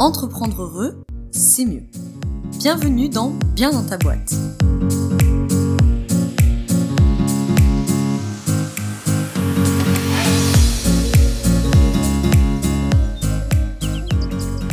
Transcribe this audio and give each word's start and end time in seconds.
Entreprendre 0.00 0.62
heureux, 0.62 1.04
c'est 1.30 1.64
mieux. 1.64 1.84
Bienvenue 2.58 3.08
dans 3.08 3.30
Bien 3.54 3.70
dans 3.70 3.86
ta 3.86 3.96
boîte. 3.96 4.34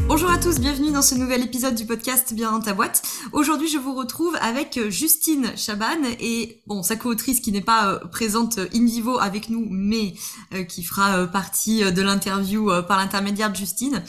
Bonjour 0.07 0.31
à 0.31 0.39
tous, 0.39 0.59
bienvenue 0.59 0.91
dans 0.91 1.04
ce 1.04 1.13
nouvel 1.13 1.44
épisode 1.44 1.76
du 1.76 1.85
podcast 1.85 2.34
Bien 2.34 2.52
dans 2.52 2.59
ta 2.59 2.73
boîte. 2.73 3.03
Aujourd'hui, 3.31 3.67
je 3.67 3.77
vous 3.77 3.94
retrouve 3.94 4.35
avec 4.41 4.80
Justine 4.90 5.52
Chaban 5.55 6.02
et 6.20 6.63
bon, 6.66 6.81
sa 6.81 6.95
co-autrice 6.95 7.41
qui 7.41 7.52
n'est 7.52 7.62
pas 7.62 7.94
euh, 7.94 7.99
présente 8.08 8.58
in 8.58 8.85
vivo 8.85 9.20
avec 9.20 9.49
nous, 9.49 9.67
mais 9.70 10.16
euh, 10.55 10.63
qui 10.63 10.81
fera 10.81 11.17
euh, 11.17 11.27
partie 11.27 11.84
de 11.91 12.02
l'interview 12.02 12.72
par 12.88 12.98
l'intermédiaire 12.98 13.52
de 13.52 13.55
Justine 13.55 14.02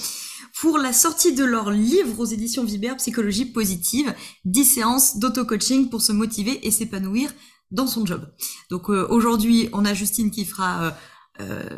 pour 0.62 0.78
la 0.78 0.92
sortie 0.92 1.34
de 1.34 1.42
leur 1.42 1.72
livre 1.72 2.20
aux 2.20 2.24
éditions 2.24 2.62
Viber 2.62 2.94
Psychologie 2.96 3.46
positive, 3.46 4.14
10 4.44 4.64
séances 4.64 5.16
d'auto-coaching 5.18 5.90
pour 5.90 6.02
se 6.02 6.12
motiver 6.12 6.64
et 6.64 6.70
s'épanouir 6.70 7.32
dans 7.72 7.88
son 7.88 8.06
job. 8.06 8.32
Donc 8.70 8.88
aujourd'hui, 8.88 9.68
on 9.72 9.84
a 9.84 9.92
Justine 9.92 10.30
qui 10.30 10.44
fera 10.44 10.94
euh, 11.40 11.68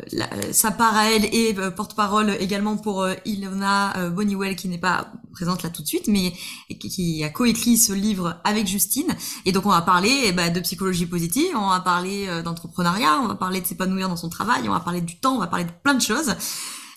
sa 0.51 0.69
part 0.69 0.95
à 0.95 1.09
elle 1.09 1.25
et 1.33 1.55
euh, 1.57 1.71
porte-parole 1.71 2.37
également 2.39 2.77
pour 2.77 3.01
euh, 3.01 3.15
Ilona 3.25 3.97
euh, 3.97 4.09
Bonniwell 4.11 4.55
qui 4.55 4.67
n'est 4.67 4.77
pas 4.77 5.13
présente 5.31 5.63
là 5.63 5.69
tout 5.69 5.81
de 5.81 5.87
suite 5.87 6.07
mais 6.07 6.33
qui, 6.77 7.23
a 7.23 7.29
coécrit 7.29 7.77
ce 7.77 7.93
livre 7.93 8.39
avec 8.43 8.67
Justine 8.67 9.15
et 9.45 9.53
donc 9.53 9.65
on 9.65 9.69
va 9.69 9.81
parler 9.81 10.11
eh 10.25 10.33
ben, 10.33 10.51
de 10.51 10.59
psychologie 10.59 11.05
positive 11.05 11.55
on 11.55 11.69
va 11.69 11.79
parler 11.79 12.27
d'entrepreneuriat 12.43 13.21
on 13.23 13.27
va 13.27 13.35
parler 13.35 13.61
de 13.61 13.65
s'épanouir 13.65 14.09
dans 14.09 14.17
son 14.17 14.27
travail 14.27 14.67
on 14.67 14.73
va 14.73 14.81
parler 14.81 14.99
du 14.99 15.17
temps 15.19 15.35
on 15.35 15.39
va 15.39 15.47
parler 15.47 15.65
de 15.65 15.71
plein 15.83 15.93
de 15.93 16.01
choses 16.01 16.35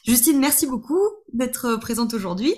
Justine 0.06 0.38
merci 0.38 0.66
beaucoup 0.66 1.00
d'être 1.32 1.76
présente 1.76 2.14
aujourd'hui 2.14 2.54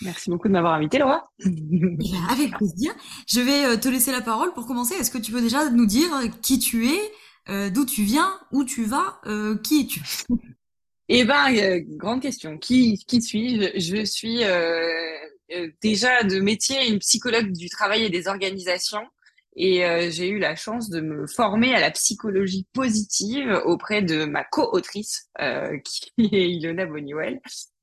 Merci 0.00 0.30
beaucoup 0.30 0.46
de 0.46 0.52
m'avoir 0.52 0.74
invité, 0.74 0.98
Laura. 0.98 1.30
Eh 1.44 1.50
ben, 1.50 1.98
avec 2.30 2.56
plaisir. 2.56 2.94
Je 3.26 3.40
vais 3.40 3.78
te 3.80 3.88
laisser 3.88 4.12
la 4.12 4.20
parole 4.20 4.52
pour 4.52 4.66
commencer. 4.66 4.94
Est-ce 4.94 5.10
que 5.10 5.18
tu 5.18 5.32
peux 5.32 5.40
déjà 5.40 5.70
nous 5.70 5.86
dire 5.86 6.08
qui 6.40 6.58
tu 6.58 6.88
es, 6.88 7.12
euh, 7.48 7.70
d'où 7.70 7.84
tu 7.84 8.02
viens, 8.02 8.38
où 8.52 8.64
tu 8.64 8.84
vas, 8.84 9.20
euh, 9.26 9.56
qui 9.58 9.80
es-tu? 9.82 10.02
Eh 11.10 11.24
ben, 11.24 11.50
euh, 11.56 11.80
grande 11.96 12.20
question. 12.20 12.58
Qui, 12.58 13.02
qui 13.06 13.22
suis-je? 13.22 13.80
Je 13.80 14.04
suis 14.04 14.40
déjà 15.80 16.22
de 16.22 16.38
métier 16.38 16.86
une 16.86 16.98
psychologue 16.98 17.50
du 17.50 17.70
travail 17.70 18.04
et 18.04 18.10
des 18.10 18.28
organisations. 18.28 19.06
Et 19.60 20.10
j'ai 20.12 20.28
eu 20.28 20.38
la 20.38 20.54
chance 20.54 20.88
de 20.88 21.00
me 21.00 21.26
former 21.26 21.74
à 21.74 21.80
la 21.80 21.90
psychologie 21.90 22.66
positive 22.72 23.60
auprès 23.64 24.02
de 24.02 24.24
ma 24.24 24.44
co-autrice, 24.44 25.28
qui 25.84 26.12
est 26.32 26.50
Ilona 26.50 26.86
Boniwell. 26.86 27.40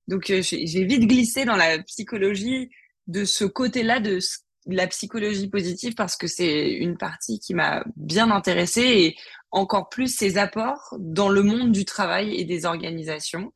Donc, 0.07 0.27
j'ai 0.27 0.83
vite 0.85 1.07
glissé 1.07 1.43
dans 1.43 1.57
la 1.57 1.79
psychologie 1.83 2.69
de 3.07 3.25
ce 3.25 3.43
côté-là 3.43 3.99
de 3.99 4.19
la 4.67 4.87
psychologie 4.87 5.47
positive 5.47 5.93
parce 5.95 6.15
que 6.15 6.27
c'est 6.27 6.71
une 6.71 6.97
partie 6.97 7.39
qui 7.39 7.53
m'a 7.53 7.83
bien 7.95 8.31
intéressée 8.31 8.81
et 8.81 9.15
encore 9.51 9.89
plus 9.89 10.07
ses 10.07 10.37
apports 10.37 10.95
dans 10.99 11.29
le 11.29 11.43
monde 11.43 11.71
du 11.71 11.85
travail 11.85 12.35
et 12.35 12.45
des 12.45 12.65
organisations. 12.65 13.53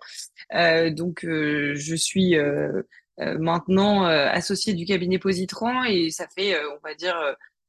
Euh, 0.53 0.91
donc, 0.91 1.25
euh, 1.25 1.73
je 1.75 1.95
suis 1.95 2.35
euh, 2.37 2.83
euh 3.19 3.37
maintenant 3.37 4.05
euh, 4.05 4.27
associée 4.29 4.73
du 4.73 4.85
cabinet 4.85 5.19
Positron 5.19 5.83
et 5.83 6.09
ça 6.11 6.27
fait, 6.27 6.55
on 6.75 6.79
va 6.87 6.93
dire, 6.93 7.17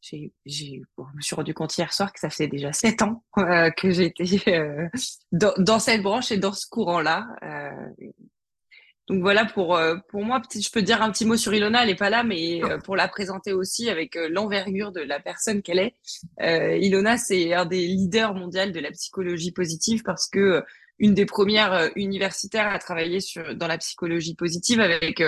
j'ai, 0.01 0.33
j'ai, 0.47 0.83
je 0.99 1.17
me 1.17 1.21
suis 1.21 1.35
rendu 1.35 1.55
compte 1.55 1.77
hier 1.77 1.93
soir 1.93 2.13
que 2.13 2.21
ça 2.21 2.31
fait 2.31 2.49
déjà 2.49 2.73
sept 2.73 3.03
ans 3.03 3.23
que 3.77 3.91
j'étais 3.91 4.91
dans, 5.33 5.53
dans, 5.59 5.79
cette 5.79 6.03
branche 6.03 6.33
et 6.33 6.39
dans 6.39 6.53
ce 6.53 6.67
courant-là. 6.69 7.27
Donc 9.11 9.23
voilà 9.23 9.45
pour 9.45 9.75
euh, 9.75 9.97
pour 10.09 10.25
moi, 10.25 10.39
peut-être 10.39 10.65
je 10.65 10.71
peux 10.71 10.83
dire 10.83 11.03
un 11.03 11.11
petit 11.11 11.25
mot 11.25 11.37
sur 11.37 11.53
Ilona, 11.53 11.83
elle 11.83 11.91
est 11.91 11.97
pas 11.97 12.11
là, 12.11 12.23
mais 12.23 12.63
euh, 12.63 12.79
pour 12.79 12.95
la 12.95 13.09
présenter 13.09 13.53
aussi 13.53 13.91
avec 13.91 14.15
euh, 14.15 14.29
l'envergure 14.31 14.93
de 14.93 15.01
la 15.01 15.19
personne 15.19 15.63
qu'elle 15.63 15.81
est. 15.81 15.97
Ilona, 16.81 17.19
c'est 17.19 17.53
un 17.53 17.67
des 17.67 17.89
leaders 17.89 18.35
mondiaux 18.35 18.71
de 18.71 18.79
la 18.79 18.93
psychologie 18.93 19.51
positive 19.51 20.05
parce 20.05 20.29
que 20.29 20.63
une 21.01 21.15
des 21.15 21.27
premières 21.27 21.91
universitaires 21.97 22.69
à 22.69 22.79
travailler 22.79 23.19
sur 23.19 23.57
dans 23.57 23.67
la 23.67 23.79
psychologie 23.79 24.37
positive 24.37 24.79
avec 24.79 25.21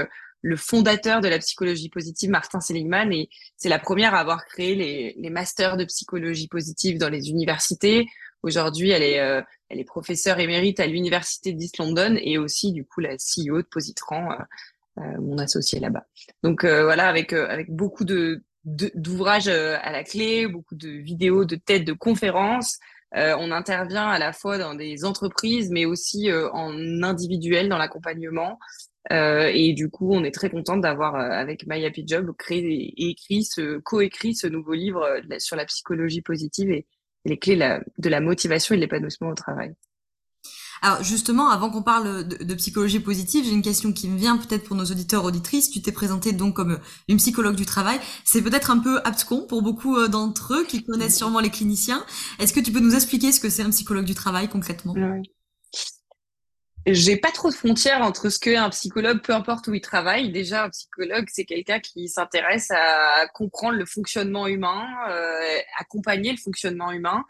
le 0.43 0.57
fondateur 0.57 1.21
de 1.21 1.29
la 1.29 1.39
psychologie 1.39 1.89
positive, 1.89 2.29
Martin 2.29 2.61
Seligman, 2.61 3.13
et 3.13 3.31
c'est 3.57 3.69
la 3.69 3.79
première 3.79 4.15
à 4.15 4.19
avoir 4.19 4.45
créé 4.45 4.75
les, 4.75 5.15
les 5.17 5.31
masters 5.31 5.77
de 5.77 5.85
psychologie 5.85 6.49
positive 6.49 6.99
dans 6.99 7.09
les 7.09 7.31
universités. 7.31 8.07
Aujourd'hui, 8.43 8.91
elle 8.91 9.05
est, 9.05 9.21
euh, 9.21 9.41
elle 9.69 9.79
est 9.79 9.85
professeure 9.85 10.41
émérite 10.41 10.81
à 10.81 10.87
l'université 10.87 11.53
d'East 11.53 11.79
London 11.79 12.17
et 12.21 12.39
aussi 12.39 12.73
du 12.73 12.85
coup 12.85 13.01
la 13.01 13.17
CEO 13.17 13.63
de 13.63 13.69
Positran, 13.71 14.33
euh, 14.33 14.37
euh, 14.99 15.21
mon 15.21 15.39
associé 15.39 15.79
là-bas. 15.79 16.07
Donc 16.43 16.65
voilà, 16.65 17.09
avec 17.09 17.33
avec 17.33 17.71
beaucoup 17.71 18.05
de 18.05 18.43
d'ouvrages 18.65 19.49
à 19.49 19.91
la 19.91 20.05
clé, 20.05 20.47
beaucoup 20.47 20.77
de 20.77 20.89
vidéos, 20.89 21.45
de 21.45 21.57
têtes, 21.57 21.85
de 21.85 21.93
conférences. 21.93 22.79
on 23.13 23.51
intervient 23.51 24.09
à 24.09 24.21
la 24.21 24.33
fois 24.33 24.57
dans 24.57 24.75
des 24.75 25.05
entreprises, 25.05 25.71
mais 25.71 25.85
aussi 25.85 26.31
en 26.33 27.03
individuel 27.03 27.69
dans 27.69 27.79
l'accompagnement. 27.79 28.61
Et 29.11 29.73
du 29.75 29.91
coup, 29.91 30.13
on 30.13 30.25
est 30.25 30.31
très 30.31 30.51
contente 30.51 30.81
d'avoir, 30.81 31.17
avec 31.17 31.67
My 31.67 31.85
Happy 31.85 32.05
Job, 32.07 32.33
créé 32.39 32.95
et 32.97 33.11
écrit 33.11 33.45
ce, 33.45 33.79
coécrit 33.79 34.35
ce 34.35 34.47
nouveau 34.47 34.75
livre 34.75 35.21
sur 35.39 35.57
la 35.57 35.65
psychologie 35.65 36.23
positive 36.23 36.71
et, 36.71 36.87
les 37.25 37.39
clés 37.39 37.57
de 37.57 38.09
la 38.09 38.21
motivation 38.21 38.75
et 38.75 38.79
de 38.79 38.83
l'épanouissement 38.83 39.29
au 39.29 39.35
travail. 39.35 39.75
Alors 40.83 41.05
justement, 41.05 41.49
avant 41.49 41.71
qu'on 41.71 41.83
parle 41.83 42.27
de, 42.27 42.55
psychologie 42.55 42.99
positive, 42.99 43.45
j'ai 43.45 43.53
une 43.53 43.63
question 43.63 43.93
qui 43.93 44.09
me 44.09 44.19
vient 44.19 44.37
peut-être 44.37 44.65
pour 44.65 44.77
nos 44.77 44.85
auditeurs 44.85 45.25
auditrices. 45.25 45.71
Tu 45.71 45.81
t'es 45.81 45.93
présentée 45.93 46.33
donc 46.33 46.57
comme 46.57 46.81
une 47.09 47.19
psychologue 47.19 47.55
du 47.55 47.65
travail. 47.65 48.01
C'est 48.25 48.43
peut-être 48.43 48.73
un 48.73 48.81
peu 48.81 49.01
abscon 49.05 49.47
pour 49.49 49.63
beaucoup 49.63 49.97
euh, 49.97 50.09
d'entre 50.09 50.55
eux 50.55 50.65
qui 50.65 50.83
connaissent 50.83 51.17
sûrement 51.17 51.39
les 51.39 51.51
cliniciens. 51.51 52.05
Est-ce 52.41 52.53
que 52.53 52.59
tu 52.59 52.73
peux 52.73 52.81
nous 52.81 52.97
expliquer 52.97 53.31
ce 53.31 53.39
que 53.39 53.49
c'est 53.49 53.63
un 53.63 53.71
psychologue 53.71 54.05
du 54.05 54.15
travail 54.15 54.49
concrètement? 54.49 54.95
J'ai 56.87 57.17
pas 57.17 57.31
trop 57.31 57.49
de 57.49 57.55
frontières 57.55 58.03
entre 58.03 58.29
ce 58.29 58.41
qu'est 58.41 58.57
un 58.57 58.71
psychologue, 58.71 59.23
peu 59.23 59.33
importe 59.33 59.69
où 59.69 59.75
il 59.75 59.81
travaille. 59.81 60.33
Déjà, 60.33 60.65
un 60.65 60.71
psychologue, 60.71 61.27
c'est 61.31 61.45
quelqu'un 61.45 61.79
qui 61.79 62.09
s'intéresse 62.09 62.71
à 62.71 63.27
comprendre 63.35 63.79
le 63.79 63.85
fonctionnement 63.85 64.49
humain, 64.49 64.85
euh, 65.09 65.59
accompagner 65.79 66.33
le 66.33 66.39
fonctionnement 66.39 66.91
humain. 66.91 67.25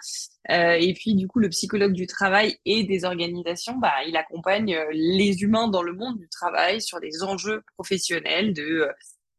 Euh, 0.51 0.77
et 0.81 0.95
puis, 0.95 1.15
du 1.15 1.29
coup, 1.29 1.39
le 1.39 1.51
psychologue 1.51 1.93
du 1.93 2.07
travail 2.07 2.57
et 2.65 2.85
des 2.85 3.05
organisations, 3.05 3.77
bah, 3.77 3.93
il 4.07 4.17
accompagne 4.17 4.75
euh, 4.75 4.87
les 4.93 5.43
humains 5.43 5.69
dans 5.69 5.83
le 5.83 5.93
monde 5.93 6.19
du 6.19 6.29
travail 6.29 6.81
sur 6.81 6.99
des 7.01 7.23
enjeux 7.23 7.63
professionnels 7.75 8.55
de, 8.55 8.89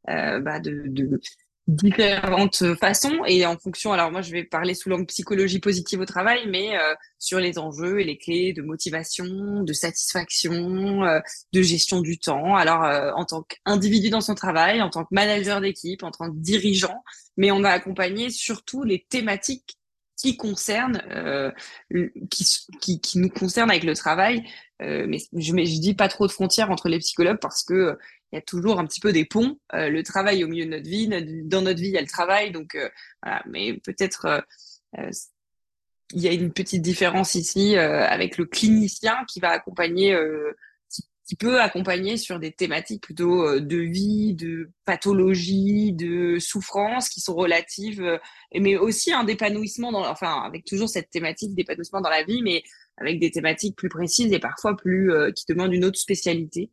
euh, 0.10 0.40
bah, 0.40 0.60
de, 0.60 0.84
de 0.88 1.20
différentes 1.68 2.76
façons 2.76 3.24
et 3.26 3.46
en 3.46 3.58
fonction 3.58 3.94
alors 3.94 4.12
moi 4.12 4.22
je 4.22 4.32
vais 4.32 4.44
parler 4.44 4.74
sous 4.74 4.90
l'angle 4.90 5.06
psychologie 5.06 5.60
positive 5.60 6.02
au 6.02 6.06
travail 6.06 6.46
mais 6.50 6.78
euh, 6.78 6.94
sur 7.20 7.40
les 7.40 7.58
enjeux 7.58 8.02
et 8.02 8.04
les 8.04 8.18
clés 8.18 8.52
de 8.52 8.62
motivation 8.62 9.64
de 9.64 9.72
satisfaction 9.72 11.04
euh, 11.04 11.20
de 11.54 11.62
gestion 11.62 12.02
du 12.02 12.20
temps. 12.20 12.56
Alors 12.56 12.84
euh, 12.84 13.12
en 13.16 13.24
tant 13.24 13.44
qu'individu 13.44 14.10
dans 14.10 14.20
son 14.20 14.36
travail 14.36 14.82
en 14.82 14.90
tant 14.90 15.06
que 15.06 15.10
manager 15.12 15.62
d'équipe 15.62 16.04
en 16.04 16.12
tant 16.12 16.30
que 16.30 16.36
dirigeant 16.36 17.02
mais 17.38 17.50
on 17.50 17.64
a 17.64 17.70
accompagné 17.70 18.30
surtout 18.30 18.84
les 18.84 19.06
thématiques 19.08 19.78
qui 20.18 20.36
concernent 20.38 21.02
qui, 22.30 22.46
qui, 22.80 23.02
qui 23.02 23.20
nous 23.20 23.30
concernent 23.30 23.72
avec 23.72 23.84
le 23.84 23.96
travail. 23.96 24.44
Mais 24.80 25.18
je, 25.18 25.52
je 25.52 25.80
dis 25.82 25.96
pas 25.96 26.08
trop 26.08 26.28
de 26.28 26.32
frontières 26.32 26.72
entre 26.72 26.88
les 26.88 27.00
psychologues 27.00 27.40
parce 27.42 27.64
que 27.64 27.98
il 28.34 28.38
y 28.38 28.40
a 28.40 28.42
toujours 28.42 28.80
un 28.80 28.88
petit 28.88 29.00
peu 29.00 29.14
des 29.14 29.26
ponts. 29.26 29.60
Euh, 29.76 29.90
le 29.90 30.02
travail 30.02 30.44
au 30.44 30.48
milieu 30.48 30.66
de 30.66 30.72
notre 30.72 30.90
vie, 30.90 31.08
dans 31.46 31.62
notre 31.62 31.80
vie, 31.80 31.90
il 31.90 31.94
y 31.94 31.98
a 32.00 32.02
le 32.02 32.08
travail. 32.08 32.52
Donc, 32.52 32.74
euh, 32.74 32.90
voilà. 33.22 33.44
Mais 33.48 33.74
peut-être, 33.74 34.44
euh, 34.98 35.12
il 36.14 36.22
y 36.22 36.28
a 36.28 36.32
une 36.32 36.52
petite 36.52 36.82
différence 36.82 37.36
ici 37.36 37.76
avec 37.76 38.38
le 38.38 38.46
clinicien 38.46 39.24
qui 39.28 39.40
va 39.40 39.50
accompagner, 39.50 40.18
qui, 41.28 41.36
peut 41.36 41.60
accompagner 41.60 42.18
sur 42.18 42.40
des 42.40 42.52
thématiques 42.52 43.02
plutôt 43.02 43.60
de 43.60 43.78
vie, 43.78 44.36
de 44.36 44.70
pathologie, 44.86 45.92
de 45.94 46.38
souffrance 46.40 47.10
qui 47.10 47.20
sont 47.20 47.34
relatives, 47.34 48.20
mais 48.54 48.78
aussi 48.78 49.12
un 49.12 49.24
d'épanouissement, 49.24 49.92
dans, 49.92 50.08
enfin, 50.08 50.44
avec 50.44 50.66
toujours 50.66 50.90
cette 50.90 51.10
thématique 51.10 51.56
d'épanouissement 51.56 52.02
dans 52.02 52.12
la 52.12 52.24
vie, 52.24 52.44
mais 52.44 52.64
avec 52.98 53.20
des 53.20 53.32
thématiques 53.32 53.76
plus 53.76 53.90
précises 53.90 54.32
et 54.34 54.40
parfois 54.40 54.76
plus 54.76 55.12
qui 55.36 55.46
demandent 55.50 55.74
une 55.74 55.86
autre 55.86 56.00
spécialité. 56.00 56.70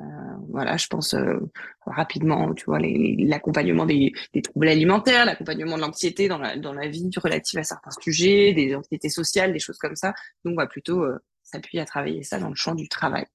Euh, 0.00 0.34
voilà, 0.48 0.76
je 0.76 0.86
pense 0.86 1.14
euh, 1.14 1.38
rapidement, 1.86 2.54
tu 2.54 2.64
vois, 2.64 2.78
l'accompagnement 2.80 3.86
des, 3.86 4.12
des, 4.32 4.42
troubles 4.42 4.68
alimentaires, 4.68 5.24
l'accompagnement 5.26 5.76
de 5.76 5.82
l'anxiété 5.82 6.28
dans 6.28 6.38
la, 6.38 6.56
dans 6.56 6.72
la 6.72 6.88
vie 6.88 7.10
relative 7.16 7.58
à 7.58 7.64
certains 7.64 7.90
sujets, 8.00 8.52
des 8.52 8.74
anxiétés 8.74 9.10
sociales, 9.10 9.52
des 9.52 9.58
choses 9.58 9.78
comme 9.78 9.96
ça. 9.96 10.14
Donc, 10.44 10.54
on 10.54 10.56
va 10.56 10.66
plutôt 10.66 11.02
euh, 11.02 11.18
s'appuyer 11.42 11.82
à 11.82 11.84
travailler 11.84 12.22
ça 12.22 12.38
dans 12.38 12.48
le 12.48 12.54
champ 12.54 12.74
du 12.74 12.88
travail. 12.88 13.26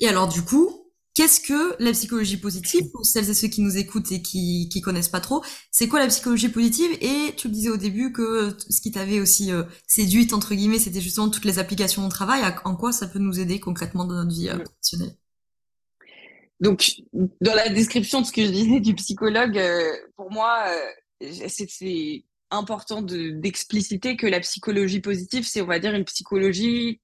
Et 0.00 0.08
alors, 0.08 0.28
du 0.28 0.42
coup, 0.42 0.92
qu'est-ce 1.14 1.40
que 1.40 1.82
la 1.82 1.92
psychologie 1.92 2.36
positive 2.36 2.90
pour 2.92 3.04
celles 3.04 3.28
et 3.30 3.34
ceux 3.34 3.48
qui 3.48 3.62
nous 3.62 3.76
écoutent 3.76 4.12
et 4.12 4.22
qui 4.22 4.68
qui 4.70 4.80
connaissent 4.80 5.08
pas 5.08 5.20
trop 5.20 5.42
C'est 5.70 5.88
quoi 5.88 6.00
la 6.00 6.08
psychologie 6.08 6.48
positive? 6.48 6.90
Et 7.00 7.34
tu 7.36 7.48
le 7.48 7.54
disais 7.54 7.68
au 7.68 7.76
début 7.76 8.12
que 8.12 8.56
ce 8.68 8.80
qui 8.80 8.90
t'avait 8.90 9.20
aussi 9.20 9.50
séduite 9.86 10.32
entre 10.32 10.54
guillemets, 10.54 10.78
c'était 10.78 11.00
justement 11.00 11.28
toutes 11.28 11.44
les 11.44 11.58
applications 11.58 12.04
au 12.06 12.08
travail. 12.08 12.42
En 12.64 12.74
quoi 12.74 12.92
ça 12.92 13.06
peut 13.06 13.20
nous 13.20 13.38
aider 13.38 13.60
concrètement 13.60 14.04
dans 14.04 14.14
notre 14.14 14.34
vie 14.34 14.48
professionnelle? 14.48 15.16
Donc, 16.62 17.02
dans 17.12 17.54
la 17.54 17.68
description 17.68 18.22
de 18.22 18.26
ce 18.26 18.32
que 18.32 18.42
je 18.42 18.50
disais 18.50 18.80
du 18.80 18.94
psychologue, 18.94 19.60
pour 20.16 20.30
moi, 20.30 20.64
c'est 21.20 22.24
important 22.50 23.02
d'expliciter 23.02 24.16
que 24.16 24.26
la 24.26 24.40
psychologie 24.40 25.00
positive, 25.00 25.44
c'est, 25.46 25.60
on 25.60 25.66
va 25.66 25.78
dire, 25.78 25.94
une 25.94 26.04
psychologie 26.04 27.00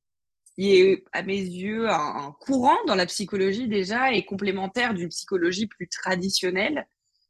qui 0.58 0.76
est, 0.76 1.04
à 1.12 1.22
mes 1.22 1.40
yeux, 1.40 1.88
un, 1.88 2.34
courant 2.40 2.76
dans 2.86 2.96
la 2.96 3.06
psychologie 3.06 3.68
déjà 3.68 4.12
et 4.12 4.24
complémentaire 4.24 4.92
d'une 4.92 5.08
psychologie 5.08 5.68
plus 5.68 5.88
traditionnelle. 5.88 6.86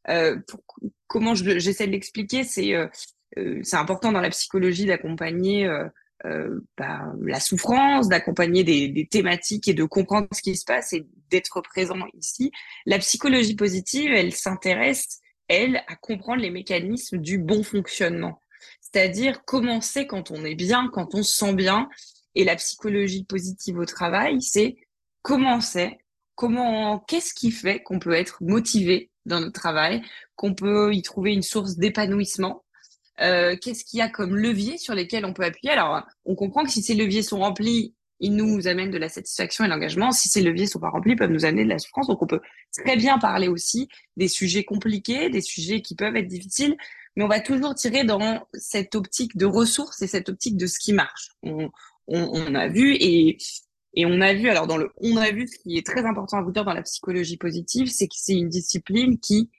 Euh, 0.09 0.39
comment 1.07 1.35
j'essaie 1.35 1.87
de 1.87 1.93
l'expliquer, 1.93 2.45
c'est 2.45 2.75
euh, 2.75 2.87
euh, 3.37 3.61
c'est 3.63 3.77
important 3.77 4.13
dans 4.13 4.23
la 4.23 4.31
psychologie 4.31 4.87
d'accompagner 4.87 5.69
euh, 6.25 6.61
bah, 6.77 7.13
la 7.23 7.41
souffrance, 7.41 8.09
d'accompagner 8.09 8.65
des, 8.65 8.89
des, 8.89 9.07
thématiques 9.07 9.69
et 9.69 9.75
de 9.75 9.85
comprendre 9.85 10.29
ce 10.33 10.43
qui 10.43 10.57
se 10.57 10.65
passe 10.65 10.93
et 10.93 11.07
d'être 11.31 11.61
présent 11.61 12.07
ici. 12.15 12.51
La 12.87 12.99
psychologie 12.99 13.55
positive, 13.55 14.13
elle 14.13 14.35
s'intéresse 14.35 15.21
elle, 15.49 15.83
à 15.89 15.97
comprendre 15.97 16.43
les 16.43 16.51
mécanismes 16.51 17.19
du 17.19 17.39
bon 17.39 17.63
fonctionnement. 17.63 18.41
C'est-à-dire 18.81 19.45
comment 19.45 19.81
c'est 19.81 20.07
quand 20.07 20.31
on 20.31 20.45
est 20.45 20.55
bien, 20.55 20.89
quand 20.93 21.15
on 21.15 21.23
se 21.23 21.37
sent 21.37 21.55
bien. 21.55 21.89
Et 22.35 22.45
la 22.45 22.57
psychologie 22.57 23.25
positive 23.25 23.79
au 23.79 23.85
travail, 23.85 24.41
c'est 24.43 24.77
comment 25.23 25.61
c'est, 25.61 25.99
comment, 26.35 27.01
qu'est-ce 27.01 27.35
qui 27.35 27.51
fait 27.51 27.83
qu'on 27.83 27.99
peut 27.99 28.13
être 28.13 28.39
motivé 28.43 29.11
dans 29.25 29.41
notre 29.41 29.61
travail, 29.61 30.03
qu'on 30.37 30.55
peut 30.55 30.95
y 30.95 31.03
trouver 31.03 31.33
une 31.33 31.43
source 31.43 31.77
d'épanouissement. 31.77 32.65
Euh, 33.21 33.57
qu'est-ce 33.61 33.85
qu'il 33.85 33.99
y 33.99 34.03
a 34.03 34.09
comme 34.09 34.37
levier 34.37 34.79
sur 34.79 34.95
lesquels 34.95 35.25
on 35.25 35.33
peut 35.33 35.45
appuyer? 35.45 35.73
Alors, 35.73 36.03
on 36.25 36.35
comprend 36.35 36.65
que 36.65 36.71
si 36.71 36.83
ces 36.83 36.95
leviers 36.95 37.23
sont 37.23 37.39
remplis, 37.39 37.95
ils 38.21 38.35
nous 38.35 38.67
amènent 38.67 38.91
de 38.91 38.99
la 38.99 39.09
satisfaction 39.09 39.65
et 39.65 39.69
l'engagement. 39.69 40.11
Si 40.13 40.29
ces 40.29 40.43
leviers 40.43 40.67
sont 40.67 40.81
pas 40.81 40.91
remplis, 40.91 41.13
ils 41.13 41.17
peuvent 41.17 41.31
nous 41.31 41.45
amener 41.45 41.65
de 41.65 41.69
la 41.69 41.79
souffrance. 41.79 42.09
Donc, 42.09 42.23
on 42.23 42.27
peut 42.27 42.41
très 42.73 42.97
bien 42.97 43.19
parler 43.19 43.49
aussi 43.49 43.89
des 44.17 44.29
sujets 44.29 44.65
compliqués, 44.65 45.31
des 45.31 45.41
sujets 45.41 45.83
qui 45.83 45.95
peuvent 45.95 46.17
être 46.17 46.27
difficiles, 46.27 46.77
mais 47.17 47.25
on 47.25 47.29
va 47.29 47.41
toujours 47.41 47.75
tirer 47.75 48.05
dans 48.05 48.47
cette 48.55 48.95
optique 48.95 49.37
de 49.37 49.47
ressources 49.47 50.03
et 50.03 50.07
cette 50.07 50.29
optique 50.29 50.57
de 50.57 50.67
ce 50.67 50.79
qui 50.79 50.93
marche. 50.93 51.31
On, 51.43 51.71
on, 52.07 52.31
on 52.33 52.55
a 52.55 52.69
vu 52.69 52.95
et, 52.95 53.39
et 53.95 54.07
on 54.07 54.21
a 54.21 54.35
vu, 54.35 54.49
alors 54.49 54.67
dans 54.67 54.77
le 54.77 54.91
on 54.97 55.17
a 55.17 55.31
vu, 55.31 55.49
ce 55.49 55.59
qui 55.59 55.77
est 55.77 55.87
très 55.87 56.05
important 56.05 56.39
à 56.39 56.43
vous 56.43 56.53
dire 56.53 56.65
dans 56.65 56.75
la 56.75 56.83
psychologie 56.83 57.37
positive, 57.37 57.89
c'est 57.89 58.07
que 58.07 58.15
c'est 58.17 58.37
une 58.37 58.49
discipline 58.49 59.19
qui 59.19 59.51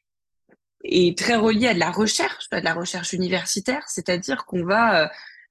est 0.83 1.17
très 1.17 1.35
reliée 1.35 1.67
à 1.67 1.73
de 1.73 1.79
la 1.79 1.91
recherche, 1.91 2.45
à 2.51 2.59
de 2.59 2.65
la 2.65 2.73
recherche 2.73 3.13
universitaire, 3.13 3.83
c'est-à-dire 3.87 4.45
qu'on 4.45 4.63
va 4.63 5.03
euh, 5.03 5.07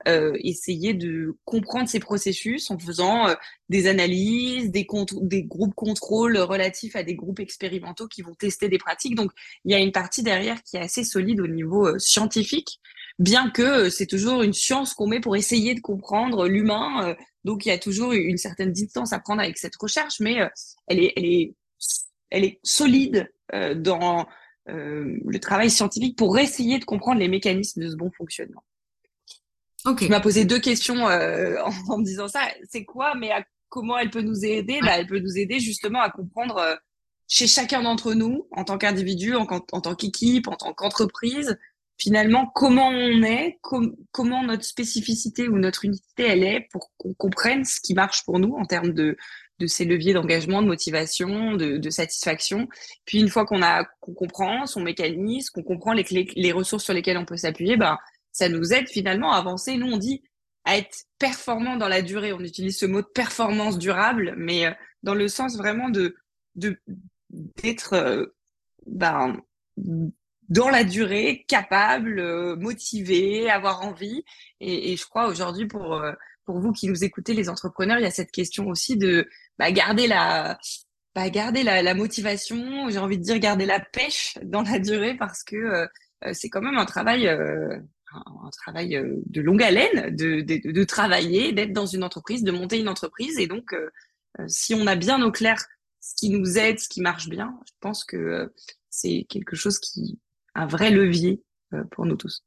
euh, 0.06 0.36
essayer 0.44 0.94
de 0.94 1.36
comprendre 1.44 1.88
ces 1.88 1.98
processus 1.98 2.70
en 2.70 2.78
faisant 2.78 3.28
euh, 3.28 3.34
des 3.68 3.88
analyses, 3.88 4.70
des, 4.70 4.86
des 5.22 5.42
groupes 5.42 5.74
contrôles 5.74 6.38
relatifs 6.38 6.94
à 6.94 7.02
des 7.02 7.16
groupes 7.16 7.40
expérimentaux 7.40 8.06
qui 8.06 8.22
vont 8.22 8.34
tester 8.34 8.68
des 8.68 8.78
pratiques. 8.78 9.16
Donc, 9.16 9.32
il 9.64 9.72
y 9.72 9.74
a 9.74 9.80
une 9.80 9.90
partie 9.90 10.22
derrière 10.22 10.62
qui 10.62 10.76
est 10.76 10.80
assez 10.80 11.02
solide 11.02 11.40
au 11.40 11.48
niveau 11.48 11.88
euh, 11.88 11.98
scientifique, 11.98 12.78
bien 13.18 13.50
que 13.50 13.90
c'est 13.90 14.06
toujours 14.06 14.42
une 14.42 14.52
science 14.52 14.94
qu'on 14.94 15.08
met 15.08 15.18
pour 15.18 15.34
essayer 15.34 15.74
de 15.74 15.80
comprendre 15.80 16.46
l'humain. 16.46 17.16
donc, 17.42 17.66
il 17.66 17.70
y 17.70 17.72
a 17.72 17.78
toujours 17.78 18.12
une 18.12 18.38
certaine 18.38 18.70
distance 18.70 19.12
à 19.12 19.18
prendre 19.18 19.42
avec 19.42 19.58
cette 19.58 19.74
recherche, 19.76 20.20
mais 20.20 20.36
elle, 20.86 21.00
est, 21.00 21.12
elle, 21.16 21.24
est, 21.24 21.54
elle 22.30 22.44
est 22.44 22.60
solide 22.62 23.28
dans 23.74 24.28
le 24.68 25.38
travail 25.38 25.70
scientifique 25.70 26.16
pour 26.16 26.38
essayer 26.38 26.78
de 26.78 26.84
comprendre 26.84 27.20
les 27.20 27.28
mécanismes 27.28 27.82
de 27.82 27.88
ce 27.88 27.96
bon 27.96 28.10
fonctionnement. 28.10 28.62
Okay. 29.84 30.06
Tu 30.06 30.10
m'as 30.10 30.20
posé 30.20 30.44
deux 30.44 30.58
questions 30.58 31.08
euh, 31.08 31.56
en, 31.88 31.98
me 31.98 32.04
disant 32.04 32.28
ça. 32.28 32.40
C'est 32.68 32.84
quoi, 32.84 33.14
mais 33.14 33.30
comment 33.68 33.98
elle 33.98 34.10
peut 34.10 34.22
nous 34.22 34.44
aider? 34.44 34.80
Bah, 34.82 34.98
Elle 34.98 35.06
peut 35.06 35.20
nous 35.20 35.38
aider 35.38 35.60
justement 35.60 36.00
à 36.00 36.10
comprendre 36.10 36.58
euh, 36.58 36.74
chez 37.28 37.46
chacun 37.46 37.82
d'entre 37.82 38.14
nous, 38.14 38.46
en 38.52 38.64
tant 38.64 38.78
qu'individu, 38.78 39.34
en, 39.34 39.46
en, 39.46 39.80
tant 39.80 39.94
qu'équipe, 39.94 40.48
en 40.48 40.56
tant 40.56 40.72
qu'entreprise, 40.72 41.58
finalement, 41.98 42.46
comment 42.54 42.88
on 42.88 43.22
est, 43.22 43.58
comment 44.12 44.42
notre 44.44 44.64
spécificité 44.64 45.48
ou 45.48 45.58
notre 45.58 45.84
unité, 45.84 46.24
elle 46.24 46.44
est, 46.44 46.68
pour 46.70 46.90
qu'on 46.96 47.14
comprenne 47.14 47.64
ce 47.64 47.80
qui 47.80 47.94
marche 47.94 48.24
pour 48.24 48.38
nous 48.38 48.54
en 48.54 48.64
termes 48.64 48.92
de, 48.92 49.16
de 49.58 49.66
ces 49.66 49.84
leviers 49.84 50.12
d'engagement, 50.12 50.62
de 50.62 50.66
motivation, 50.66 51.54
de, 51.54 51.78
de, 51.78 51.90
satisfaction. 51.90 52.68
Puis 53.04 53.18
une 53.18 53.28
fois 53.28 53.44
qu'on 53.44 53.62
a 53.62 53.84
qu'on 54.00 54.14
comprend 54.14 54.66
son 54.66 54.80
mécanisme, 54.80 55.52
qu'on 55.52 55.62
comprend 55.62 55.92
les, 55.92 56.04
clés, 56.04 56.28
les 56.36 56.52
ressources 56.52 56.84
sur 56.84 56.94
lesquelles 56.94 57.18
on 57.18 57.24
peut 57.24 57.36
s'appuyer, 57.36 57.76
bah, 57.76 57.98
ça 58.32 58.48
nous 58.48 58.72
aide 58.72 58.88
finalement 58.88 59.32
à 59.32 59.38
avancer. 59.38 59.76
Nous, 59.76 59.90
on 59.90 59.96
dit 59.96 60.22
à 60.64 60.76
être 60.76 61.04
performant 61.18 61.76
dans 61.76 61.88
la 61.88 62.02
durée. 62.02 62.32
On 62.32 62.40
utilise 62.40 62.78
ce 62.78 62.86
mot 62.86 63.00
de 63.00 63.06
performance 63.06 63.78
durable, 63.78 64.34
mais 64.36 64.66
euh, 64.66 64.72
dans 65.02 65.14
le 65.14 65.28
sens 65.28 65.56
vraiment 65.56 65.88
de 65.88 66.16
d'être 66.54 67.92
euh, 67.92 68.26
ben, 68.86 69.40
dans 70.48 70.68
la 70.70 70.82
durée, 70.82 71.44
capable, 71.46 72.18
euh, 72.18 72.56
motivé, 72.56 73.48
avoir 73.48 73.82
envie. 73.82 74.24
Et, 74.60 74.96
je 74.96 75.04
crois 75.06 75.28
aujourd'hui 75.28 75.66
pour 75.66 76.02
pour 76.44 76.60
vous 76.60 76.72
qui 76.72 76.88
nous 76.88 77.04
écoutez, 77.04 77.34
les 77.34 77.50
entrepreneurs, 77.50 77.98
il 77.98 78.04
y 78.04 78.06
a 78.06 78.10
cette 78.10 78.30
question 78.32 78.68
aussi 78.68 78.96
de 78.96 79.28
bah, 79.58 79.70
garder 79.72 80.06
la 80.06 80.58
bah, 81.14 81.28
garder 81.30 81.62
la, 81.62 81.94
motivation. 81.94 82.88
J'ai 82.90 82.98
envie 82.98 83.18
de 83.18 83.22
dire 83.22 83.38
garder 83.38 83.66
la 83.66 83.80
pêche 83.80 84.38
dans 84.42 84.62
la 84.62 84.78
durée 84.78 85.16
parce 85.16 85.42
que 85.42 85.88
c'est 86.32 86.48
quand 86.48 86.60
même 86.60 86.78
un 86.78 86.84
travail 86.84 87.28
un, 88.12 88.50
travail 88.50 88.96
euh, 88.96 89.16
de 89.26 89.40
longue 89.40 89.62
haleine, 89.62 90.14
de, 90.14 90.40
de, 90.40 90.84
travailler, 90.84 91.52
d'être 91.52 91.72
dans 91.72 91.86
une 91.86 92.04
entreprise, 92.04 92.42
de 92.42 92.52
monter 92.52 92.78
une 92.78 92.88
entreprise. 92.88 93.38
Et 93.38 93.46
donc, 93.46 93.72
euh, 93.72 93.90
euh, 94.40 94.44
si 94.48 94.74
on 94.74 94.86
a 94.86 94.96
bien 94.96 95.22
au 95.22 95.30
clair 95.30 95.64
ce 96.00 96.14
qui 96.14 96.30
nous 96.30 96.58
aide, 96.58 96.78
ce 96.78 96.88
qui 96.88 97.00
marche 97.00 97.28
bien, 97.28 97.58
je 97.66 97.72
pense 97.80 98.04
que 98.04 98.52
c'est 98.88 99.26
quelque 99.28 99.56
chose 99.56 99.78
qui 99.78 100.18
un 100.54 100.66
vrai 100.66 100.90
levier 100.90 101.42
pour 101.90 102.06
nous 102.06 102.16
tous. 102.16 102.42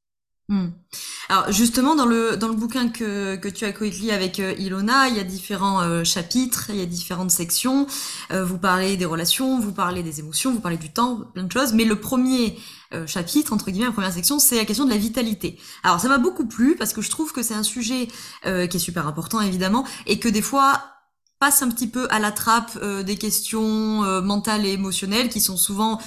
Hmm. 0.51 0.71
Alors 1.29 1.49
justement 1.49 1.95
dans 1.95 2.05
le 2.05 2.35
dans 2.35 2.49
le 2.49 2.55
bouquin 2.55 2.89
que, 2.89 3.37
que 3.37 3.47
tu 3.47 3.63
as 3.63 3.71
coécrit 3.71 4.11
avec 4.11 4.37
euh, 4.41 4.53
Ilona, 4.57 5.07
il 5.07 5.15
y 5.15 5.19
a 5.21 5.23
différents 5.23 5.79
euh, 5.79 6.03
chapitres, 6.03 6.65
il 6.71 6.75
y 6.75 6.81
a 6.81 6.85
différentes 6.85 7.31
sections. 7.31 7.87
Euh, 8.31 8.43
vous 8.43 8.57
parlez 8.57 8.97
des 8.97 9.05
relations, 9.05 9.61
vous 9.61 9.71
parlez 9.71 10.03
des 10.03 10.19
émotions, 10.19 10.51
vous 10.51 10.59
parlez 10.59 10.75
du 10.75 10.91
temps, 10.91 11.21
plein 11.33 11.43
de 11.43 11.51
choses. 11.51 11.71
Mais 11.71 11.85
le 11.85 11.95
premier 11.95 12.59
chapitre 13.07 13.53
entre 13.53 13.71
guillemets, 13.71 13.85
la 13.85 13.93
première 13.93 14.11
section, 14.11 14.39
c'est 14.39 14.57
la 14.57 14.65
question 14.65 14.83
de 14.83 14.89
la 14.89 14.97
vitalité. 14.97 15.57
Alors 15.83 16.01
ça 16.01 16.09
m'a 16.09 16.17
beaucoup 16.17 16.45
plu 16.45 16.75
parce 16.75 16.91
que 16.91 17.01
je 17.01 17.09
trouve 17.09 17.31
que 17.31 17.41
c'est 17.41 17.53
un 17.53 17.63
sujet 17.63 18.09
qui 18.43 18.49
est 18.49 18.79
super 18.79 19.07
important 19.07 19.39
évidemment 19.39 19.85
et 20.07 20.19
que 20.19 20.27
des 20.27 20.41
fois 20.41 20.83
passe 21.39 21.61
un 21.61 21.69
petit 21.69 21.87
peu 21.87 22.07
à 22.09 22.19
la 22.19 22.33
trappe 22.33 22.77
des 23.05 23.15
questions 23.15 24.01
mentales 24.21 24.65
et 24.65 24.73
émotionnelles 24.73 25.29
qui 25.29 25.39
sont 25.39 25.55
souvent 25.55 26.01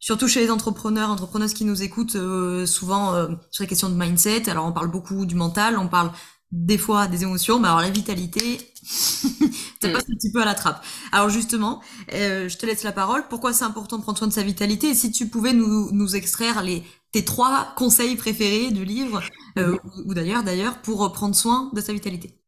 surtout 0.00 0.26
chez 0.26 0.40
les 0.40 0.50
entrepreneurs, 0.50 1.10
entrepreneuses 1.10 1.54
qui 1.54 1.64
nous 1.64 1.82
écoutent 1.82 2.16
euh, 2.16 2.66
souvent 2.66 3.14
euh, 3.14 3.28
sur 3.50 3.62
les 3.62 3.68
questions 3.68 3.90
de 3.90 3.94
mindset. 3.94 4.50
Alors 4.50 4.66
on 4.66 4.72
parle 4.72 4.90
beaucoup 4.90 5.26
du 5.26 5.34
mental, 5.34 5.78
on 5.78 5.86
parle 5.86 6.10
des 6.50 6.78
fois 6.78 7.06
des 7.06 7.22
émotions, 7.22 7.60
mais 7.60 7.68
alors 7.68 7.80
la 7.80 7.90
vitalité, 7.90 8.58
ça 8.82 9.88
mm. 9.88 9.92
passe 9.92 10.04
un 10.10 10.14
petit 10.14 10.32
peu 10.32 10.42
à 10.42 10.44
la 10.46 10.54
trappe. 10.54 10.84
Alors 11.12 11.28
justement, 11.28 11.80
euh, 12.14 12.48
je 12.48 12.56
te 12.56 12.66
laisse 12.66 12.82
la 12.82 12.92
parole. 12.92 13.28
Pourquoi 13.28 13.52
c'est 13.52 13.64
important 13.64 13.98
de 13.98 14.02
prendre 14.02 14.18
soin 14.18 14.26
de 14.26 14.32
sa 14.32 14.42
vitalité? 14.42 14.88
Et 14.88 14.94
si 14.94 15.12
tu 15.12 15.28
pouvais 15.28 15.52
nous, 15.52 15.92
nous 15.92 16.16
extraire 16.16 16.62
les 16.62 16.82
tes 17.12 17.24
trois 17.24 17.72
conseils 17.76 18.16
préférés 18.16 18.70
du 18.70 18.84
livre, 18.84 19.20
ou, 19.56 19.76
ou 20.06 20.14
d'ailleurs 20.14 20.44
d'ailleurs, 20.44 20.80
pour 20.80 21.12
prendre 21.12 21.34
soin 21.34 21.68
de 21.74 21.80
sa 21.80 21.92
vitalité. 21.92 22.39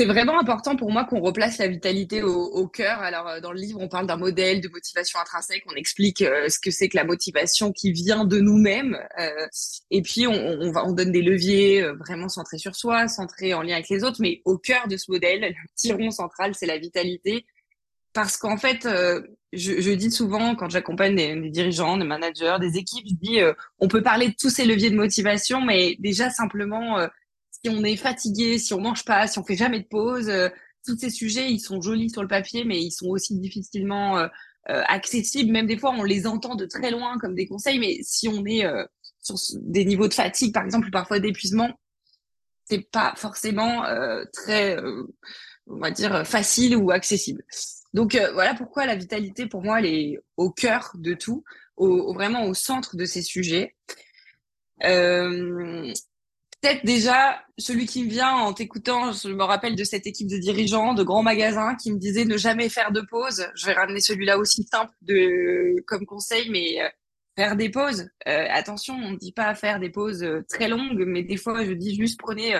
C'est 0.00 0.06
vraiment 0.06 0.38
important 0.38 0.76
pour 0.76 0.92
moi 0.92 1.04
qu'on 1.04 1.18
replace 1.18 1.58
la 1.58 1.66
vitalité 1.66 2.22
au, 2.22 2.32
au 2.32 2.68
cœur. 2.68 3.00
Alors, 3.00 3.26
euh, 3.26 3.40
dans 3.40 3.50
le 3.50 3.58
livre, 3.58 3.80
on 3.80 3.88
parle 3.88 4.06
d'un 4.06 4.16
modèle 4.16 4.60
de 4.60 4.68
motivation 4.68 5.18
intrinsèque. 5.18 5.64
On 5.66 5.74
explique 5.74 6.22
euh, 6.22 6.48
ce 6.48 6.60
que 6.60 6.70
c'est 6.70 6.88
que 6.88 6.96
la 6.96 7.02
motivation 7.02 7.72
qui 7.72 7.90
vient 7.90 8.24
de 8.24 8.38
nous-mêmes. 8.38 8.96
Euh, 9.18 9.48
et 9.90 10.00
puis, 10.02 10.28
on, 10.28 10.32
on, 10.32 10.70
va, 10.70 10.86
on 10.86 10.92
donne 10.92 11.10
des 11.10 11.20
leviers 11.20 11.82
vraiment 11.98 12.28
centrés 12.28 12.58
sur 12.58 12.76
soi, 12.76 13.08
centrés 13.08 13.54
en 13.54 13.62
lien 13.62 13.74
avec 13.74 13.88
les 13.88 14.04
autres. 14.04 14.18
Mais 14.20 14.40
au 14.44 14.56
cœur 14.56 14.86
de 14.86 14.96
ce 14.96 15.10
modèle, 15.10 15.40
le 15.48 15.68
tiron 15.74 16.12
central, 16.12 16.54
c'est 16.54 16.66
la 16.66 16.78
vitalité. 16.78 17.44
Parce 18.12 18.36
qu'en 18.36 18.56
fait, 18.56 18.88
je, 19.52 19.80
je, 19.80 19.90
dis 19.90 20.12
souvent, 20.12 20.54
quand 20.54 20.70
j'accompagne 20.70 21.16
des, 21.16 21.50
dirigeants, 21.50 21.96
des 21.96 22.04
managers, 22.04 22.56
des 22.60 22.76
équipes, 22.76 23.06
je 23.08 23.14
dis, 23.14 23.40
on 23.80 23.88
peut 23.88 24.02
parler 24.02 24.28
de 24.28 24.34
tous 24.38 24.50
ces 24.50 24.64
leviers 24.64 24.90
de 24.90 24.96
motivation, 24.96 25.60
mais 25.60 25.96
déjà 25.98 26.30
simplement 26.30 27.08
si 27.62 27.70
on 27.70 27.82
est 27.84 27.96
fatigué, 27.96 28.58
si 28.58 28.72
on 28.74 28.80
mange 28.80 29.04
pas, 29.04 29.26
si 29.26 29.38
on 29.38 29.44
fait 29.44 29.56
jamais 29.56 29.80
de 29.80 29.86
pause, 29.86 30.28
euh, 30.28 30.48
tous 30.86 30.96
ces 30.96 31.10
sujets, 31.10 31.50
ils 31.50 31.60
sont 31.60 31.80
jolis 31.80 32.10
sur 32.10 32.22
le 32.22 32.28
papier, 32.28 32.64
mais 32.64 32.80
ils 32.80 32.92
sont 32.92 33.08
aussi 33.08 33.38
difficilement 33.38 34.18
euh, 34.18 34.28
euh, 34.70 34.82
accessibles. 34.86 35.52
Même 35.52 35.66
des 35.66 35.78
fois, 35.78 35.90
on 35.90 36.04
les 36.04 36.26
entend 36.26 36.54
de 36.54 36.66
très 36.66 36.90
loin 36.90 37.18
comme 37.18 37.34
des 37.34 37.46
conseils, 37.46 37.78
mais 37.78 37.98
si 38.02 38.28
on 38.28 38.44
est 38.46 38.64
sur 39.20 39.36
des 39.60 39.84
niveaux 39.84 40.08
de 40.08 40.14
fatigue, 40.14 40.54
par 40.54 40.64
exemple, 40.64 40.88
ou 40.88 40.90
parfois 40.90 41.18
d'épuisement, 41.18 41.70
c'est 42.64 42.90
pas 42.90 43.14
forcément 43.16 43.82
très, 44.32 44.76
on 45.66 45.78
va 45.78 45.90
dire, 45.90 46.26
facile 46.26 46.76
ou 46.76 46.90
accessible. 46.90 47.42
Donc 47.94 48.14
voilà 48.34 48.54
pourquoi 48.54 48.86
la 48.86 48.94
vitalité, 48.94 49.46
pour 49.46 49.62
moi, 49.62 49.80
elle 49.80 49.86
est 49.86 50.18
au 50.36 50.50
cœur 50.50 50.92
de 50.94 51.14
tout, 51.14 51.44
vraiment 51.78 52.44
au 52.44 52.54
centre 52.54 52.96
de 52.96 53.04
ces 53.04 53.22
sujets. 53.22 53.74
Peut-être 56.60 56.84
déjà 56.84 57.42
celui 57.58 57.86
qui 57.86 58.04
me 58.04 58.10
vient 58.10 58.32
en 58.32 58.52
t'écoutant, 58.52 59.12
je 59.12 59.28
me 59.28 59.44
rappelle 59.44 59.76
de 59.76 59.84
cette 59.84 60.06
équipe 60.06 60.28
de 60.28 60.38
dirigeants 60.38 60.94
de 60.94 61.02
grands 61.02 61.22
magasins 61.22 61.74
qui 61.76 61.92
me 61.92 61.98
disaient 61.98 62.24
ne 62.24 62.36
jamais 62.36 62.68
faire 62.68 62.92
de 62.92 63.00
pause. 63.00 63.46
Je 63.54 63.66
vais 63.66 63.74
ramener 63.74 64.00
celui-là 64.00 64.38
aussi 64.38 64.64
simple 64.64 64.92
de 65.02 65.76
comme 65.86 66.06
conseil, 66.06 66.50
mais 66.50 66.82
euh, 66.82 66.88
faire 67.36 67.56
des 67.56 67.70
pauses. 67.70 68.08
Euh, 68.26 68.46
attention, 68.50 68.94
on 68.94 69.12
ne 69.12 69.16
dit 69.16 69.32
pas 69.32 69.54
faire 69.54 69.78
des 69.80 69.90
pauses 69.90 70.22
euh, 70.22 70.44
très 70.48 70.68
longues, 70.68 71.04
mais 71.06 71.22
des 71.22 71.36
fois 71.36 71.64
je 71.64 71.72
dis 71.72 71.94
juste 71.94 72.18
prenez 72.18 72.58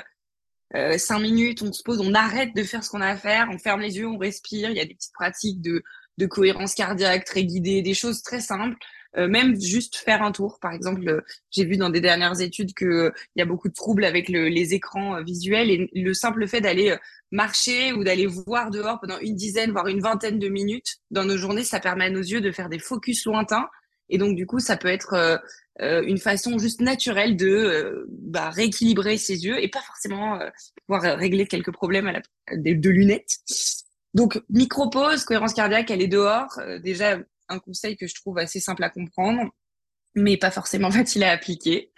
cinq 0.99 1.21
minutes, 1.21 1.63
on 1.63 1.73
se 1.73 1.83
pose, 1.83 1.99
on 2.01 2.13
arrête 2.13 2.55
de 2.55 2.63
faire 2.63 2.85
ce 2.85 2.91
qu'on 2.91 3.01
a 3.01 3.07
à 3.07 3.17
faire, 3.17 3.49
on 3.51 3.59
ferme 3.59 3.81
les 3.81 3.97
yeux, 3.97 4.07
on 4.07 4.19
respire. 4.19 4.71
Il 4.71 4.77
y 4.77 4.81
a 4.81 4.85
des 4.85 4.95
petites 4.95 5.15
pratiques 5.15 5.63
de 5.63 5.83
de 6.19 6.27
cohérence 6.27 6.75
cardiaque 6.75 7.25
très 7.25 7.45
guidées, 7.45 7.81
des 7.81 7.95
choses 7.95 8.23
très 8.23 8.41
simples 8.41 8.77
euh, 9.17 9.27
même 9.27 9.59
juste 9.59 9.97
faire 9.97 10.23
un 10.23 10.33
tour. 10.33 10.59
Par 10.61 10.73
exemple, 10.73 11.09
euh, 11.09 11.21
j'ai 11.51 11.65
vu 11.65 11.79
dans 11.79 11.89
des 11.89 12.01
dernières 12.01 12.41
études 12.41 12.75
qu'il 12.75 12.87
euh, 12.89 13.11
y 13.37 13.43
a 13.43 13.47
beaucoup 13.47 13.69
de 13.69 13.75
troubles 13.75 14.05
avec 14.05 14.29
les 14.29 14.75
écrans 14.75 15.23
visuels 15.23 15.71
et 15.71 15.91
le 15.95 16.13
simple 16.13 16.47
fait 16.47 16.61
d'aller 16.61 16.95
marcher 17.31 17.93
ou 17.93 18.05
d'aller 18.05 18.27
voir 18.27 18.71
dehors 18.71 19.01
pendant 19.01 19.19
une 19.19 19.35
dizaine, 19.35 19.71
voire 19.73 19.89
une 19.89 20.01
vingtaine 20.01 20.39
de 20.39 20.49
minutes 20.49 20.99
dans 21.11 21.25
nos 21.25 21.39
journées, 21.39 21.65
ça 21.65 21.81
permet 21.81 22.05
à 22.05 22.11
nos 22.11 22.21
yeux 22.21 22.41
de 22.41 22.53
faire 22.53 22.69
des 22.69 22.79
focus 22.79 23.25
lointains. 23.25 23.69
Et 24.11 24.19
donc, 24.19 24.37
du 24.37 24.47
coup, 24.47 24.59
ça 24.59 24.77
peut 24.77 24.89
être 24.89 25.41
une 25.81 26.19
façon 26.19 26.59
juste 26.59 26.81
naturelle 26.81 27.37
de 27.37 28.07
bah, 28.09 28.49
rééquilibrer 28.51 29.19
ses 29.19 29.45
yeux 29.45 29.63
et 29.63 29.69
pas 29.69 29.83
forcément 29.83 30.39
pouvoir 30.87 31.19
régler 31.19 31.47
quelques 31.47 31.73
problèmes 31.73 32.07
à 32.07 32.13
la, 32.13 32.23
de, 32.57 32.73
de 32.73 32.91
lunettes. 32.91 33.37
Donc, 34.15 34.41
micro-pause, 34.49 35.25
cohérence 35.25 35.53
cardiaque, 35.53 35.91
elle 35.91 36.01
est 36.01 36.09
dehors. 36.09 36.59
déjà, 36.83 37.19
un 37.49 37.59
conseil 37.59 37.97
que 37.97 38.07
je 38.07 38.15
trouve 38.15 38.39
assez 38.39 38.61
simple 38.61 38.85
à 38.85 38.91
comprendre, 38.91 39.51
mais 40.15 40.37
pas 40.37 40.51
forcément 40.51 40.91
facile 40.91 41.25
à 41.25 41.33
appliquer. 41.33 41.93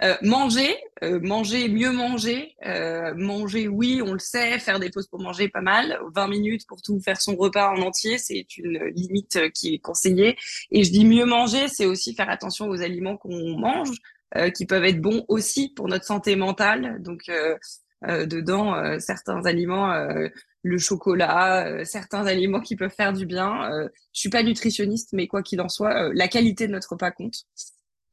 Euh, 0.00 0.16
manger, 0.22 0.76
euh, 1.02 1.18
manger, 1.20 1.68
mieux 1.68 1.90
manger. 1.90 2.54
Euh, 2.64 3.14
manger, 3.16 3.66
oui, 3.66 4.00
on 4.04 4.12
le 4.12 4.20
sait, 4.20 4.58
faire 4.60 4.78
des 4.78 4.90
pauses 4.90 5.08
pour 5.08 5.20
manger, 5.20 5.48
pas 5.48 5.60
mal. 5.60 5.98
20 6.14 6.28
minutes 6.28 6.66
pour 6.68 6.80
tout 6.82 7.00
faire 7.00 7.20
son 7.20 7.34
repas 7.34 7.70
en 7.70 7.82
entier, 7.82 8.18
c'est 8.18 8.56
une 8.58 8.78
limite 8.94 9.50
qui 9.52 9.74
est 9.74 9.78
conseillée. 9.78 10.36
Et 10.70 10.84
je 10.84 10.92
dis 10.92 11.04
mieux 11.04 11.24
manger, 11.24 11.66
c'est 11.66 11.86
aussi 11.86 12.14
faire 12.14 12.30
attention 12.30 12.68
aux 12.68 12.80
aliments 12.80 13.16
qu'on 13.16 13.58
mange, 13.58 13.98
qui 14.54 14.66
peuvent 14.66 14.84
être 14.84 15.00
bons 15.00 15.24
aussi 15.26 15.70
pour 15.74 15.88
notre 15.88 16.04
santé 16.04 16.36
mentale. 16.36 17.02
Donc, 17.02 17.30
dedans, 18.02 19.00
certains 19.00 19.44
aliments 19.46 19.90
le 20.62 20.78
chocolat, 20.78 21.66
euh, 21.66 21.84
certains 21.84 22.26
aliments 22.26 22.60
qui 22.60 22.76
peuvent 22.76 22.94
faire 22.94 23.12
du 23.12 23.26
bien. 23.26 23.70
Euh, 23.72 23.88
je 24.12 24.20
suis 24.20 24.30
pas 24.30 24.42
nutritionniste, 24.42 25.10
mais 25.12 25.26
quoi 25.26 25.42
qu'il 25.42 25.60
en 25.60 25.68
soit, 25.68 26.08
euh, 26.08 26.12
la 26.14 26.28
qualité 26.28 26.66
de 26.66 26.72
notre 26.72 26.96
pas 26.96 27.10
compte. 27.10 27.44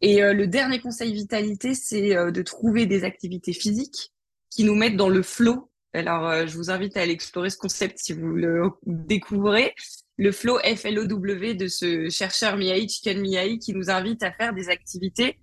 Et 0.01 0.19
le 0.19 0.45
dernier 0.45 0.79
conseil 0.79 1.13
vitalité, 1.13 1.73
c'est 1.73 2.13
de 2.31 2.41
trouver 2.41 2.85
des 2.85 3.05
activités 3.05 3.53
physiques 3.53 4.11
qui 4.51 4.65
nous 4.65 4.75
mettent 4.75 4.97
dans 4.97 5.09
le 5.09 5.23
flow. 5.23 5.71
Alors, 5.93 6.45
je 6.45 6.55
vous 6.57 6.69
invite 6.69 6.97
à 6.97 7.01
aller 7.01 7.13
explorer 7.13 7.49
ce 7.49 7.57
concept 7.57 7.97
si 7.97 8.11
vous 8.11 8.27
le 8.27 8.71
découvrez. 8.85 9.73
Le 10.17 10.33
flow 10.33 10.59
F-L-O-W 10.59 11.55
de 11.55 11.67
ce 11.67 12.09
chercheur 12.09 12.57
Miyai, 12.57 12.87
Chicken 12.89 13.21
Miyai, 13.21 13.57
qui 13.57 13.73
nous 13.73 13.89
invite 13.89 14.21
à 14.21 14.33
faire 14.33 14.53
des 14.53 14.67
activités 14.67 15.39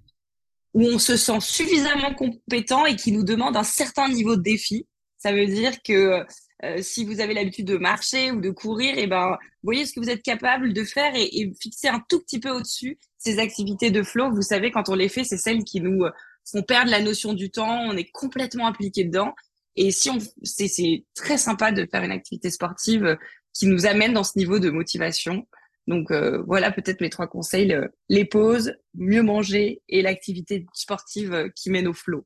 où 0.74 0.82
on 0.82 0.98
se 0.98 1.16
sent 1.16 1.40
suffisamment 1.40 2.14
compétent 2.14 2.84
et 2.84 2.94
qui 2.94 3.10
nous 3.10 3.24
demande 3.24 3.56
un 3.56 3.64
certain 3.64 4.08
niveau 4.08 4.36
de 4.36 4.42
défi. 4.42 4.86
Ça 5.16 5.32
veut 5.32 5.46
dire 5.46 5.82
que 5.82 6.24
euh, 6.64 6.80
si 6.80 7.04
vous 7.04 7.20
avez 7.20 7.34
l'habitude 7.34 7.66
de 7.66 7.76
marcher 7.76 8.30
ou 8.30 8.40
de 8.40 8.50
courir, 8.50 8.96
et 8.96 9.02
eh 9.02 9.06
ben, 9.08 9.36
voyez 9.62 9.84
ce 9.84 9.92
que 9.92 10.00
vous 10.00 10.10
êtes 10.10 10.22
capable 10.22 10.72
de 10.72 10.84
faire 10.84 11.12
et, 11.16 11.40
et 11.40 11.52
fixer 11.60 11.88
un 11.88 12.00
tout 12.08 12.20
petit 12.20 12.38
peu 12.38 12.50
au-dessus 12.50 12.98
ces 13.18 13.38
activités 13.38 13.90
de 13.90 14.02
flow. 14.02 14.30
Vous 14.30 14.42
savez, 14.42 14.70
quand 14.70 14.88
on 14.88 14.94
les 14.94 15.08
fait, 15.08 15.24
c'est 15.24 15.38
celles 15.38 15.64
qui 15.64 15.80
nous 15.80 16.04
euh, 16.04 16.10
font 16.44 16.62
perdre 16.62 16.90
la 16.90 17.00
notion 17.00 17.34
du 17.34 17.50
temps. 17.50 17.80
On 17.88 17.96
est 17.96 18.10
complètement 18.12 18.66
impliqué 18.66 19.04
dedans. 19.04 19.34
Et 19.74 19.90
si 19.90 20.10
on, 20.10 20.18
c'est 20.44 21.04
très 21.14 21.38
sympa 21.38 21.72
de 21.72 21.86
faire 21.90 22.02
une 22.04 22.12
activité 22.12 22.50
sportive 22.50 23.04
euh, 23.04 23.16
qui 23.52 23.66
nous 23.66 23.86
amène 23.86 24.12
dans 24.12 24.24
ce 24.24 24.38
niveau 24.38 24.58
de 24.58 24.70
motivation. 24.70 25.46
Donc 25.88 26.12
voilà 26.46 26.70
peut-être 26.70 27.00
mes 27.00 27.10
trois 27.10 27.26
conseils 27.26 27.76
les 28.08 28.24
pauses, 28.24 28.72
mieux 28.94 29.22
manger 29.22 29.82
et 29.88 30.00
l'activité 30.00 30.64
sportive 30.72 31.50
qui 31.56 31.70
mène 31.70 31.88
au 31.88 31.92
flow. 31.92 32.24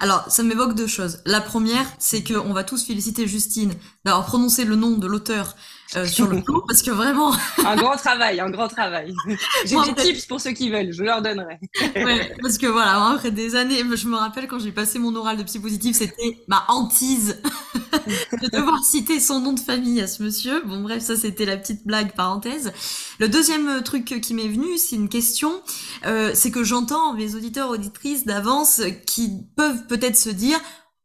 Alors, 0.00 0.30
ça 0.30 0.42
m'évoque 0.42 0.74
deux 0.74 0.86
choses. 0.86 1.20
La 1.24 1.40
première, 1.40 1.86
c'est 1.98 2.22
qu'on 2.22 2.52
va 2.52 2.64
tous 2.64 2.84
féliciter 2.84 3.26
Justine 3.26 3.72
d'avoir 4.04 4.26
prononcé 4.26 4.64
le 4.64 4.76
nom 4.76 4.98
de 4.98 5.06
l'auteur 5.06 5.56
euh, 5.94 6.06
sur 6.06 6.26
le 6.26 6.40
coup, 6.40 6.62
parce 6.66 6.82
que 6.82 6.90
vraiment... 6.90 7.32
un 7.64 7.76
grand 7.76 7.96
travail, 7.96 8.40
un 8.40 8.50
grand 8.50 8.68
travail. 8.68 9.14
J'ai 9.64 9.76
des 9.76 9.94
tips 9.94 10.26
pour 10.26 10.40
ceux 10.40 10.50
qui 10.50 10.70
veulent, 10.70 10.92
je 10.92 11.02
leur 11.02 11.22
donnerai. 11.22 11.60
ouais, 11.94 12.34
parce 12.42 12.58
que 12.58 12.66
voilà, 12.66 13.10
après 13.10 13.30
des 13.30 13.54
années, 13.54 13.82
je 13.94 14.08
me 14.08 14.16
rappelle 14.16 14.48
quand 14.48 14.58
j'ai 14.58 14.72
passé 14.72 14.98
mon 14.98 15.14
oral 15.14 15.36
de 15.36 15.42
psy 15.44 15.60
c'était 15.92 16.38
ma 16.48 16.64
hantise 16.68 17.40
de 18.42 18.48
devoir 18.50 18.82
citer 18.84 19.20
son 19.20 19.40
nom 19.40 19.52
de 19.52 19.60
famille 19.60 20.00
à 20.00 20.06
ce 20.06 20.22
monsieur. 20.22 20.62
Bon 20.64 20.82
bref, 20.82 21.02
ça 21.02 21.16
c'était 21.16 21.44
la 21.44 21.56
petite 21.56 21.86
blague 21.86 22.12
parenthèse. 22.14 22.72
Le 23.18 23.28
deuxième 23.28 23.82
truc 23.82 24.20
qui 24.20 24.34
m'est 24.34 24.48
venu, 24.48 24.78
c'est 24.78 24.96
une 24.96 25.08
question, 25.08 25.62
euh, 26.06 26.32
c'est 26.34 26.50
que 26.50 26.64
j'entends 26.64 27.14
mes 27.14 27.34
auditeurs 27.34 27.70
auditrices 27.70 28.24
d'avance 28.24 28.82
qui 29.06 29.30
peuvent 29.56 29.86
peut-être 29.86 30.16
se 30.16 30.30
dire, 30.30 30.58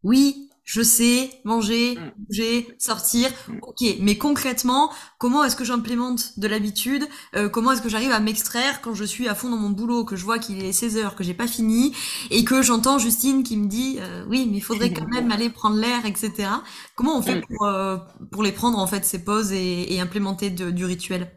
oui, 0.03 0.50
je 0.63 0.82
sais 0.82 1.30
manger, 1.44 1.96
mm. 1.96 2.12
bouger, 2.18 2.68
sortir, 2.77 3.30
mm. 3.48 3.58
ok, 3.62 3.98
mais 4.00 4.18
concrètement, 4.18 4.91
comment 5.18 5.44
est-ce 5.44 5.56
que 5.56 5.63
j'implémente 5.63 6.39
de 6.39 6.48
l'habitude 6.48 7.08
euh, 7.36 7.50
Comment 7.50 7.72
est-ce 7.72 7.82
que 7.82 7.89
j'arrive 7.89 8.12
à 8.12 8.20
m'extraire 8.20 8.82
quand 8.82 8.94
je 8.94 9.03
suis 9.03 9.27
à 9.27 9.36
fond 9.36 9.50
dans 9.50 9.58
mon 9.58 9.70
boulot, 9.70 10.06
que 10.06 10.15
je 10.15 10.24
vois 10.24 10.39
qu'il 10.39 10.63
est 10.63 10.72
16 10.72 10.98
heures, 10.98 11.15
que 11.15 11.24
j'ai 11.24 11.34
pas 11.34 11.48
fini, 11.48 11.94
et 12.30 12.44
que 12.44 12.62
j'entends 12.62 13.00
Justine 13.00 13.44
qui 13.44 13.58
me 13.58 13.68
dit 13.68 13.98
euh, 14.00 14.24
oui, 14.30 14.48
mais 14.50 14.58
il 14.58 14.62
faudrait 14.62 14.94
quand 14.94 15.08
même 15.08 15.32
aller 15.32 15.50
prendre 15.50 15.77
l'air, 15.77 16.06
etc. 16.06 16.50
Comment 16.96 17.18
on 17.18 17.22
fait 17.22 17.38
mm. 17.38 17.46
pour, 17.48 17.65
euh, 17.65 17.98
pour 18.32 18.44
les 18.44 18.51
prendre 18.51 18.77
en 18.77 18.88
fait 18.88 19.03
ces 19.03 19.24
pauses 19.24 19.51
et, 19.51 20.00
implémenter 20.00 20.50
du 20.50 20.86
rituel? 20.86 21.32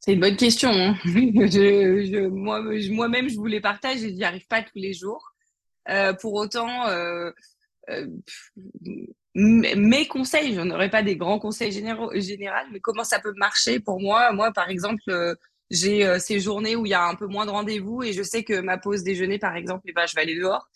C'est 0.00 0.12
une 0.12 0.20
bonne 0.20 0.36
question. 0.36 0.70
Hein. 0.70 0.96
je, 1.04 2.26
moi, 2.28 2.60
moi-même, 2.90 3.28
je 3.28 3.36
vous 3.36 3.46
les 3.46 3.60
partage 3.60 4.02
et 4.02 4.12
n'y 4.12 4.24
arrive 4.24 4.46
pas 4.48 4.62
tous 4.62 4.78
les 4.78 4.92
jours. 4.92 5.32
pour 6.20 6.34
autant, 6.34 6.88
euh, 6.88 7.30
mes 9.34 10.06
conseils, 10.08 10.54
je 10.54 10.60
n'aurais 10.60 10.90
pas 10.90 11.02
des 11.02 11.16
grands 11.16 11.38
conseils 11.38 11.72
généraux, 11.72 12.10
généraux, 12.14 12.56
mais 12.72 12.80
comment 12.80 13.04
ça 13.04 13.18
peut 13.18 13.32
marcher 13.36 13.80
pour 13.80 14.00
moi? 14.00 14.32
Moi, 14.32 14.52
par 14.52 14.68
exemple, 14.68 15.02
euh, 15.08 15.34
j'ai 15.70 16.04
euh, 16.04 16.18
ces 16.18 16.38
journées 16.38 16.76
où 16.76 16.84
il 16.86 16.90
y 16.90 16.94
a 16.94 17.04
un 17.04 17.14
peu 17.14 17.26
moins 17.26 17.46
de 17.46 17.50
rendez-vous 17.50 18.02
et 18.02 18.12
je 18.12 18.22
sais 18.22 18.44
que 18.44 18.60
ma 18.60 18.78
pause 18.78 19.02
déjeuner, 19.02 19.38
par 19.38 19.56
exemple, 19.56 19.84
eh 19.88 19.92
ben, 19.92 20.06
je 20.06 20.14
vais 20.14 20.22
aller 20.22 20.36
dehors. 20.36 20.68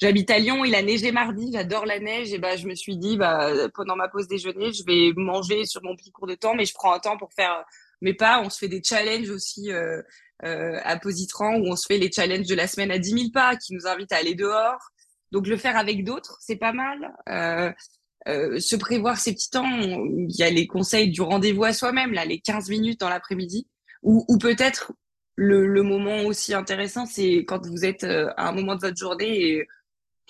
J'habite 0.00 0.30
à 0.30 0.38
Lyon, 0.38 0.64
il 0.64 0.74
a 0.74 0.82
neigé 0.82 1.12
mardi, 1.12 1.50
j'adore 1.52 1.84
la 1.84 2.00
neige 2.00 2.32
et 2.32 2.38
ben 2.38 2.56
je 2.56 2.66
me 2.66 2.74
suis 2.74 2.96
dit 2.96 3.18
bah 3.18 3.50
pendant 3.74 3.96
ma 3.96 4.08
pause 4.08 4.28
déjeuner, 4.28 4.72
je 4.72 4.82
vais 4.82 5.12
manger 5.14 5.66
sur 5.66 5.82
mon 5.84 5.94
petit 5.94 6.10
cours 6.10 6.26
de 6.26 6.34
temps, 6.34 6.54
mais 6.54 6.64
je 6.64 6.72
prends 6.72 6.94
un 6.94 7.00
temps 7.00 7.18
pour 7.18 7.30
faire 7.34 7.66
mes 8.00 8.14
pas. 8.14 8.40
On 8.40 8.48
se 8.48 8.58
fait 8.58 8.68
des 8.68 8.82
challenges 8.82 9.28
aussi 9.28 9.70
euh, 10.42 10.80
à 10.84 10.98
Positran 10.98 11.56
où 11.56 11.66
on 11.66 11.76
se 11.76 11.84
fait 11.84 11.98
les 11.98 12.10
challenges 12.10 12.46
de 12.46 12.54
la 12.54 12.66
semaine 12.66 12.90
à 12.90 12.98
10 12.98 13.10
000 13.10 13.24
pas 13.30 13.56
qui 13.56 13.74
nous 13.74 13.86
invitent 13.86 14.12
à 14.12 14.16
aller 14.16 14.34
dehors. 14.34 14.80
Donc 15.32 15.46
le 15.46 15.56
faire 15.56 15.76
avec 15.76 16.04
d'autres, 16.04 16.36
c'est 16.40 16.56
pas 16.56 16.72
mal. 16.72 17.12
Euh, 17.28 17.72
euh, 18.28 18.58
se 18.58 18.76
prévoir 18.76 19.18
ces 19.18 19.32
petits 19.32 19.50
temps, 19.50 19.66
il 19.66 20.36
y 20.36 20.42
a 20.42 20.50
les 20.50 20.66
conseils 20.66 21.10
du 21.10 21.22
rendez-vous 21.22 21.64
à 21.64 21.72
soi-même, 21.72 22.12
là, 22.12 22.24
les 22.24 22.40
15 22.40 22.68
minutes 22.68 23.00
dans 23.00 23.08
l'après-midi, 23.08 23.66
ou, 24.02 24.24
ou 24.28 24.38
peut-être 24.38 24.92
le, 25.36 25.66
le, 25.66 25.82
moment 25.82 26.22
aussi 26.22 26.52
intéressant, 26.52 27.06
c'est 27.06 27.44
quand 27.46 27.66
vous 27.66 27.84
êtes 27.84 28.04
euh, 28.04 28.28
à 28.36 28.48
un 28.48 28.52
moment 28.52 28.74
de 28.74 28.80
votre 28.80 28.96
journée 28.96 29.40
et 29.40 29.68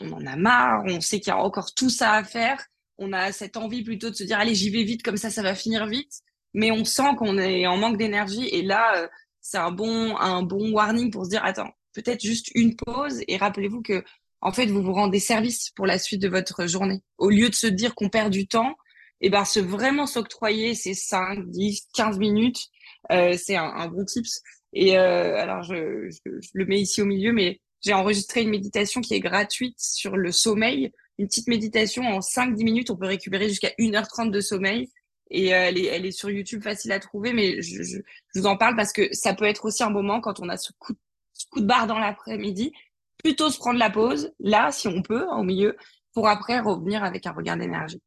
on 0.01 0.13
en 0.13 0.25
a 0.27 0.37
marre, 0.37 0.85
on 0.87 1.01
sait 1.01 1.19
qu'il 1.19 1.33
y 1.33 1.37
a 1.37 1.39
encore 1.39 1.75
tout 1.75 1.91
ça 1.91 2.13
à 2.13 2.25
faire, 2.25 2.65
on 2.99 3.13
a 3.13 3.33
cette 3.33 3.57
envie 3.57 3.83
plutôt 3.83 4.11
de 4.11 4.15
se 4.15 4.25
dire 4.25 4.39
allez 4.39 4.55
j'y 4.55 4.71
vais 4.71 4.85
vite 4.85 5.03
comme 5.03 5.17
ça 5.17 5.31
ça 5.31 5.43
va 5.43 5.55
finir 5.55 5.87
vite, 5.87 6.21
mais 6.55 6.71
on 6.71 6.85
sent 6.85 7.17
qu'on 7.19 7.39
est 7.39 7.67
en 7.67 7.77
manque 7.77 7.97
d'énergie 7.97 8.47
et 8.49 8.63
là 8.63 8.97
euh, 8.99 9.09
c'est 9.41 9.59
un 9.59 9.73
bon 9.73 10.17
un 10.19 10.43
bon 10.43 10.71
warning 10.73 11.11
pour 11.11 11.25
se 11.25 11.31
dire 11.31 11.45
attends 11.45 11.73
peut-être 11.93 12.23
juste 12.23 12.51
une 12.55 12.77
pause. 12.77 13.23
Et 13.29 13.37
rappelez-vous 13.37 13.83
que 13.83 14.05
en 14.43 14.53
fait, 14.53 14.67
vous 14.67 14.83
vous 14.83 14.93
rendez 14.93 15.19
service 15.19 15.71
pour 15.71 15.87
la 15.87 15.99
suite 15.99 16.23
de 16.23 16.29
votre 16.29 16.67
journée. 16.67 17.03
Au 17.19 17.31
lieu 17.31 17.49
de 17.49 17.55
se 17.55 17.67
dire 17.67 17.95
qu'on 17.95 18.09
perd 18.09 18.33
du 18.33 18.47
temps, 18.47 18.75
et 19.23 19.27
eh 19.27 19.31
ben, 19.31 19.45
se 19.45 19.61
vraiment 19.61 20.07
s'octroyer 20.07 20.75
ces 20.75 20.95
5, 20.95 21.51
10, 21.51 21.89
15 21.93 22.19
minutes, 22.19 22.69
euh, 23.13 23.37
c'est 23.37 23.57
un, 23.57 23.65
un, 23.65 23.89
bon 23.89 24.05
tips. 24.07 24.41
Et 24.73 24.97
euh, 24.97 25.37
alors, 25.37 25.63
je, 25.63 26.09
je, 26.09 26.49
le 26.55 26.65
mets 26.65 26.81
ici 26.81 27.03
au 27.03 27.05
milieu, 27.05 27.33
mais 27.33 27.61
j'ai 27.83 27.93
enregistré 27.93 28.41
une 28.41 28.49
méditation 28.49 29.03
qui 29.03 29.13
est 29.13 29.21
gratuite 29.21 29.79
sur 29.79 30.17
le 30.17 30.33
sommeil. 30.33 30.91
Une 31.19 31.27
petite 31.27 31.49
méditation 31.49 32.05
en 32.05 32.21
5-10 32.21 32.65
minutes, 32.65 32.91
on 32.91 32.97
peut 32.97 33.07
récupérer 33.07 33.51
jusqu'à 33.51 33.73
1h30 33.79 34.31
de 34.31 34.41
sommeil. 34.41 34.89
Et 35.31 35.55
euh, 35.55 35.65
elle, 35.67 35.77
est, 35.77 35.85
elle 35.85 36.07
est 36.07 36.13
sur 36.13 36.31
YouTube, 36.31 36.63
facile 36.63 36.93
à 36.93 36.99
trouver, 36.99 37.35
mais 37.35 37.61
je, 37.61 37.83
je, 37.83 37.99
je, 38.35 38.41
vous 38.41 38.47
en 38.47 38.57
parle 38.57 38.75
parce 38.75 38.95
que 38.95 39.13
ça 39.13 39.35
peut 39.35 39.45
être 39.45 39.67
aussi 39.67 39.83
un 39.83 39.91
moment 39.91 40.23
quand 40.23 40.41
on 40.41 40.49
a 40.49 40.57
ce 40.57 40.73
coup, 40.79 40.95
ce 41.35 41.45
coup 41.51 41.61
de 41.61 41.67
barre 41.67 41.87
dans 41.87 41.99
l'après-midi 41.99 42.73
plutôt 43.23 43.51
se 43.51 43.59
prendre 43.59 43.79
la 43.79 43.91
pause, 43.91 44.33
là, 44.41 44.71
si 44.73 44.89
on 44.89 45.03
peut, 45.03 45.27
au 45.31 45.43
milieu, 45.43 45.77
pour 46.15 46.29
après 46.29 46.61
revenir 46.61 47.05
avec 47.05 47.27
un 47.27 47.33
regard 47.33 47.57
d'énergie. 47.57 48.01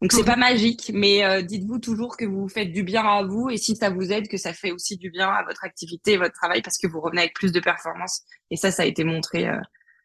Donc 0.00 0.12
c'est 0.12 0.24
pas 0.24 0.36
magique, 0.36 0.90
mais 0.94 1.24
euh, 1.24 1.42
dites-vous 1.42 1.78
toujours 1.78 2.16
que 2.16 2.24
vous 2.24 2.48
faites 2.48 2.72
du 2.72 2.82
bien 2.82 3.04
à 3.04 3.22
vous 3.22 3.50
et 3.50 3.58
si 3.58 3.76
ça 3.76 3.90
vous 3.90 4.10
aide, 4.12 4.28
que 4.28 4.38
ça 4.38 4.54
fait 4.54 4.70
aussi 4.70 4.96
du 4.96 5.10
bien 5.10 5.28
à 5.28 5.44
votre 5.44 5.62
activité 5.62 6.12
et 6.12 6.16
votre 6.16 6.32
travail 6.32 6.62
parce 6.62 6.78
que 6.78 6.86
vous 6.86 7.00
revenez 7.02 7.20
avec 7.20 7.34
plus 7.34 7.52
de 7.52 7.60
performance. 7.60 8.22
Et 8.50 8.56
ça, 8.56 8.70
ça 8.70 8.84
a 8.84 8.86
été 8.86 9.04
montré 9.04 9.46
euh, 9.46 9.60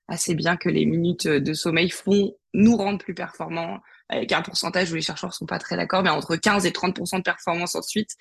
assez 0.10 0.36
bien 0.36 0.58
que 0.58 0.68
les 0.68 0.86
minutes 0.86 1.28
de 1.28 1.54
sommeil 1.54 1.90
font 1.90 2.34
nous 2.54 2.76
rendre 2.76 3.00
plus 3.00 3.14
performants, 3.14 3.80
avec 4.10 4.34
un 4.34 4.42
pourcentage 4.42 4.92
où 4.92 4.96
les 4.96 5.02
chercheurs 5.02 5.34
sont 5.34 5.46
pas 5.46 5.60
très 5.60 5.78
d'accord, 5.78 6.04
mais 6.04 6.10
entre 6.10 6.36
15 6.36 6.66
et 6.66 6.72
30% 6.72 7.18
de 7.18 7.24
performance 7.24 7.76
ensuite, 7.76 8.12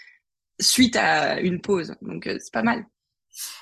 suite 0.60 0.94
à 0.94 1.40
une 1.40 1.60
pause. 1.60 1.96
Donc 2.02 2.24
c'est 2.24 2.52
pas 2.52 2.62
mal. 2.62 2.86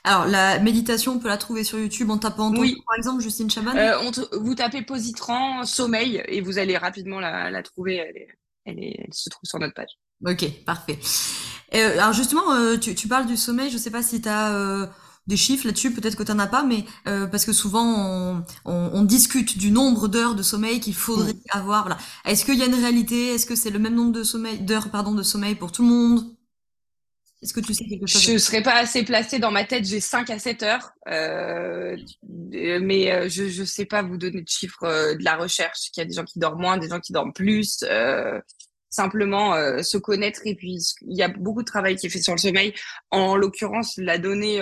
Alors, 0.04 0.26
la 0.26 0.58
méditation, 0.58 1.12
on 1.12 1.18
peut 1.18 1.28
la 1.28 1.38
trouver 1.38 1.64
sur 1.64 1.78
YouTube 1.78 2.10
en 2.10 2.18
tapant, 2.18 2.52
oui. 2.54 2.76
par 2.86 2.96
exemple, 2.96 3.22
Justine 3.22 3.50
Chaban 3.50 3.76
euh, 3.76 4.10
Vous 4.40 4.54
tapez 4.54 4.82
Positran, 4.82 5.64
sommeil, 5.64 6.22
et 6.28 6.40
vous 6.40 6.58
allez 6.58 6.76
rapidement 6.76 7.20
la, 7.20 7.62
trouver. 7.62 8.28
Elle, 8.64 9.06
se 9.10 9.28
trouve 9.28 9.44
sur 9.44 9.58
notre 9.58 9.74
page. 9.74 9.90
Ok, 10.26 10.64
parfait. 10.64 10.98
Euh, 11.74 11.92
alors 11.98 12.12
justement, 12.12 12.52
euh, 12.52 12.76
tu, 12.76 13.08
parles 13.08 13.26
du 13.26 13.36
sommeil, 13.36 13.70
je 13.70 13.78
sais 13.78 13.90
pas 13.90 14.02
si 14.02 14.20
tu 14.20 14.28
as 14.28 14.90
des 15.28 15.36
chiffres 15.36 15.66
là-dessus, 15.66 15.92
peut-être 15.92 16.16
que 16.16 16.24
tu 16.24 16.32
n'en 16.32 16.40
as 16.40 16.48
pas, 16.48 16.64
mais 16.64 16.84
parce 17.04 17.44
que 17.44 17.52
souvent 17.52 18.44
on, 18.64 19.02
discute 19.04 19.56
du 19.58 19.70
nombre 19.70 20.08
d'heures 20.08 20.34
de 20.34 20.42
sommeil 20.42 20.80
qu'il 20.80 20.94
faudrait 20.94 21.34
avoir. 21.50 21.82
Voilà. 21.82 21.98
Est-ce 22.24 22.44
qu'il 22.44 22.56
y 22.56 22.62
a 22.62 22.66
une 22.66 22.74
réalité? 22.74 23.34
Est-ce 23.34 23.46
que 23.46 23.56
c'est 23.56 23.70
le 23.70 23.78
même 23.78 23.94
nombre 23.94 24.12
de 24.12 24.22
sommeil 24.22 24.58
d'heures 24.60 24.90
pardon 24.90 25.12
de 25.12 25.22
sommeil 25.22 25.54
pour 25.54 25.72
tout 25.72 25.82
le 25.82 25.88
monde? 25.88 26.36
Est-ce 27.42 27.52
que 27.52 27.60
tu 27.60 27.74
sais 27.74 27.84
quelque 27.86 28.06
chose 28.06 28.22
Je 28.22 28.32
ne 28.32 28.38
serais 28.38 28.62
pas 28.62 28.76
assez 28.76 29.02
placée 29.04 29.40
dans 29.40 29.50
ma 29.50 29.64
tête. 29.64 29.84
J'ai 29.84 29.98
5 29.98 30.30
à 30.30 30.38
7 30.38 30.62
heures. 30.62 30.92
Euh, 31.08 31.96
mais 32.22 33.12
euh, 33.12 33.28
je 33.28 33.60
ne 33.60 33.64
sais 33.64 33.84
pas 33.84 34.02
vous 34.02 34.16
donner 34.16 34.42
de 34.42 34.48
chiffres 34.48 34.84
euh, 34.84 35.16
de 35.16 35.24
la 35.24 35.36
recherche. 35.36 35.88
Il 35.96 36.00
y 36.00 36.02
a 36.02 36.04
des 36.04 36.14
gens 36.14 36.24
qui 36.24 36.38
dorment 36.38 36.60
moins, 36.60 36.78
des 36.78 36.88
gens 36.88 37.00
qui 37.00 37.12
dorment 37.12 37.32
plus. 37.32 37.82
Euh, 37.82 38.40
simplement 38.90 39.54
euh, 39.54 39.82
se 39.82 39.98
connaître. 39.98 40.40
Et 40.44 40.54
puis, 40.54 40.78
il 41.00 41.16
y 41.16 41.22
a 41.22 41.28
beaucoup 41.28 41.62
de 41.62 41.66
travail 41.66 41.96
qui 41.96 42.06
est 42.06 42.10
fait 42.10 42.22
sur 42.22 42.32
le 42.32 42.38
sommeil. 42.38 42.74
En 43.10 43.34
l'occurrence, 43.34 43.96
la 43.96 44.18
donnée 44.18 44.60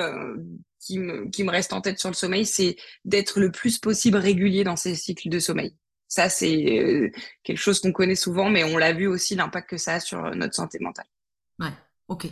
qui, 0.81 0.99
me, 0.99 1.29
qui 1.29 1.45
me 1.45 1.51
reste 1.51 1.75
en 1.75 1.83
tête 1.83 1.99
sur 1.99 2.09
le 2.09 2.15
sommeil, 2.15 2.47
c'est 2.47 2.77
d'être 3.05 3.41
le 3.41 3.51
plus 3.51 3.79
possible 3.79 4.17
régulier 4.17 4.65
dans 4.65 4.77
ces 4.77 4.95
cycles 4.95 5.29
de 5.29 5.39
sommeil. 5.39 5.75
Ça, 6.09 6.31
c'est 6.31 7.13
quelque 7.43 7.59
chose 7.59 7.81
qu'on 7.81 7.93
connaît 7.93 8.15
souvent, 8.15 8.49
mais 8.49 8.65
on 8.65 8.79
l'a 8.79 8.93
vu 8.93 9.07
aussi 9.07 9.35
l'impact 9.35 9.69
que 9.69 9.77
ça 9.77 9.95
a 9.95 10.01
sur 10.01 10.35
notre 10.35 10.55
santé 10.55 10.79
mentale. 10.81 11.07
Ouais, 11.59 11.73
ok. 12.09 12.29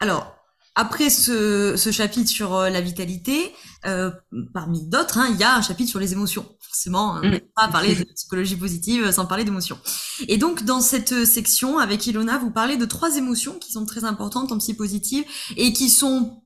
Alors, 0.00 0.34
après 0.74 1.08
ce, 1.08 1.76
chapitre 1.92 2.28
sur 2.28 2.54
euh, 2.54 2.68
la 2.68 2.80
vitalité, 2.80 3.52
euh, 3.86 4.10
parmi 4.52 4.84
d'autres, 4.88 5.18
hein, 5.18 5.28
il 5.30 5.38
y 5.38 5.44
a 5.44 5.56
un 5.56 5.62
chapitre 5.62 5.90
sur 5.90 6.00
les 6.00 6.12
émotions. 6.12 6.46
Forcément, 6.60 7.12
on 7.12 7.20
ne 7.20 7.38
peut 7.38 7.46
pas 7.54 7.68
parler 7.68 7.94
de 7.94 8.04
psychologie 8.14 8.56
positive 8.56 9.12
sans 9.12 9.26
parler 9.26 9.44
d'émotions. 9.44 9.78
Et 10.26 10.36
donc, 10.36 10.64
dans 10.64 10.80
cette 10.80 11.24
section, 11.24 11.78
avec 11.78 12.06
Ilona, 12.06 12.38
vous 12.38 12.50
parlez 12.50 12.76
de 12.76 12.84
trois 12.84 13.16
émotions 13.16 13.58
qui 13.60 13.70
sont 13.70 13.86
très 13.86 14.04
importantes 14.04 14.50
en 14.50 14.58
psy 14.58 14.74
positive 14.74 15.24
et 15.56 15.72
qui 15.72 15.88
sont 15.88 16.42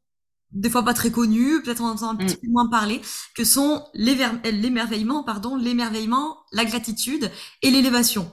des 0.52 0.70
fois 0.70 0.82
pas 0.82 0.94
très 0.94 1.10
connues, 1.10 1.62
peut-être 1.62 1.82
on 1.82 1.86
entend 1.86 2.10
un 2.10 2.16
petit 2.16 2.34
mm. 2.34 2.40
peu 2.40 2.48
moins 2.48 2.68
parler, 2.68 3.00
que 3.34 3.44
sont 3.44 3.84
l'émerveillement, 3.94 5.22
pardon, 5.22 5.56
l'émerveillement, 5.56 6.38
la 6.52 6.64
gratitude 6.64 7.30
et 7.62 7.70
l'élévation. 7.70 8.30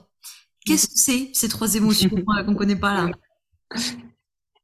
Qu'est-ce 0.64 0.88
que 0.88 0.94
c'est 0.96 1.30
ces 1.34 1.48
trois 1.48 1.74
émotions 1.74 2.10
qu'on 2.46 2.54
connaît 2.54 2.76
pas 2.76 2.94
là? 2.94 3.10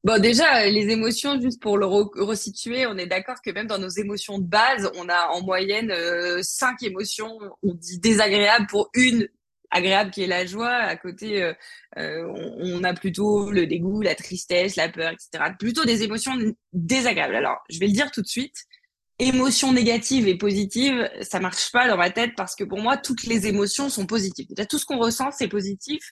Bon, 0.05 0.21
déjà, 0.21 0.67
les 0.69 0.89
émotions, 0.89 1.41
juste 1.41 1.63
pour 1.63 1.79
le 1.79 1.87
resituer, 1.87 2.87
on 2.89 2.99
est 2.99 3.07
d'accord 3.07 3.37
que 3.41 3.53
même 3.53 3.69
dans 3.69 3.79
nos 3.79 3.89
émotions 3.89 4.39
de 4.39 4.45
base, 4.45 4.91
on 4.97 5.09
a 5.09 5.29
en 5.29 5.43
moyenne 5.43 5.93
euh, 5.93 6.41
cinq 6.43 6.83
émotions, 6.83 7.39
on 7.63 7.75
dit 7.75 8.01
désagréables 8.01 8.67
pour 8.67 8.91
une 8.95 9.29
agréable 9.71 10.11
qui 10.11 10.25
est 10.25 10.27
la 10.27 10.45
joie. 10.45 10.73
À 10.73 10.97
côté, 10.97 11.41
euh, 11.43 11.55
euh, 11.99 12.25
on, 12.59 12.83
a 12.83 12.95
plutôt 12.95 13.53
le 13.53 13.65
dégoût, 13.69 14.03
la 14.03 14.17
tristesse, 14.17 14.75
la 14.75 14.89
peur, 14.89 15.13
etc. 15.13 15.53
Plutôt 15.57 15.85
des 15.85 16.03
émotions 16.03 16.33
désagréables. 16.73 17.37
Alors, 17.37 17.59
je 17.71 17.79
vais 17.79 17.87
le 17.87 17.93
dire 17.93 18.11
tout 18.11 18.23
de 18.23 18.29
suite. 18.29 18.57
Émotions 19.21 19.73
négatives 19.73 20.27
et 20.27 20.37
positives, 20.37 21.09
ça 21.21 21.39
marche 21.39 21.71
pas 21.71 21.87
dans 21.87 21.97
ma 21.97 22.11
tête 22.11 22.33
parce 22.37 22.57
que 22.57 22.65
pour 22.65 22.81
moi, 22.81 22.97
toutes 22.97 23.23
les 23.25 23.47
émotions 23.47 23.89
sont 23.89 24.07
positives. 24.07 24.49
Tout 24.69 24.79
ce 24.79 24.85
qu'on 24.85 24.99
ressent, 24.99 25.31
c'est 25.31 25.47
positif. 25.47 26.03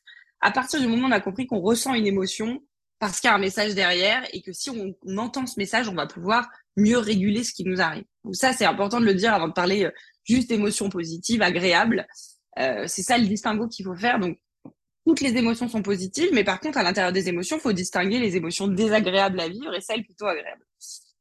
À 0.41 0.53
partir 0.53 0.81
du 0.81 0.87
moment 0.87 1.09
où 1.09 1.11
on 1.11 1.13
a 1.13 1.21
compris 1.21 1.47
qu'on 1.47 1.59
ressent 1.59 1.93
une 1.95 2.07
émotion, 2.07 2.63
parce 3.01 3.19
qu'il 3.19 3.29
y 3.29 3.33
a 3.33 3.35
un 3.35 3.39
message 3.39 3.75
derrière 3.75 4.23
et 4.33 4.43
que 4.43 4.53
si 4.53 4.71
on, 4.71 4.95
entend 5.17 5.47
ce 5.47 5.59
message, 5.59 5.89
on 5.89 5.95
va 5.95 6.07
pouvoir 6.07 6.49
mieux 6.77 6.99
réguler 6.99 7.43
ce 7.43 7.53
qui 7.55 7.65
nous 7.65 7.81
arrive. 7.81 8.05
Donc 8.25 8.37
ça, 8.37 8.53
c'est 8.53 8.67
important 8.67 9.01
de 9.01 9.07
le 9.07 9.15
dire 9.15 9.33
avant 9.33 9.49
de 9.49 9.55
parler 9.55 9.87
euh, 9.87 9.91
juste 10.25 10.51
d'émotions 10.51 10.91
positives, 10.91 11.41
agréables. 11.41 12.07
Euh, 12.59 12.85
c'est 12.87 13.03
ça 13.03 13.17
le 13.17 13.27
distinguo 13.27 13.69
qu'il 13.69 13.87
faut 13.87 13.97
faire. 13.97 14.21
Donc, 14.21 14.39
toutes 15.07 15.23
les 15.23 15.35
émotions 15.35 15.67
sont 15.67 15.81
positives, 15.81 16.29
mais 16.35 16.45
par 16.45 16.61
contre, 16.61 16.77
à 16.77 16.83
l'intérieur 16.83 17.13
des 17.13 17.29
émotions, 17.31 17.57
il 17.57 17.61
faut 17.61 17.73
distinguer 17.73 18.19
les 18.19 18.37
émotions 18.37 18.69
désagréables 18.69 19.41
à 19.41 19.49
vivre 19.49 19.75
et 19.75 19.81
celles 19.81 20.05
plutôt 20.05 20.27
agréables. 20.27 20.65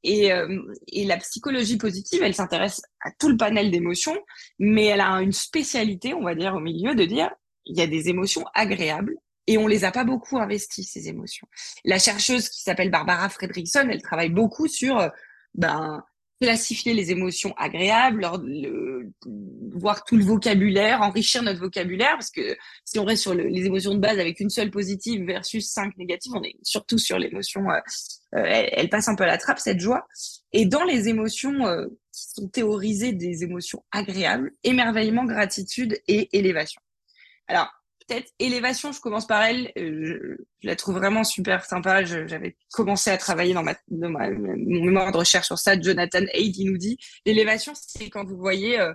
Et, 0.03 0.33
euh, 0.33 0.61
et 0.87 1.05
la 1.05 1.17
psychologie 1.17 1.77
positive, 1.77 2.21
elle 2.21 2.35
s'intéresse 2.35 2.81
à 3.01 3.11
tout 3.17 3.29
le 3.29 3.37
panel 3.37 3.71
d'émotions, 3.71 4.17
mais 4.59 4.85
elle 4.85 5.01
a 5.01 5.21
une 5.21 5.31
spécialité, 5.31 6.13
on 6.13 6.23
va 6.23 6.35
dire, 6.35 6.55
au 6.55 6.59
milieu 6.59 6.93
de 6.93 7.05
dire, 7.05 7.31
il 7.65 7.77
y 7.77 7.81
a 7.81 7.87
des 7.87 8.09
émotions 8.09 8.43
agréables 8.53 9.15
et 9.49 9.57
on 9.57 9.65
les 9.65 9.83
a 9.83 9.91
pas 9.91 10.03
beaucoup 10.03 10.37
investies 10.37 10.83
ces 10.83 11.09
émotions. 11.09 11.47
La 11.83 11.97
chercheuse 11.97 12.49
qui 12.49 12.61
s'appelle 12.61 12.91
Barbara 12.91 13.29
Fredrickson, 13.29 13.87
elle 13.89 14.01
travaille 14.03 14.29
beaucoup 14.29 14.67
sur 14.67 14.99
euh, 14.99 15.09
ben 15.55 16.03
classifier 16.39 16.93
les 16.93 17.11
émotions 17.11 17.53
agréables, 17.57 18.25
voir 19.73 20.05
tout 20.05 20.15
le 20.15 20.23
vocabulaire, 20.23 21.01
enrichir 21.01 21.43
notre 21.43 21.59
vocabulaire, 21.59 22.11
parce 22.11 22.29
que 22.29 22.55
si 22.85 22.97
on 22.97 23.03
reste 23.03 23.23
sur 23.23 23.33
les 23.33 23.65
émotions 23.65 23.93
de 23.93 23.99
base 23.99 24.19
avec 24.19 24.39
une 24.39 24.49
seule 24.49 24.71
positive 24.71 25.25
versus 25.25 25.69
cinq 25.69 25.97
négatives, 25.97 26.31
on 26.33 26.43
est 26.43 26.55
surtout 26.63 26.97
sur 26.97 27.17
l'émotion, 27.17 27.69
euh, 27.69 27.79
euh, 28.35 28.43
elle, 28.45 28.87
passe 28.87 29.09
un 29.09 29.15
peu 29.15 29.25
à 29.25 29.27
la 29.27 29.37
trappe, 29.37 29.59
cette 29.59 29.81
joie. 29.81 30.07
Et 30.53 30.65
dans 30.65 30.85
les 30.85 31.09
émotions 31.09 31.57
qui 32.13 32.25
sont 32.35 32.47
théorisées 32.47 33.11
des 33.11 33.43
émotions 33.43 33.83
agréables, 33.91 34.53
émerveillement, 34.63 35.25
gratitude 35.25 35.99
et 36.07 36.29
élévation. 36.37 36.81
Alors, 37.47 37.69
peut-être 38.09 38.33
élévation, 38.39 38.91
je 38.91 38.99
commence 38.99 39.27
par 39.27 39.43
elle. 39.43 39.71
Euh, 39.77 40.37
je, 40.61 40.67
la 40.67 40.75
trouve 40.75 40.95
vraiment 40.95 41.23
super 41.23 41.65
sympa. 41.65 42.03
J'avais 42.03 42.57
commencé 42.71 43.09
à 43.09 43.17
travailler 43.17 43.53
dans, 43.53 43.63
ma, 43.63 43.75
mon 43.89 44.83
mémoire 44.83 45.11
de 45.11 45.17
recherche 45.17 45.47
sur 45.47 45.57
ça. 45.57 45.79
Jonathan 45.79 46.25
Haid, 46.33 46.55
nous 46.59 46.77
dit 46.77 46.97
l'élévation, 47.25 47.73
c'est 47.75 48.09
quand 48.09 48.25
vous 48.25 48.37
voyez 48.37 48.79
euh, 48.79 48.93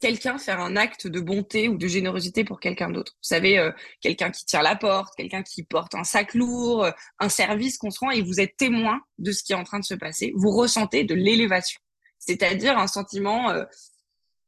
quelqu'un 0.00 0.38
faire 0.38 0.60
un 0.60 0.76
acte 0.76 1.06
de 1.06 1.20
bonté 1.20 1.68
ou 1.68 1.76
de 1.76 1.86
générosité 1.86 2.44
pour 2.44 2.58
quelqu'un 2.58 2.90
d'autre. 2.90 3.12
Vous 3.16 3.28
savez, 3.28 3.58
euh, 3.58 3.70
quelqu'un 4.00 4.30
qui 4.30 4.44
tire 4.44 4.62
la 4.62 4.76
porte, 4.76 5.14
quelqu'un 5.16 5.42
qui 5.42 5.62
porte 5.62 5.94
un 5.94 6.04
sac 6.04 6.34
lourd, 6.34 6.88
un 7.20 7.28
service 7.28 7.78
qu'on 7.78 7.90
se 7.90 8.00
rend 8.00 8.10
et 8.10 8.22
vous 8.22 8.40
êtes 8.40 8.56
témoin 8.56 9.00
de 9.18 9.30
ce 9.32 9.42
qui 9.42 9.52
est 9.52 9.56
en 9.56 9.64
train 9.64 9.78
de 9.78 9.84
se 9.84 9.94
passer. 9.94 10.32
Vous 10.36 10.50
ressentez 10.50 11.04
de 11.04 11.14
l'élévation, 11.14 11.80
c'est-à-dire 12.18 12.78
un 12.78 12.88
sentiment 12.88 13.52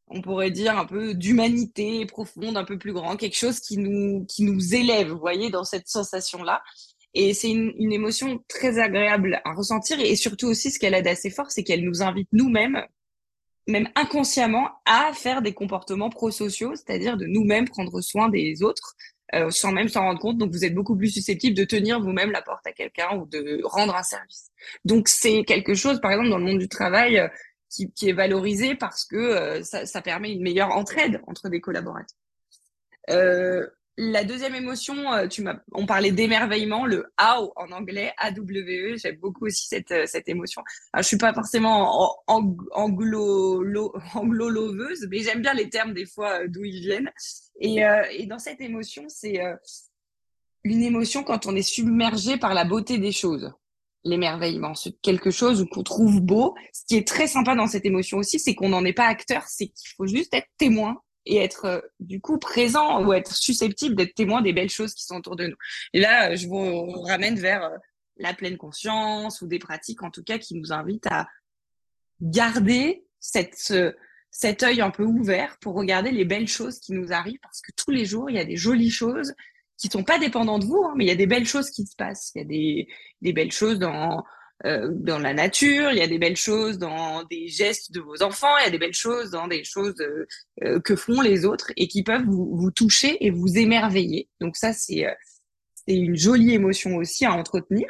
on 0.08 0.20
pourrait 0.20 0.50
dire, 0.50 0.78
un 0.78 0.86
peu 0.86 1.14
d'humanité 1.14 2.06
profonde, 2.06 2.56
un 2.56 2.64
peu 2.64 2.78
plus 2.78 2.92
grand, 2.92 3.16
quelque 3.16 3.36
chose 3.36 3.60
qui 3.60 3.78
nous, 3.78 4.24
qui 4.26 4.44
nous 4.44 4.74
élève, 4.74 5.08
vous 5.08 5.18
voyez, 5.18 5.50
dans 5.50 5.64
cette 5.64 5.88
sensation-là. 5.88 6.62
Et 7.14 7.34
c'est 7.34 7.50
une, 7.50 7.72
une, 7.78 7.92
émotion 7.92 8.42
très 8.46 8.78
agréable 8.78 9.40
à 9.44 9.52
ressentir. 9.54 9.98
Et 10.00 10.14
surtout 10.16 10.46
aussi, 10.48 10.70
ce 10.70 10.78
qu'elle 10.78 10.94
a 10.94 11.02
d'assez 11.02 11.30
fort, 11.30 11.50
c'est 11.50 11.64
qu'elle 11.64 11.84
nous 11.84 12.02
invite 12.02 12.28
nous-mêmes, 12.32 12.82
même 13.66 13.88
inconsciemment, 13.94 14.70
à 14.84 15.12
faire 15.12 15.42
des 15.42 15.54
comportements 15.54 16.10
prosociaux, 16.10 16.74
c'est-à-dire 16.76 17.16
de 17.16 17.26
nous-mêmes 17.26 17.68
prendre 17.68 18.00
soin 18.00 18.28
des 18.28 18.62
autres, 18.62 18.94
euh, 19.34 19.50
sans 19.50 19.72
même 19.72 19.88
s'en 19.88 20.02
rendre 20.02 20.20
compte. 20.20 20.38
Donc, 20.38 20.52
vous 20.52 20.64
êtes 20.64 20.74
beaucoup 20.74 20.96
plus 20.96 21.08
susceptible 21.08 21.56
de 21.56 21.64
tenir 21.64 22.00
vous-même 22.00 22.30
la 22.30 22.42
porte 22.42 22.64
à 22.66 22.72
quelqu'un 22.72 23.16
ou 23.16 23.26
de 23.26 23.60
rendre 23.64 23.96
un 23.96 24.04
service. 24.04 24.50
Donc, 24.84 25.08
c'est 25.08 25.42
quelque 25.44 25.74
chose, 25.74 26.00
par 26.00 26.12
exemple, 26.12 26.30
dans 26.30 26.38
le 26.38 26.44
monde 26.44 26.58
du 26.58 26.68
travail, 26.68 27.18
euh, 27.18 27.28
qui, 27.68 28.08
est 28.08 28.12
valorisé 28.12 28.74
parce 28.74 29.04
que 29.04 29.16
euh, 29.16 29.62
ça, 29.62 30.02
permet 30.02 30.32
une 30.32 30.42
meilleure 30.42 30.70
entraide 30.70 31.20
entre 31.26 31.48
des 31.48 31.60
collaborateurs. 31.60 32.16
Euh, 33.10 33.66
la 33.98 34.24
deuxième 34.24 34.54
émotion, 34.54 35.12
euh, 35.14 35.26
on 35.72 35.86
parlait 35.86 36.10
d'émerveillement, 36.10 36.84
le 36.84 37.06
how 37.20 37.52
en 37.56 37.72
anglais, 37.72 38.12
AWE. 38.18 38.98
J'aime 38.98 39.16
beaucoup 39.16 39.46
aussi 39.46 39.66
cette, 39.68 39.94
cette 40.06 40.28
émotion. 40.28 40.62
Alors, 40.92 41.02
je 41.02 41.08
suis 41.08 41.16
pas 41.16 41.32
forcément 41.32 42.22
anglo, 42.26 43.94
anglo-loveuse, 44.14 45.06
mais 45.10 45.20
j'aime 45.20 45.40
bien 45.40 45.54
les 45.54 45.70
termes 45.70 45.94
des 45.94 46.06
fois 46.06 46.46
d'où 46.46 46.64
ils 46.64 46.80
viennent. 46.80 47.10
Et 47.58 48.26
dans 48.26 48.38
cette 48.38 48.60
émotion, 48.60 49.04
c'est 49.08 49.40
une 50.64 50.82
émotion 50.82 51.24
quand 51.24 51.46
on 51.46 51.56
est 51.56 51.62
submergé 51.62 52.36
par 52.36 52.52
la 52.52 52.64
beauté 52.64 52.98
des 52.98 53.12
choses 53.12 53.54
l'émerveillement, 54.06 54.72
quelque 55.02 55.30
chose 55.30 55.66
qu'on 55.70 55.82
trouve 55.82 56.20
beau. 56.20 56.54
Ce 56.72 56.82
qui 56.86 56.96
est 56.96 57.06
très 57.06 57.26
sympa 57.26 57.54
dans 57.54 57.66
cette 57.66 57.84
émotion 57.84 58.18
aussi, 58.18 58.38
c'est 58.38 58.54
qu'on 58.54 58.68
n'en 58.68 58.84
est 58.84 58.92
pas 58.92 59.06
acteur, 59.06 59.42
c'est 59.48 59.66
qu'il 59.66 59.90
faut 59.96 60.06
juste 60.06 60.32
être 60.32 60.48
témoin 60.58 61.00
et 61.26 61.38
être 61.38 61.64
euh, 61.64 61.80
du 61.98 62.20
coup 62.20 62.38
présent 62.38 63.04
ou 63.04 63.12
être 63.12 63.34
susceptible 63.34 63.96
d'être 63.96 64.14
témoin 64.14 64.42
des 64.42 64.52
belles 64.52 64.70
choses 64.70 64.94
qui 64.94 65.04
sont 65.04 65.16
autour 65.16 65.34
de 65.34 65.48
nous. 65.48 65.56
Et 65.92 66.00
là, 66.00 66.30
euh, 66.30 66.36
je 66.36 66.46
vous 66.46 67.02
ramène 67.02 67.38
vers 67.38 67.64
euh, 67.64 67.76
la 68.16 68.32
pleine 68.32 68.56
conscience 68.56 69.42
ou 69.42 69.48
des 69.48 69.58
pratiques 69.58 70.04
en 70.04 70.10
tout 70.10 70.22
cas 70.22 70.38
qui 70.38 70.54
nous 70.54 70.72
invitent 70.72 71.08
à 71.08 71.26
garder 72.22 73.04
cet 73.20 74.62
œil 74.62 74.80
un 74.80 74.90
peu 74.90 75.02
ouvert 75.02 75.58
pour 75.60 75.74
regarder 75.74 76.12
les 76.12 76.24
belles 76.24 76.48
choses 76.48 76.78
qui 76.78 76.92
nous 76.92 77.12
arrivent 77.12 77.40
parce 77.42 77.60
que 77.60 77.72
tous 77.76 77.90
les 77.90 78.04
jours, 78.04 78.30
il 78.30 78.36
y 78.36 78.38
a 78.38 78.44
des 78.44 78.56
jolies 78.56 78.90
choses 78.90 79.34
qui 79.76 79.88
sont 79.88 80.04
pas 80.04 80.18
dépendants 80.18 80.58
de 80.58 80.64
vous, 80.64 80.82
hein, 80.84 80.94
mais 80.96 81.04
il 81.04 81.08
y 81.08 81.12
a 81.12 81.16
des 81.16 81.26
belles 81.26 81.46
choses 81.46 81.70
qui 81.70 81.86
se 81.86 81.96
passent. 81.96 82.32
Il 82.34 82.38
y 82.38 82.42
a 82.42 82.44
des, 82.44 82.88
des 83.22 83.32
belles 83.32 83.52
choses 83.52 83.78
dans 83.78 84.24
euh, 84.64 84.88
dans 84.90 85.18
la 85.18 85.34
nature, 85.34 85.90
il 85.92 85.98
y 85.98 86.02
a 86.02 86.06
des 86.06 86.18
belles 86.18 86.36
choses 86.36 86.78
dans 86.78 87.24
des 87.24 87.46
gestes 87.46 87.92
de 87.92 88.00
vos 88.00 88.22
enfants, 88.22 88.56
il 88.60 88.64
y 88.64 88.68
a 88.68 88.70
des 88.70 88.78
belles 88.78 88.94
choses 88.94 89.30
dans 89.30 89.48
des 89.48 89.64
choses 89.64 89.94
euh, 90.62 90.80
que 90.80 90.96
font 90.96 91.20
les 91.20 91.44
autres 91.44 91.72
et 91.76 91.88
qui 91.88 92.02
peuvent 92.02 92.24
vous, 92.24 92.56
vous 92.56 92.70
toucher 92.70 93.18
et 93.24 93.30
vous 93.30 93.58
émerveiller. 93.58 94.30
Donc 94.40 94.56
ça, 94.56 94.72
c'est 94.72 95.04
c'est 95.86 95.94
une 95.94 96.16
jolie 96.16 96.54
émotion 96.54 96.96
aussi 96.96 97.24
à 97.24 97.32
entretenir. 97.32 97.86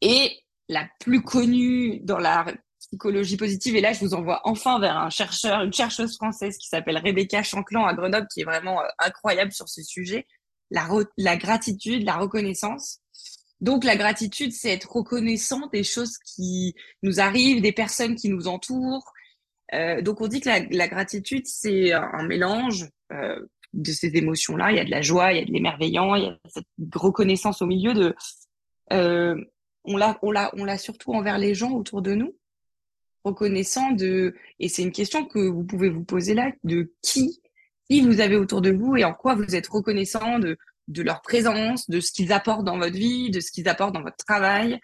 Et 0.00 0.30
la 0.68 0.88
plus 1.00 1.22
connue 1.22 2.00
dans 2.00 2.18
la 2.18 2.46
psychologie 2.90 3.36
positive. 3.36 3.76
Et 3.76 3.80
là, 3.80 3.92
je 3.92 4.00
vous 4.00 4.14
envoie 4.14 4.40
enfin 4.44 4.80
vers 4.80 4.96
un 4.96 5.10
chercheur, 5.10 5.62
une 5.62 5.72
chercheuse 5.72 6.16
française 6.16 6.56
qui 6.58 6.68
s'appelle 6.68 6.98
Rebecca 6.98 7.42
Chanclan 7.42 7.86
à 7.86 7.94
Grenoble, 7.94 8.26
qui 8.32 8.40
est 8.40 8.44
vraiment 8.44 8.80
euh, 8.80 8.88
incroyable 8.98 9.52
sur 9.52 9.68
ce 9.68 9.82
sujet. 9.82 10.26
La, 10.70 10.88
la 11.16 11.36
gratitude, 11.36 12.04
la 12.04 12.16
reconnaissance. 12.16 13.00
Donc, 13.60 13.84
la 13.84 13.96
gratitude, 13.96 14.52
c'est 14.52 14.70
être 14.70 14.90
reconnaissant 14.90 15.66
des 15.72 15.82
choses 15.82 16.16
qui 16.18 16.74
nous 17.02 17.20
arrivent, 17.20 17.60
des 17.60 17.72
personnes 17.72 18.14
qui 18.14 18.28
nous 18.28 18.48
entourent. 18.48 19.12
Euh, 19.74 20.00
donc, 20.00 20.20
on 20.20 20.28
dit 20.28 20.40
que 20.40 20.48
la, 20.48 20.60
la 20.70 20.88
gratitude, 20.88 21.46
c'est 21.46 21.92
un 21.92 22.22
mélange 22.22 22.88
euh, 23.12 23.44
de 23.72 23.92
ces 23.92 24.16
émotions-là. 24.16 24.72
Il 24.72 24.76
y 24.76 24.80
a 24.80 24.84
de 24.84 24.90
la 24.90 25.02
joie, 25.02 25.32
il 25.32 25.38
y 25.38 25.42
a 25.42 25.44
de 25.44 25.52
l'émerveillant, 25.52 26.14
il 26.14 26.24
y 26.24 26.26
a 26.26 26.38
cette 26.48 26.66
reconnaissance 26.94 27.62
au 27.62 27.66
milieu 27.66 27.94
de. 27.94 28.14
Euh, 28.92 29.36
on 29.84 29.96
l'a, 29.96 30.78
surtout 30.78 31.12
envers 31.12 31.38
les 31.38 31.54
gens 31.54 31.72
autour 31.72 32.02
de 32.02 32.14
nous 32.14 32.36
reconnaissant 33.24 33.92
de, 33.92 34.34
et 34.58 34.68
c'est 34.68 34.82
une 34.82 34.92
question 34.92 35.24
que 35.24 35.38
vous 35.38 35.64
pouvez 35.64 35.88
vous 35.88 36.04
poser 36.04 36.34
là, 36.34 36.52
de 36.64 36.92
qui, 37.02 37.40
qui 37.88 38.00
vous 38.00 38.20
avez 38.20 38.36
autour 38.36 38.60
de 38.60 38.70
vous 38.70 38.96
et 38.96 39.04
en 39.04 39.14
quoi 39.14 39.34
vous 39.34 39.54
êtes 39.54 39.68
reconnaissant 39.68 40.38
de, 40.38 40.56
de 40.88 41.02
leur 41.02 41.22
présence, 41.22 41.88
de 41.88 42.00
ce 42.00 42.12
qu'ils 42.12 42.32
apportent 42.32 42.64
dans 42.64 42.78
votre 42.78 42.96
vie, 42.96 43.30
de 43.30 43.40
ce 43.40 43.50
qu'ils 43.50 43.68
apportent 43.68 43.94
dans 43.94 44.02
votre 44.02 44.24
travail. 44.24 44.80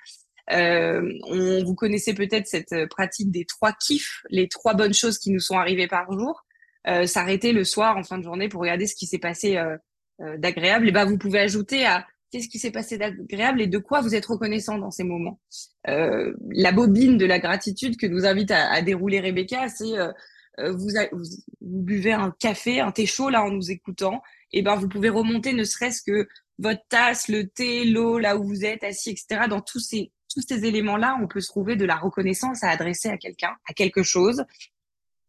Euh, 0.53 1.13
on, 1.25 1.65
vous 1.65 1.75
connaissez 1.75 2.15
peut-être 2.15 2.47
cette 2.47 2.87
pratique 2.89 3.31
des 3.31 3.45
trois 3.45 3.73
kiffs, 3.73 4.23
les 4.31 4.49
trois 4.49 4.75
bonnes 4.75 4.95
choses 4.95 5.19
qui 5.19 5.31
nous 5.31 5.41
sont 5.41 5.59
arrivées 5.59 5.89
par 5.89 6.11
jour. 6.13 6.45
Euh, 6.87 7.07
S'arrêter 7.07 7.53
le 7.53 7.65
soir 7.65 7.97
en 7.97 8.05
fin 8.05 8.19
de 8.19 8.23
journée 8.23 8.49
pour 8.49 8.61
regarder 8.61 8.87
ce 8.87 8.95
qui 8.95 9.07
s'est 9.07 9.19
passé 9.19 9.57
euh, 9.57 9.77
euh 10.21 10.37
d'agréable. 10.39 10.89
Et 10.89 10.93
ben 10.93 11.05
vous 11.05 11.19
pouvez 11.19 11.41
ajouter 11.41 11.85
à 11.85 12.07
qu'est-ce 12.31 12.49
qui 12.49 12.59
s'est 12.59 12.71
passé 12.71 12.99
d'agréable 12.99 13.61
et 13.61 13.67
de 13.67 13.79
quoi 13.79 14.01
vous 14.01 14.15
êtes 14.15 14.27
reconnaissant 14.27 14.79
dans 14.79 14.91
ces 14.91 15.05
moments. 15.05 15.41
Euh, 15.89 16.35
la 16.51 16.73
bobine 16.73 17.19
de 17.19 17.27
la 17.27 17.39
gratitude 17.39 17.97
que 17.97 18.07
nous 18.07 18.27
invite 18.27 18.51
à, 18.51 18.71
à 18.71 18.83
dérouler 18.83 19.21
Rebecca, 19.21 19.69
c'est 19.69 19.99
euh, 19.99 20.13
euh 20.59 20.73
vous, 20.73 20.89
vous, 21.13 21.23
vous, 21.61 21.83
buvez 21.83 22.13
un 22.13 22.35
café, 22.39 22.81
un 22.81 22.93
thé 22.93 23.07
chaud 23.07 23.31
là 23.31 23.45
en 23.45 23.51
nous 23.51 23.71
écoutant, 23.71 24.23
et 24.53 24.63
ben 24.63 24.77
vous 24.77 24.89
pouvez 24.89 25.09
remonter 25.09 25.53
ne 25.53 25.65
serait-ce 25.65 26.03
que 26.03 26.29
votre 26.59 26.83
tasse, 26.89 27.29
le 27.29 27.49
thé, 27.49 27.85
l'eau, 27.85 28.19
là 28.19 28.37
où 28.37 28.45
vous 28.45 28.65
êtes 28.65 28.83
assis, 28.83 29.11
etc. 29.11 29.47
Dans 29.49 29.61
tous 29.61 29.81
ces 29.81 30.13
tous 30.35 30.43
ces 30.47 30.67
éléments-là, 30.67 31.17
on 31.23 31.29
peut 31.29 31.41
se 31.41 31.49
trouver 31.49 31.77
de 31.77 31.87
la 31.87 31.97
reconnaissance 31.97 32.63
à 32.63 32.69
adresser 32.69 33.09
à 33.09 33.17
quelqu'un, 33.17 33.55
à 33.69 33.73
quelque 33.73 34.03
chose. 34.03 34.45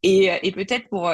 Et, 0.04 0.30
et 0.44 0.52
peut-être 0.52 0.90
pour 0.90 1.10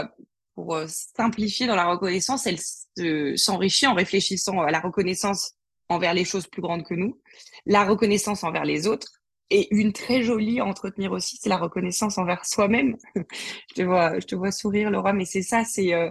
pour 0.55 0.77
simplifier 0.87 1.67
dans 1.67 1.75
la 1.75 1.85
reconnaissance, 1.85 2.47
elle 2.47 3.37
s'enrichit 3.37 3.87
en 3.87 3.93
réfléchissant 3.93 4.61
à 4.61 4.71
la 4.71 4.79
reconnaissance 4.79 5.55
envers 5.93 6.13
les 6.13 6.25
choses 6.25 6.47
plus 6.47 6.61
grandes 6.61 6.83
que 6.83 6.93
nous, 6.93 7.19
la 7.65 7.85
reconnaissance 7.85 8.43
envers 8.43 8.65
les 8.65 8.87
autres, 8.87 9.23
et 9.49 9.73
une 9.75 9.93
très 9.93 10.23
jolie 10.23 10.59
à 10.59 10.65
entretenir 10.65 11.11
aussi, 11.11 11.37
c'est 11.39 11.49
la 11.49 11.57
reconnaissance 11.57 12.17
envers 12.17 12.45
soi-même. 12.45 12.97
je 13.77 14.25
te 14.25 14.35
vois, 14.35 14.51
sourire, 14.51 14.89
Laura, 14.89 15.13
mais 15.13 15.25
c'est 15.25 15.43
ça, 15.43 15.63
c'est 15.63 15.93
euh, 15.93 16.09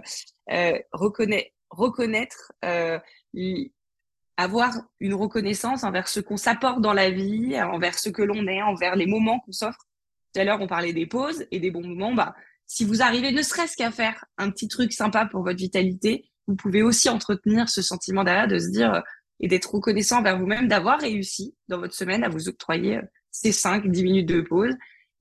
euh, 0.51 0.79
reconnaître 0.93 2.53
euh, 2.63 2.99
avoir 4.37 4.73
une 5.01 5.13
reconnaissance 5.13 5.83
envers 5.83 6.07
ce 6.07 6.19
qu'on 6.19 6.37
s'apporte 6.37 6.81
dans 6.81 6.93
la 6.93 7.09
vie, 7.09 7.61
envers 7.61 7.99
ce 7.99 8.09
que 8.09 8.21
l'on 8.21 8.47
est, 8.47 8.61
envers 8.61 8.95
les 8.95 9.07
moments 9.07 9.39
qu'on 9.41 9.51
s'offre. 9.51 9.87
Tout 10.33 10.39
à 10.39 10.43
l'heure, 10.45 10.61
on 10.61 10.67
parlait 10.67 10.93
des 10.93 11.05
pauses 11.05 11.45
et 11.51 11.59
des 11.59 11.69
bons 11.69 11.85
moments. 11.85 12.13
Bah, 12.13 12.35
si 12.65 12.85
vous 12.85 13.01
arrivez 13.01 13.31
ne 13.31 13.41
serait-ce 13.41 13.75
qu'à 13.75 13.91
faire 13.91 14.23
un 14.37 14.49
petit 14.51 14.67
truc 14.67 14.93
sympa 14.93 15.25
pour 15.25 15.43
votre 15.43 15.57
vitalité, 15.57 16.29
vous 16.47 16.55
pouvez 16.55 16.81
aussi 16.81 17.09
entretenir 17.09 17.69
ce 17.69 17.81
sentiment 17.81 18.23
derrière 18.23 18.47
de 18.47 18.57
se 18.57 18.69
dire 18.69 19.03
et 19.43 19.47
d'être 19.47 19.75
reconnaissant 19.75 20.19
envers 20.19 20.39
vous-même 20.39 20.69
d'avoir 20.69 21.01
réussi 21.01 21.53
dans 21.67 21.77
votre 21.77 21.93
semaine 21.93 22.23
à 22.23 22.29
vous 22.29 22.47
octroyer 22.47 22.97
euh, 22.97 23.01
ces 23.29 23.51
5, 23.51 23.87
10 23.87 24.03
minutes 24.03 24.29
de 24.29 24.39
pause 24.39 24.73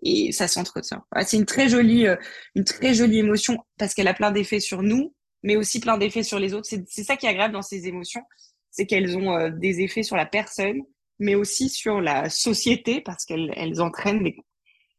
et 0.05 0.31
ça 0.31 0.47
s'entretient. 0.49 1.05
c'est 1.27 1.37
une 1.37 1.45
très 1.45 1.69
jolie, 1.69 2.07
euh, 2.07 2.17
une 2.55 2.65
très 2.65 2.95
jolie 2.95 3.19
émotion 3.19 3.59
parce 3.79 3.95
qu'elle 3.95 4.07
a 4.09 4.15
plein 4.15 4.31
d'effets 4.31 4.61
sur 4.61 4.83
nous, 4.83 5.15
mais 5.43 5.57
aussi 5.57 5.81
plein 5.81 5.99
d'effets 5.99 6.23
sur 6.23 6.39
les 6.39 6.55
autres. 6.55 6.69
C'est 6.69 7.03
ça 7.03 7.17
qui 7.17 7.27
est 7.27 7.29
agréable 7.29 7.53
dans 7.53 7.63
ces 7.63 7.89
émotions, 7.89 8.23
c'est 8.71 8.87
qu'elles 8.87 9.17
ont 9.17 9.37
euh, 9.37 9.51
des 9.51 9.81
effets 9.81 10.05
sur 10.05 10.17
la 10.17 10.27
personne, 10.27 10.83
mais 11.19 11.35
aussi 11.35 11.69
sur 11.69 12.01
la 12.01 12.31
société 12.31 13.01
parce 13.01 13.25
qu'elles 13.25 13.53
elles 13.57 13.81
entraînent 13.81 14.25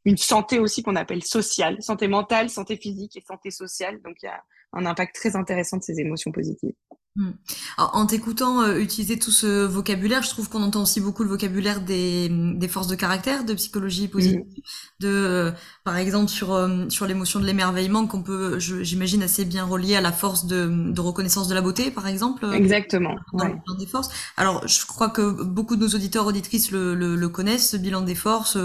une 0.04 0.18
santé 0.18 0.60
aussi 0.60 0.84
qu'on 0.84 0.98
appelle 0.98 1.24
sociale, 1.24 1.82
santé 1.82 2.10
mentale, 2.10 2.50
santé 2.50 2.76
physique 2.76 3.16
et 3.16 3.22
santé 3.22 3.52
sociale. 3.52 4.02
Donc 4.02 4.16
il 4.22 4.26
y 4.26 4.30
a 4.30 4.44
un 4.74 4.86
impact 4.86 5.16
très 5.16 5.38
intéressant 5.38 5.78
de 5.78 5.84
ces 5.84 6.00
émotions 6.02 6.34
positives. 6.34 6.76
Hmm. 7.16 7.30
en 7.78 8.08
t'écoutant 8.08 8.64
euh, 8.64 8.80
utiliser 8.80 9.20
tout 9.20 9.30
ce 9.30 9.66
vocabulaire, 9.66 10.24
je 10.24 10.30
trouve 10.30 10.50
qu'on 10.50 10.64
entend 10.64 10.82
aussi 10.82 11.00
beaucoup 11.00 11.22
le 11.22 11.30
vocabulaire 11.30 11.82
des, 11.82 12.28
des 12.28 12.68
forces 12.68 12.88
de 12.88 12.96
caractère, 12.96 13.44
de 13.46 13.54
psychologie 13.54 14.08
positive, 14.08 14.42
de, 15.00 15.10
euh, 15.10 15.52
par 15.84 15.98
exemple 15.98 16.32
sur 16.32 16.56
euh, 16.56 16.90
sur 16.90 17.06
l'émotion 17.06 17.40
de 17.40 17.46
l'émerveillement 17.46 18.08
qu'on 18.08 18.24
peut, 18.24 18.58
j'imagine 18.58 19.22
assez 19.22 19.46
bien 19.46 19.64
relier 19.64 19.96
à 19.96 20.02
la 20.02 20.12
force 20.12 20.48
de, 20.48 20.92
de 20.92 21.02
reconnaissance 21.02 21.48
de 21.48 21.54
la 21.54 21.62
beauté, 21.62 21.92
par 21.92 22.08
exemple. 22.08 22.48
Exactement. 22.52 23.16
Dans 23.34 23.46
le 23.46 23.54
bilan 23.54 23.78
des 23.78 23.86
forces. 23.86 24.10
Alors, 24.36 24.68
je 24.68 24.84
crois 24.88 25.10
que 25.10 25.44
beaucoup 25.44 25.76
de 25.76 25.82
nos 25.82 25.94
auditeurs 25.94 26.26
auditrices 26.26 26.72
le, 26.72 26.96
le, 26.96 27.16
le 27.16 27.30
connaissent, 27.30 27.70
ce 27.70 27.78
bilan 27.78 28.02
des 28.02 28.16
forces, 28.16 28.58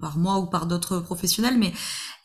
par 0.00 0.18
moi 0.18 0.38
ou 0.38 0.46
par 0.46 0.66
d'autres 0.66 0.98
professionnels, 0.98 1.58
mais 1.58 1.72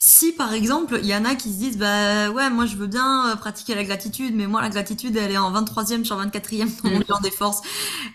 si 0.05 0.33
par 0.33 0.53
exemple, 0.53 0.99
il 1.01 1.07
y 1.07 1.15
en 1.15 1.23
a 1.23 1.35
qui 1.35 1.53
se 1.53 1.57
disent 1.57 1.77
bah 1.77 2.29
ouais, 2.29 2.49
moi 2.49 2.65
je 2.65 2.75
veux 2.75 2.87
bien 2.87 3.29
euh, 3.31 3.35
pratiquer 3.37 3.73
la 3.73 3.85
gratitude, 3.85 4.35
mais 4.35 4.47
moi 4.47 4.61
la 4.61 4.67
gratitude 4.67 5.15
elle 5.15 5.31
est 5.31 5.37
en 5.37 5.42
23e 5.51 6.03
sur 6.03 6.17
24e 6.17 6.69
dans 6.83 6.89
mon 6.89 6.99
bilan 6.99 7.19
des 7.21 7.31
forces. 7.31 7.61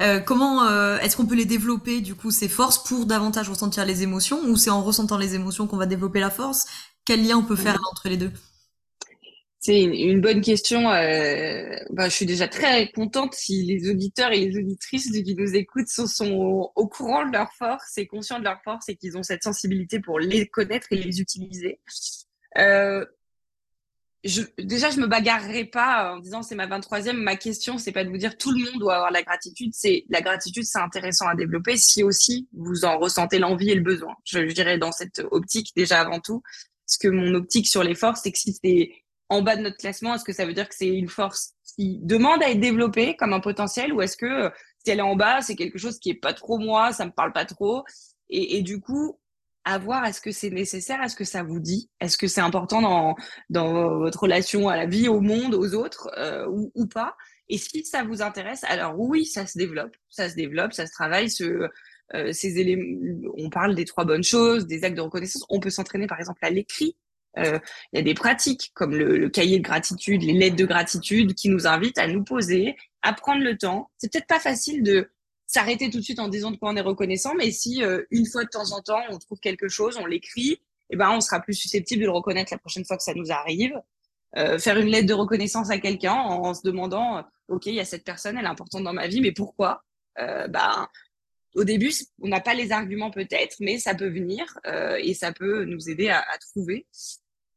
Euh, 0.01 0.21
comment 0.21 0.65
euh, 0.65 0.99
est-ce 0.99 1.17
qu'on 1.17 1.27
peut 1.27 1.35
les 1.35 1.45
développer 1.45 2.01
du 2.01 2.15
coup 2.15 2.31
ces 2.31 2.49
forces 2.49 2.83
pour 2.83 3.07
davantage 3.07 3.49
ressentir 3.49 3.85
les 3.85 4.03
émotions 4.03 4.41
ou 4.47 4.57
c'est 4.57 4.71
en 4.71 4.83
ressentant 4.83 5.19
les 5.19 5.35
émotions 5.35 5.67
qu'on 5.67 5.77
va 5.77 5.87
développer 5.87 6.21
la 6.21 6.31
force? 6.31 6.67
Quel 7.05 7.27
lien 7.27 7.37
on 7.37 7.45
peut 7.45 7.57
faire 7.57 7.79
entre 7.91 8.09
les 8.09 8.17
deux? 8.17 8.33
C'est 9.61 9.83
une, 9.83 10.21
bonne 10.21 10.41
question. 10.41 10.89
Euh, 10.91 11.77
bah, 11.91 12.09
je 12.09 12.15
suis 12.15 12.27
déjà 12.27 12.47
très 12.47 12.93
contente 12.93 13.35
si 13.35 13.65
les 13.65 13.91
auditeurs 13.91 14.31
et 14.33 14.47
les 14.47 14.57
auditrices 14.57 15.11
qui 15.11 15.35
nous 15.35 15.57
écoutent 15.57 15.89
sont, 15.89 16.07
sont 16.07 16.71
au 16.75 16.87
courant 16.87 17.27
de 17.27 17.33
leurs 17.33 17.53
forces 17.53 17.99
et 17.99 18.07
conscients 18.07 18.39
de 18.39 18.45
leurs 18.45 18.63
forces 18.63 18.89
et 18.89 18.95
qu'ils 18.95 19.19
ont 19.19 19.25
cette 19.25 19.43
sensibilité 19.43 19.99
pour 19.99 20.21
les 20.21 20.47
connaître 20.47 20.87
et 20.93 20.97
les 20.97 21.21
utiliser. 21.21 21.81
Euh, 22.57 23.05
je, 24.25 24.43
déjà, 24.59 24.91
je 24.91 25.01
me 25.01 25.07
bagarrerai 25.07 25.65
pas 25.65 26.15
en 26.15 26.19
disant 26.19 26.43
c'est 26.43 26.57
ma 26.57 26.67
23e. 26.67 27.13
Ma 27.13 27.37
question, 27.37 27.79
c'est 27.79 27.93
pas 27.93 28.05
de 28.05 28.11
vous 28.11 28.17
dire 28.17 28.37
tout 28.37 28.51
le 28.51 28.65
monde 28.65 28.81
doit 28.81 28.97
avoir 28.97 29.11
la 29.11 29.23
gratitude. 29.23 29.71
C'est 29.75 30.05
la 30.09 30.21
gratitude, 30.21 30.65
c'est 30.65 30.81
intéressant 30.81 31.29
à 31.29 31.37
développer 31.37 31.77
si 31.77 32.03
aussi 32.03 32.49
vous 32.53 32.85
en 32.85 32.99
ressentez 32.99 33.39
l'envie 33.39 33.71
et 33.71 33.75
le 33.75 33.83
besoin. 33.83 34.15
Je, 34.25 34.41
dirais 34.41 34.79
dans 34.79 34.93
cette 34.93 35.23
optique 35.31 35.73
déjà 35.77 36.01
avant 36.01 36.21
tout. 36.21 36.43
Parce 36.87 36.99
que 36.99 37.09
mon 37.09 37.35
optique 37.35 37.69
sur 37.69 37.85
les 37.85 37.95
forces, 37.95 38.23
c'est 38.23 38.33
que 38.33 38.39
si 38.39 38.59
c'est 38.63 38.91
en 39.29 39.43
bas 39.43 39.57
de 39.57 39.63
notre 39.63 39.77
classement, 39.77 40.15
est-ce 40.15 40.25
que 40.25 40.33
ça 40.33 40.47
veut 40.47 40.55
dire 40.55 40.69
que 40.69 40.75
c'est 40.75 40.89
une 40.89 41.09
force 41.09 41.53
qui 41.77 41.99
demande 42.03 42.43
à 42.43 42.51
être 42.51 42.61
développée 42.61 43.15
comme 43.15 43.35
un 43.35 43.41
potentiel 43.41 43.93
ou 43.93 44.01
est-ce 44.01 44.17
que 44.17 44.51
si 44.85 44.91
elle 44.91 44.99
est 44.99 45.03
en 45.03 45.17
bas, 45.17 45.43
c'est 45.43 45.55
quelque 45.55 45.79
chose 45.79 45.99
qui 45.99 46.11
est 46.11 46.15
pas 46.15 46.33
trop 46.33 46.59
moi, 46.59 46.93
ça 46.93 47.05
me 47.05 47.13
parle 47.13 47.33
pas 47.33 47.45
trop? 47.45 47.85
Et 48.31 48.61
du 48.61 48.81
coup, 48.81 49.19
à 49.69 49.77
voir 49.77 50.07
est-ce 50.07 50.23
que 50.23 50.33
c'est 50.33 50.49
nécessaire, 50.49 51.03
est-ce 51.03 51.15
que 51.15 51.25
ça 51.25 51.43
vous 51.43 51.61
dit, 51.61 51.91
est-ce 52.01 52.17
que 52.17 52.27
c'est 52.27 52.41
important 52.41 52.81
dans, 52.81 53.17
dans 53.51 53.99
votre 53.99 54.21
relation 54.21 54.71
à 54.71 54.77
la 54.79 54.87
vie, 54.87 55.09
au 55.09 55.21
monde, 55.21 55.55
aux 55.55 55.75
autres 55.75 56.09
euh, 56.17 56.47
ou, 56.75 56.87
pas? 56.87 57.15
Et 57.51 57.59
si 57.59 57.85
ça 57.85 58.03
vous 58.03 58.23
intéresse, 58.23 58.65
alors 58.65 58.99
oui, 58.99 59.27
ça 59.27 59.47
se 59.47 59.59
développe, 59.59 59.95
ça 60.09 60.31
se 60.31 60.37
développe, 60.37 60.73
ça 60.73 60.87
se 60.87 60.93
travaille. 60.93 61.29
Euh, 62.15 62.33
ces 62.33 62.59
éléments, 62.59 63.31
on 63.37 63.51
parle 63.51 63.75
des 63.75 63.85
trois 63.85 64.07
bonnes 64.07 64.25
choses, 64.25 64.67
des 64.67 64.85
actes 64.85 64.97
de 64.97 65.03
reconnaissance. 65.03 65.45
On 65.51 65.61
peut 65.61 65.69
s'entraîner 65.69 66.07
par 66.07 66.19
exemple 66.19 66.39
à 66.41 66.49
l'écrit, 66.49 66.97
euh, 67.37 67.59
il 67.93 67.99
y 67.99 68.01
a 68.01 68.03
des 68.03 68.15
pratiques 68.15 68.71
comme 68.75 68.95
le, 68.95 69.29
cahier 69.29 69.59
de 69.59 69.65
gratitude, 69.65 70.23
les 70.23 70.33
lettres 70.33 70.57
de 70.57 70.65
gratitude 70.65 71.35
qui 71.35 71.51
nous 71.51 71.67
invitent 71.67 71.99
à 71.99 72.07
nous 72.07 72.25
poser, 72.25 72.75
à 73.03 73.13
prendre 73.13 73.43
le 73.43 73.57
temps. 73.57 73.91
C'est 73.99 74.11
peut-être 74.11 74.27
pas 74.27 74.41
facile 74.41 74.83
de 74.83 75.11
s'arrêter 75.49 75.91
tout 75.91 75.99
de 75.99 76.05
suite 76.05 76.21
en 76.21 76.29
disant 76.29 76.53
de 76.53 76.57
quoi 76.57 76.71
on 76.71 76.77
est 76.77 76.81
reconnaissant, 76.81 77.35
mais 77.35 77.51
si 77.51 77.83
euh, 77.83 78.05
une 78.13 78.27
fois 78.27 78.45
de 78.45 78.51
temps 78.51 78.71
en 78.73 78.81
temps 78.81 79.03
on 79.11 79.19
trouve 79.19 79.41
quelque 79.41 79.69
chose, 79.69 79.99
on 80.01 80.07
l'écrit, 80.07 80.61
eh 80.91 80.97
ben 80.97 81.11
on 81.11 81.21
sera 81.21 81.41
plus 81.41 81.55
susceptible 81.55 82.03
de 82.03 82.07
le 82.07 82.13
reconnaître 82.13 82.53
la 82.53 82.59
prochaine 82.59 82.85
fois 82.85 82.97
que 82.97 83.03
ça 83.03 83.15
nous 83.15 83.33
arrive. 83.33 83.73
Euh, 84.37 84.59
faire 84.59 84.79
une 84.79 84.89
lettre 84.89 85.07
de 85.09 85.15
reconnaissance 85.15 85.71
à 85.71 85.79
quelqu'un 85.79 86.13
en, 86.15 86.53
se 86.53 86.61
demandant, 86.63 87.25
ok, 87.49 87.67
il 87.67 87.75
y 87.75 87.81
a 87.81 87.85
cette 87.87 88.05
personne, 88.05 88.37
elle 88.37 88.45
est 88.45 88.49
importante 88.49 88.85
dans 88.85 88.93
ma 88.93 89.09
vie, 89.09 89.21
mais 89.21 89.33
pourquoi? 89.33 89.83
Ben 90.17 90.89
au 91.55 91.65
début, 91.65 91.93
on 92.23 92.29
n'a 92.29 92.41
pas 92.41 92.55
les 92.55 92.73
arguments 92.73 93.11
peut-être, 93.11 93.57
mais 93.61 93.79
ça 93.79 93.95
peut 93.95 94.09
venir 94.09 94.45
euh, 94.67 94.99
et 95.01 95.15
ça 95.15 95.33
peut 95.33 95.65
nous 95.65 95.89
aider 95.89 96.09
à, 96.09 96.21
à 96.21 96.39
trouver. 96.39 96.87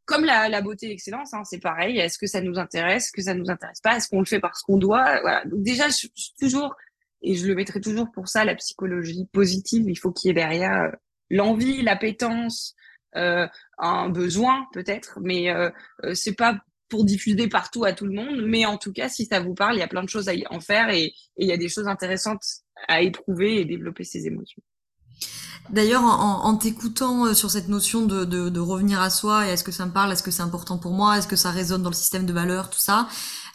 Comme 0.06 0.26
la, 0.26 0.50
la 0.50 0.62
beauté 0.62 0.88
et 0.88 0.90
l'excellence, 0.90 1.34
hein, 1.34 1.44
c'est 1.44 1.60
pareil. 1.60 2.00
Est-ce 2.00 2.18
que 2.18 2.28
ça 2.28 2.42
nous 2.42 2.58
intéresse 2.58 3.06
Est-ce 3.06 3.12
que 3.12 3.22
ça 3.22 3.34
nous 3.34 3.50
intéresse 3.50 3.80
pas? 3.82 3.98
Est-ce 3.98 4.10
qu'on 4.10 4.20
le 4.20 4.26
fait 4.26 4.40
parce 4.40 4.62
qu'on 4.62 4.78
doit? 4.78 5.22
Voilà. 5.22 5.46
Donc 5.46 5.62
déjà, 5.62 5.88
je, 5.90 6.08
toujours 6.40 6.76
Et 7.22 7.36
je 7.36 7.48
le 7.48 7.56
mettrai 7.56 7.82
toujours 7.82 8.12
pour 8.12 8.28
ça, 8.28 8.46
la 8.46 8.56
psychologie 8.56 9.28
positive. 9.32 9.86
Il 9.88 9.98
faut 9.98 10.12
qu'il 10.12 10.30
y 10.30 10.32
ait 10.32 10.36
derrière 10.36 10.74
euh, 10.74 10.92
l'envie, 11.30 11.82
l'appétence, 11.82 12.76
euh, 13.16 13.48
un 13.78 14.10
besoin 14.10 14.68
peut-être, 14.74 15.20
mais 15.22 15.50
euh, 15.50 15.70
euh, 16.06 16.14
c'est 16.14 16.36
pas 16.36 16.58
pour 16.88 17.04
diffuser 17.04 17.48
partout 17.48 17.84
à 17.84 17.94
tout 17.94 18.06
le 18.06 18.14
monde. 18.14 18.44
Mais 18.46 18.66
en 18.66 18.78
tout 18.78 18.94
cas, 18.94 19.10
si 19.10 19.26
ça 19.26 19.40
vous 19.40 19.54
parle, 19.54 19.76
il 19.76 19.80
y 19.80 19.84
a 19.84 19.88
plein 19.88 20.04
de 20.04 20.10
choses 20.10 20.30
à 20.30 20.34
y 20.34 20.46
en 20.48 20.60
faire 20.60 20.90
et, 20.90 21.14
il 21.38 21.48
y 21.48 21.52
a 21.52 21.58
des 21.58 21.70
choses 21.70 21.88
intéressantes 21.88 22.44
à 22.88 23.02
éprouver 23.02 23.62
et 23.62 23.66
développer 23.66 24.04
ses 24.04 24.28
émotions. 24.28 24.62
D'ailleurs, 25.70 26.04
en, 26.04 26.44
en 26.44 26.56
t'écoutant 26.56 27.28
euh, 27.28 27.34
sur 27.34 27.50
cette 27.50 27.70
notion 27.70 28.06
de, 28.06 28.26
de, 28.26 28.50
de, 28.50 28.60
revenir 28.60 29.00
à 29.02 29.10
soi, 29.10 29.48
et 29.48 29.52
est-ce 29.52 29.64
que 29.64 29.72
ça 29.72 29.86
me 29.86 29.92
parle, 29.92 30.12
est-ce 30.12 30.24
que 30.24 30.32
c'est 30.32 30.42
important 30.42 30.78
pour 30.78 30.92
moi, 30.92 31.18
est-ce 31.18 31.28
que 31.28 31.36
ça 31.36 31.52
résonne 31.52 31.82
dans 31.82 31.90
le 31.90 31.96
système 31.96 32.26
de 32.26 32.34
valeurs, 32.34 32.70
tout 32.70 32.80
ça, 32.80 33.08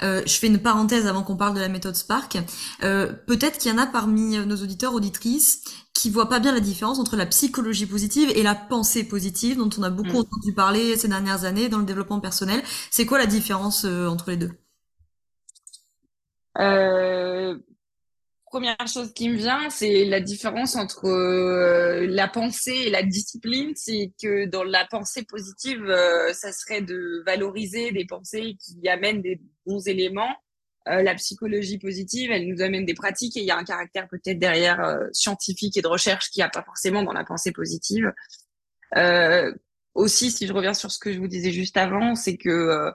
euh, 0.02 0.22
je 0.26 0.32
fais 0.34 0.46
une 0.46 0.58
parenthèse 0.58 1.06
avant 1.06 1.22
qu'on 1.22 1.36
parle 1.36 1.54
de 1.54 1.60
la 1.60 1.68
méthode 1.68 1.94
Spark. 1.94 2.38
Euh, 2.82 3.12
Peut-être 3.26 3.58
qu'il 3.58 3.70
y 3.70 3.74
en 3.74 3.78
a 3.78 3.86
parmi 3.86 4.38
nos 4.38 4.56
auditeurs, 4.56 4.94
auditrices, 4.94 5.62
qui 5.96 6.10
voient 6.10 6.28
pas 6.28 6.40
bien 6.40 6.52
la 6.52 6.60
différence 6.60 6.98
entre 6.98 7.16
la 7.16 7.26
psychologie 7.26 7.86
positive 7.86 8.30
et 8.34 8.42
la 8.42 8.54
pensée 8.54 9.04
positive, 9.04 9.56
dont 9.56 9.70
on 9.78 9.82
a 9.82 9.90
beaucoup 9.90 10.16
mm. 10.16 10.20
entendu 10.20 10.52
parler 10.54 10.96
ces 10.96 11.08
dernières 11.08 11.44
années 11.44 11.68
dans 11.68 11.78
le 11.78 11.84
développement 11.84 12.20
personnel. 12.20 12.62
C'est 12.90 13.06
quoi 13.06 13.18
la 13.18 13.26
différence 13.26 13.84
euh, 13.84 14.06
entre 14.06 14.30
les 14.30 14.36
deux? 14.36 14.50
Euh, 16.58 17.58
première 18.46 18.86
chose 18.86 19.12
qui 19.12 19.28
me 19.28 19.36
vient, 19.36 19.68
c'est 19.70 20.04
la 20.04 20.20
différence 20.20 20.76
entre 20.76 21.06
euh, 21.06 22.06
la 22.08 22.28
pensée 22.28 22.84
et 22.86 22.90
la 22.90 23.02
discipline. 23.02 23.72
C'est 23.74 24.12
que 24.22 24.46
dans 24.46 24.64
la 24.64 24.86
pensée 24.86 25.24
positive, 25.24 25.84
euh, 25.84 26.32
ça 26.32 26.52
serait 26.52 26.80
de 26.80 27.22
valoriser 27.26 27.92
des 27.92 28.06
pensées 28.06 28.56
qui 28.58 28.88
amènent 28.88 29.20
des 29.20 29.40
bons 29.66 29.86
éléments. 29.86 30.34
Euh, 30.88 31.02
la 31.02 31.14
psychologie 31.16 31.78
positive, 31.78 32.30
elle 32.30 32.46
nous 32.46 32.62
amène 32.62 32.86
des 32.86 32.94
pratiques 32.94 33.36
et 33.36 33.40
il 33.40 33.46
y 33.46 33.50
a 33.50 33.58
un 33.58 33.64
caractère 33.64 34.08
peut-être 34.08 34.38
derrière 34.38 35.00
scientifique 35.12 35.76
et 35.76 35.82
de 35.82 35.88
recherche 35.88 36.30
qu'il 36.30 36.40
n'y 36.40 36.46
a 36.46 36.48
pas 36.48 36.62
forcément 36.62 37.02
dans 37.02 37.12
la 37.12 37.24
pensée 37.24 37.52
positive. 37.52 38.12
Aussi, 39.94 40.30
si 40.30 40.46
je 40.46 40.52
reviens 40.52 40.74
sur 40.74 40.92
ce 40.92 40.98
que 40.98 41.12
je 41.12 41.18
vous 41.18 41.26
disais 41.26 41.50
juste 41.50 41.76
avant, 41.76 42.14
c'est 42.14 42.36
que 42.36 42.92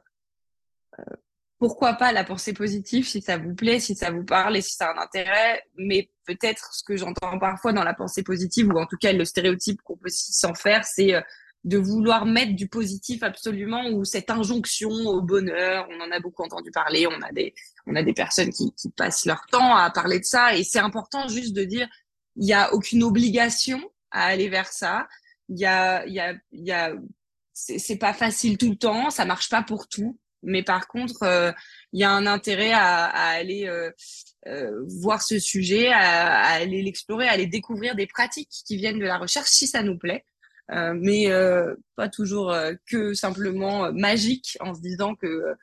pourquoi 1.62 1.93
pas 1.93 2.12
la 2.12 2.24
pensée 2.24 2.54
positive 2.54 3.08
si 3.08 3.21
ça 3.21 3.38
vous 3.38 3.54
plaît, 3.54 3.80
si 3.80 3.93
ça 3.93 4.10
vous 4.10 4.24
parle 4.24 4.58
et 4.58 4.62
si 4.62 4.74
ça 4.74 4.88
a 4.88 4.97
un 4.97 5.04
intérêt. 5.04 5.63
Mais 5.78 6.10
peut-être 6.26 6.74
ce 6.74 6.84
que 6.84 6.97
j'entends 6.97 7.38
parfois 7.38 7.71
dans 7.71 7.84
la 7.84 7.93
pensée 7.93 8.24
positive, 8.24 8.69
ou 8.69 8.80
en 8.80 8.88
tout 8.88 8.97
cas 8.97 9.13
le 9.13 9.24
stéréotype 9.26 9.80
qu'on 9.84 9.95
peut 9.95 10.10
s'en 10.10 10.56
faire, 10.56 10.84
c'est 10.86 11.13
euh, 11.13 11.21
de 11.63 11.78
vouloir 11.78 12.26
mettre 12.26 12.56
du 12.56 12.67
positif 12.67 13.21
absolument 13.21 13.91
ou 13.91 14.06
cette 14.06 14.32
injonction 14.32 14.89
au 14.89 15.21
bonheur. 15.21 15.88
On 15.91 16.02
en 16.02 16.10
a 16.10 16.19
beaucoup 16.19 16.41
entendu 16.41 16.71
parler. 16.71 17.06
On 17.06 17.21
a 17.21 17.32
des, 17.32 17.54
on 17.86 17.95
a 17.95 18.02
des 18.02 18.13
personnes 18.13 18.50
qui, 18.50 18.74
qui 18.74 18.89
passent 18.89 19.28
leur 19.28 19.45
temps 19.52 19.76
à 19.76 19.91
parler 19.91 20.17
de 20.17 20.26
ça. 20.26 20.56
Et 20.56 20.63
c'est 20.63 20.80
important 20.80 21.28
juste 21.28 21.54
de 21.54 21.63
dire, 21.63 21.88
il 22.38 22.45
n'y 22.45 22.54
a 22.54 22.74
aucune 22.74 23.04
obligation 23.04 23.80
à 24.10 24.26
aller 24.26 24.50
vers 24.50 24.74
ça. 24.74 25.08
Il 25.47 25.60
y 25.60 25.67
a, 25.67 26.08
il 26.08 26.13
y 26.13 26.19
a, 26.19 26.34
il 26.54 26.65
y 26.65 26.71
a, 26.71 26.95
c'est 27.54 27.97
pas 27.97 28.13
facile 28.13 28.58
tout 28.58 28.71
le 28.71 28.78
temps. 28.78 29.12
Ça 29.12 29.26
marche 29.26 29.50
pas 29.50 29.62
pour 29.62 29.88
tout. 29.88 30.17
Mais 30.43 30.63
par 30.63 30.88
contre, 30.88 31.23
euh, 31.23 31.51
il 31.93 31.99
y 31.99 32.04
a 32.04 32.12
un 32.12 32.25
intérêt 32.25 32.71
à, 32.71 33.06
à 33.06 33.30
aller 33.30 33.67
euh, 33.67 33.91
euh, 34.47 34.84
voir 34.88 35.21
ce 35.21 35.39
sujet, 35.39 35.89
à, 35.89 36.41
à 36.41 36.54
aller 36.54 36.82
l'explorer, 36.82 37.27
à 37.27 37.32
aller 37.32 37.47
découvrir 37.47 37.95
des 37.95 38.08
pratiques 38.08 38.49
qui 38.65 38.77
viennent 38.77 38.99
de 38.99 39.06
la 39.06 39.17
recherche 39.17 39.49
si 39.49 39.67
ça 39.67 39.84
nous 39.84 39.97
plaît. 39.97 40.25
Euh, 40.71 40.93
mais 40.95 41.27
pas 41.95 42.08
toujours 42.08 42.56
que 42.89 43.13
simplement 43.13 43.91
magique 43.91 44.58
en 44.62 44.73
se 44.73 44.82
disant 44.82 45.15
que 45.15 45.56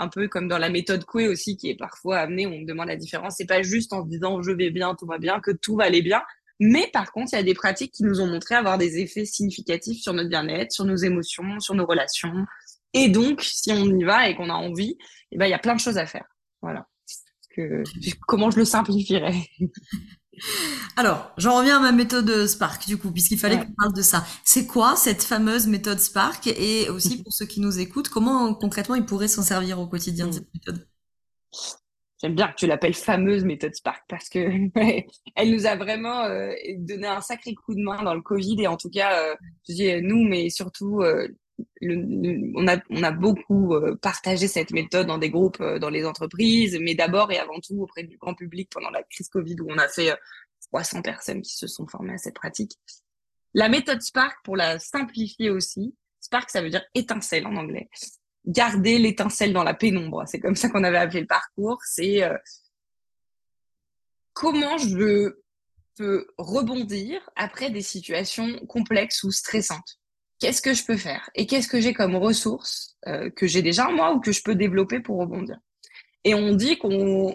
un 0.00 0.08
peu 0.08 0.28
comme 0.28 0.48
dans 0.48 0.58
la 0.58 0.68
méthode 0.68 1.04
Coué 1.04 1.28
aussi 1.28 1.56
qui 1.56 1.70
est 1.70 1.76
parfois 1.76 2.18
amenée, 2.18 2.46
on 2.46 2.58
me 2.58 2.66
demande 2.66 2.88
la 2.88 2.96
différence. 2.96 3.34
C'est 3.36 3.46
pas 3.46 3.62
juste 3.62 3.92
en 3.92 4.04
se 4.04 4.08
disant 4.08 4.42
je 4.42 4.52
vais 4.52 4.70
bien, 4.70 4.94
tout 4.94 5.06
va 5.06 5.18
bien, 5.18 5.40
que 5.40 5.50
tout 5.50 5.76
va 5.76 5.84
aller 5.84 6.02
bien. 6.02 6.22
Mais 6.60 6.88
par 6.92 7.12
contre, 7.12 7.32
il 7.32 7.36
y 7.36 7.38
a 7.38 7.44
des 7.44 7.54
pratiques 7.54 7.92
qui 7.92 8.02
nous 8.02 8.20
ont 8.20 8.26
montré 8.26 8.54
avoir 8.54 8.78
des 8.78 8.98
effets 8.98 9.24
significatifs 9.24 10.02
sur 10.02 10.12
notre 10.12 10.28
bien-être, 10.28 10.72
sur 10.72 10.84
nos 10.84 10.96
émotions, 10.96 11.60
sur 11.60 11.74
nos 11.74 11.86
relations, 11.86 12.46
et 12.94 13.08
donc, 13.08 13.42
si 13.42 13.70
on 13.72 13.84
y 13.84 14.04
va 14.04 14.28
et 14.28 14.34
qu'on 14.34 14.50
a 14.50 14.54
envie, 14.54 14.96
eh 15.30 15.38
ben, 15.38 15.46
il 15.46 15.50
y 15.50 15.54
a 15.54 15.58
plein 15.58 15.74
de 15.74 15.80
choses 15.80 15.98
à 15.98 16.06
faire. 16.06 16.26
Voilà. 16.62 16.86
Que, 17.54 17.82
comment 18.26 18.50
je 18.50 18.58
le 18.58 18.64
simplifierais? 18.64 19.34
Alors, 20.96 21.32
j'en 21.36 21.56
reviens 21.58 21.78
à 21.78 21.80
ma 21.80 21.92
méthode 21.92 22.46
Spark, 22.46 22.86
du 22.86 22.96
coup, 22.96 23.12
puisqu'il 23.12 23.38
fallait 23.38 23.58
qu'on 23.58 23.74
parle 23.76 23.92
de 23.92 24.02
ça. 24.02 24.24
C'est 24.44 24.66
quoi 24.66 24.96
cette 24.96 25.22
fameuse 25.22 25.66
méthode 25.66 25.98
Spark? 25.98 26.46
Et 26.46 26.88
aussi, 26.88 27.22
pour 27.22 27.32
ceux 27.32 27.46
qui 27.46 27.60
nous 27.60 27.78
écoutent, 27.78 28.08
comment 28.08 28.54
concrètement 28.54 28.94
ils 28.94 29.04
pourraient 29.04 29.28
s'en 29.28 29.42
servir 29.42 29.78
au 29.80 29.88
quotidien 29.88 30.28
de 30.28 30.32
cette 30.32 30.48
méthode? 30.54 30.86
J'aime 32.20 32.34
bien 32.34 32.48
que 32.48 32.56
tu 32.56 32.66
l'appelles 32.66 32.94
fameuse 32.94 33.44
méthode 33.44 33.74
Spark 33.74 34.02
parce 34.08 34.28
que 34.28 34.38
elle 35.36 35.50
nous 35.52 35.66
a 35.66 35.76
vraiment 35.76 36.24
euh, 36.24 36.52
donné 36.78 37.06
un 37.06 37.20
sacré 37.20 37.54
coup 37.54 37.74
de 37.74 37.80
main 37.80 38.02
dans 38.02 38.14
le 38.14 38.22
Covid 38.22 38.60
et 38.60 38.66
en 38.66 38.76
tout 38.76 38.90
cas, 38.90 39.22
euh, 39.22 39.36
je 39.68 39.74
dis 39.74 40.02
nous, 40.02 40.24
mais 40.24 40.50
surtout 40.50 41.00
euh, 41.00 41.28
on, 41.82 42.68
a, 42.68 42.78
on 42.90 43.02
a 43.02 43.10
beaucoup 43.10 43.74
euh, 43.74 43.96
partagé 43.96 44.48
cette 44.48 44.70
méthode 44.70 45.06
dans 45.06 45.18
des 45.18 45.30
groupes, 45.30 45.60
euh, 45.60 45.78
dans 45.78 45.90
les 45.90 46.04
entreprises, 46.04 46.78
mais 46.80 46.94
d'abord 46.94 47.30
et 47.32 47.38
avant 47.38 47.60
tout 47.60 47.80
auprès 47.80 48.04
du 48.04 48.16
grand 48.16 48.34
public 48.34 48.68
pendant 48.70 48.90
la 48.90 49.02
crise 49.02 49.28
Covid 49.28 49.56
où 49.60 49.66
on 49.70 49.78
a 49.78 49.88
fait 49.88 50.16
300 50.72 50.98
euh, 50.98 51.02
personnes 51.02 51.42
qui 51.42 51.54
se 51.54 51.66
sont 51.66 51.86
formées 51.86 52.14
à 52.14 52.18
cette 52.18 52.34
pratique. 52.34 52.72
La 53.54 53.68
méthode 53.68 54.02
Spark, 54.02 54.38
pour 54.44 54.56
la 54.56 54.78
simplifier 54.78 55.50
aussi, 55.50 55.94
Spark, 56.20 56.50
ça 56.50 56.62
veut 56.62 56.70
dire 56.70 56.84
étincelle 56.94 57.46
en 57.46 57.56
anglais. 57.56 57.88
Garder 58.46 58.98
l'étincelle 58.98 59.52
dans 59.52 59.64
la 59.64 59.74
pénombre. 59.74 60.24
C'est 60.26 60.40
comme 60.40 60.56
ça 60.56 60.68
qu'on 60.68 60.84
avait 60.84 60.98
appelé 60.98 61.20
le 61.20 61.26
parcours. 61.26 61.78
C'est 61.84 62.22
comment 64.32 64.78
je 64.78 65.32
peux 65.96 66.28
rebondir 66.38 67.28
après 67.36 67.70
des 67.70 67.82
situations 67.82 68.58
complexes 68.66 69.24
ou 69.24 69.30
stressantes 69.30 69.97
qu'est-ce 70.38 70.62
que 70.62 70.74
je 70.74 70.84
peux 70.84 70.96
faire 70.96 71.30
et 71.34 71.46
qu'est-ce 71.46 71.68
que 71.68 71.80
j'ai 71.80 71.92
comme 71.92 72.16
ressources 72.16 72.96
euh, 73.06 73.30
que 73.30 73.46
j'ai 73.46 73.62
déjà 73.62 73.88
moi 73.88 74.12
ou 74.12 74.20
que 74.20 74.32
je 74.32 74.42
peux 74.42 74.54
développer 74.54 75.00
pour 75.00 75.18
rebondir. 75.18 75.58
Et 76.24 76.34
on 76.34 76.54
dit 76.54 76.78
qu'on 76.78 77.34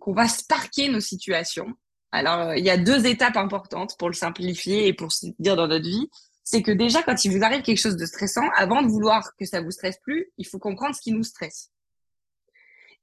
qu'on 0.00 0.12
va 0.12 0.28
sparker 0.28 0.88
nos 0.88 1.00
situations. 1.00 1.72
Alors, 2.12 2.48
euh, 2.50 2.56
il 2.56 2.64
y 2.64 2.70
a 2.70 2.76
deux 2.76 3.06
étapes 3.06 3.36
importantes 3.36 3.96
pour 3.98 4.08
le 4.08 4.14
simplifier 4.14 4.86
et 4.86 4.92
pour 4.92 5.12
se 5.12 5.26
dire 5.38 5.56
dans 5.56 5.66
notre 5.66 5.88
vie. 5.88 6.08
C'est 6.44 6.62
que 6.62 6.72
déjà, 6.72 7.02
quand 7.02 7.24
il 7.24 7.36
vous 7.36 7.44
arrive 7.44 7.62
quelque 7.62 7.80
chose 7.80 7.96
de 7.96 8.04
stressant, 8.04 8.48
avant 8.56 8.82
de 8.82 8.88
vouloir 8.88 9.34
que 9.36 9.46
ça 9.46 9.60
vous 9.60 9.70
stresse 9.70 9.98
plus, 10.02 10.30
il 10.38 10.46
faut 10.46 10.58
comprendre 10.58 10.94
ce 10.94 11.00
qui 11.00 11.12
nous 11.12 11.22
stresse. 11.22 11.70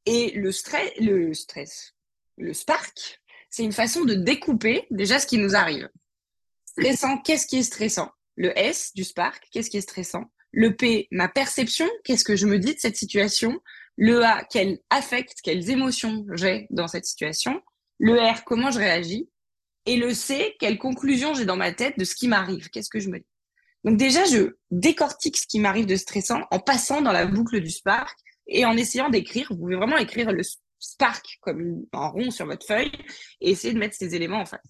Et 0.06 0.32
le 0.32 0.52
stress, 0.52 0.92
le 1.00 1.34
stress, 1.34 1.94
le 2.38 2.54
spark, 2.54 3.22
c'est 3.50 3.64
une 3.64 3.72
façon 3.72 4.06
de 4.06 4.14
découper 4.14 4.86
déjà 4.92 5.20
ce 5.20 5.28
qui 5.28 5.38
nous 5.38 5.56
arrive. 5.56 5.90
Stressant, 6.66 7.18
qu'est-ce 7.20 7.48
qui 7.48 7.58
est 7.58 7.64
stressant? 7.64 8.12
Le 8.40 8.58
S 8.58 8.94
du 8.96 9.04
Spark, 9.04 9.44
qu'est-ce 9.52 9.70
qui 9.70 9.78
est 9.78 9.82
stressant? 9.82 10.32
Le 10.52 10.76
P, 10.76 11.10
ma 11.12 11.28
perception, 11.28 11.88
qu'est-ce 12.06 12.24
que 12.24 12.38
je 12.38 12.48
me 12.48 12.58
dis 12.58 12.74
de 12.74 12.80
cette 12.80 12.96
situation? 12.96 13.60
Le 13.98 14.24
A, 14.24 14.46
quel 14.50 14.80
affect, 14.90 15.42
quelles 15.44 15.70
émotions 15.70 16.26
j'ai 16.34 16.66
dans 16.70 16.88
cette 16.88 17.06
situation? 17.06 17.62
Le 18.00 18.18
R, 18.18 18.46
comment 18.46 18.72
je 18.72 18.80
réagis? 18.80 19.30
Et 19.86 19.98
le 19.98 20.14
C, 20.14 20.56
quelle 20.58 20.78
conclusion 20.78 21.34
j'ai 21.34 21.44
dans 21.44 21.58
ma 21.58 21.74
tête 21.74 22.00
de 22.00 22.06
ce 22.06 22.16
qui 22.16 22.30
m'arrive? 22.30 22.70
Qu'est-ce 22.70 22.90
que 22.90 23.02
je 23.02 23.10
me 23.10 23.20
dis? 23.20 23.28
Donc 23.84 23.98
déjà, 23.98 24.24
je 24.24 24.56
décortique 24.72 25.36
ce 25.36 25.46
qui 25.46 25.60
m'arrive 25.60 25.86
de 25.86 25.98
stressant 25.98 26.42
en 26.50 26.60
passant 26.60 27.02
dans 27.02 27.12
la 27.12 27.26
boucle 27.26 27.60
du 27.60 27.70
Spark 27.70 28.18
et 28.48 28.64
en 28.64 28.78
essayant 28.78 29.10
d'écrire. 29.10 29.48
Vous 29.50 29.58
pouvez 29.58 29.76
vraiment 29.76 29.98
écrire 29.98 30.32
le 30.32 30.44
Spark 30.80 31.26
comme 31.42 31.86
un 31.92 32.08
rond 32.08 32.32
sur 32.32 32.46
votre 32.46 32.66
feuille 32.66 32.92
et 33.42 33.52
essayer 33.52 33.74
de 33.74 33.80
mettre 33.80 33.98
ces 33.98 34.16
éléments 34.16 34.42
en 34.42 34.46
face. 34.46 34.66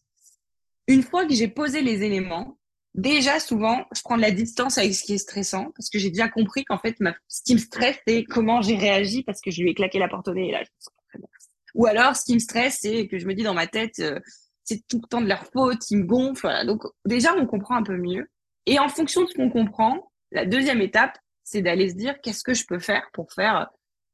Une 0.88 1.04
fois 1.04 1.28
que 1.28 1.36
j'ai 1.36 1.48
posé 1.48 1.82
les 1.82 2.04
éléments, 2.04 2.59
déjà 2.96 3.40
souvent, 3.40 3.86
je 3.96 4.02
prends 4.02 4.18
de 4.18 4.22
la 4.22 4.32
distance 4.32 4.78
avec 4.78 4.94
ce 4.94 5.04
qui 5.04 5.14
est 5.14 5.20
stressant 5.20 5.72
parce 5.76 5.90
que 5.90 6.00
j'ai 6.00 6.10
bien 6.10 6.30
compris 6.30 6.66
qu'en 6.66 6.78
fait, 6.78 7.00
ma... 7.00 7.16
ce 7.28 7.42
qui 7.44 7.54
me 7.54 7.60
stresse, 7.60 7.98
c'est 8.08 8.24
comment 8.24 8.62
j'ai 8.62 8.76
réagi 8.76 9.24
parce 9.24 9.42
que 9.42 9.52
je 9.52 9.62
lui 9.62 9.72
ai 9.72 9.74
claqué 9.74 10.00
la 10.00 10.08
porte 10.08 10.28
au 10.28 10.34
nez 10.34 10.50
et 10.50 10.52
là, 10.52 10.64
je 10.64 10.70
me 10.70 11.10
très 11.10 11.20
bien. 11.20 11.28
Ou 11.76 11.86
alors, 11.86 12.16
ce 12.16 12.26
qui 12.26 12.34
me 12.34 12.40
stresse, 12.40 12.80
c'est 12.82 13.08
que 13.08 13.20
je 13.20 13.28
me 13.28 13.34
dis 13.34 13.44
dans 13.44 13.54
ma 13.54 13.68
tête, 13.68 14.00
euh, 14.00 14.20
c'est 14.64 14.86
tout 14.88 15.00
le 15.02 15.08
temps 15.08 15.22
de 15.22 15.28
leur 15.28 15.46
faute, 15.46 15.90
ils 15.92 15.98
me 15.98 16.06
gonflent. 16.06 16.42
Voilà. 16.42 16.66
Donc, 16.66 16.84
déjà, 17.06 17.34
on 17.36 17.46
comprend 17.46 17.76
un 17.76 17.84
peu 17.84 17.98
mieux. 17.98 18.28
Et 18.66 18.80
en 18.80 18.90
fonction 18.90 19.24
de 19.24 19.28
ce 19.28 19.34
qu'on 19.34 19.50
comprend, 19.50 20.12
la 20.32 20.46
deuxième 20.46 20.82
étape, 20.82 21.18
c'est 21.44 21.62
d'aller 21.62 21.90
se 21.90 21.96
dire 21.96 22.20
qu'est-ce 22.22 22.44
que 22.44 22.54
je 22.54 22.66
peux 22.68 22.80
faire 22.80 23.10
pour 23.14 23.32
faire 23.34 23.70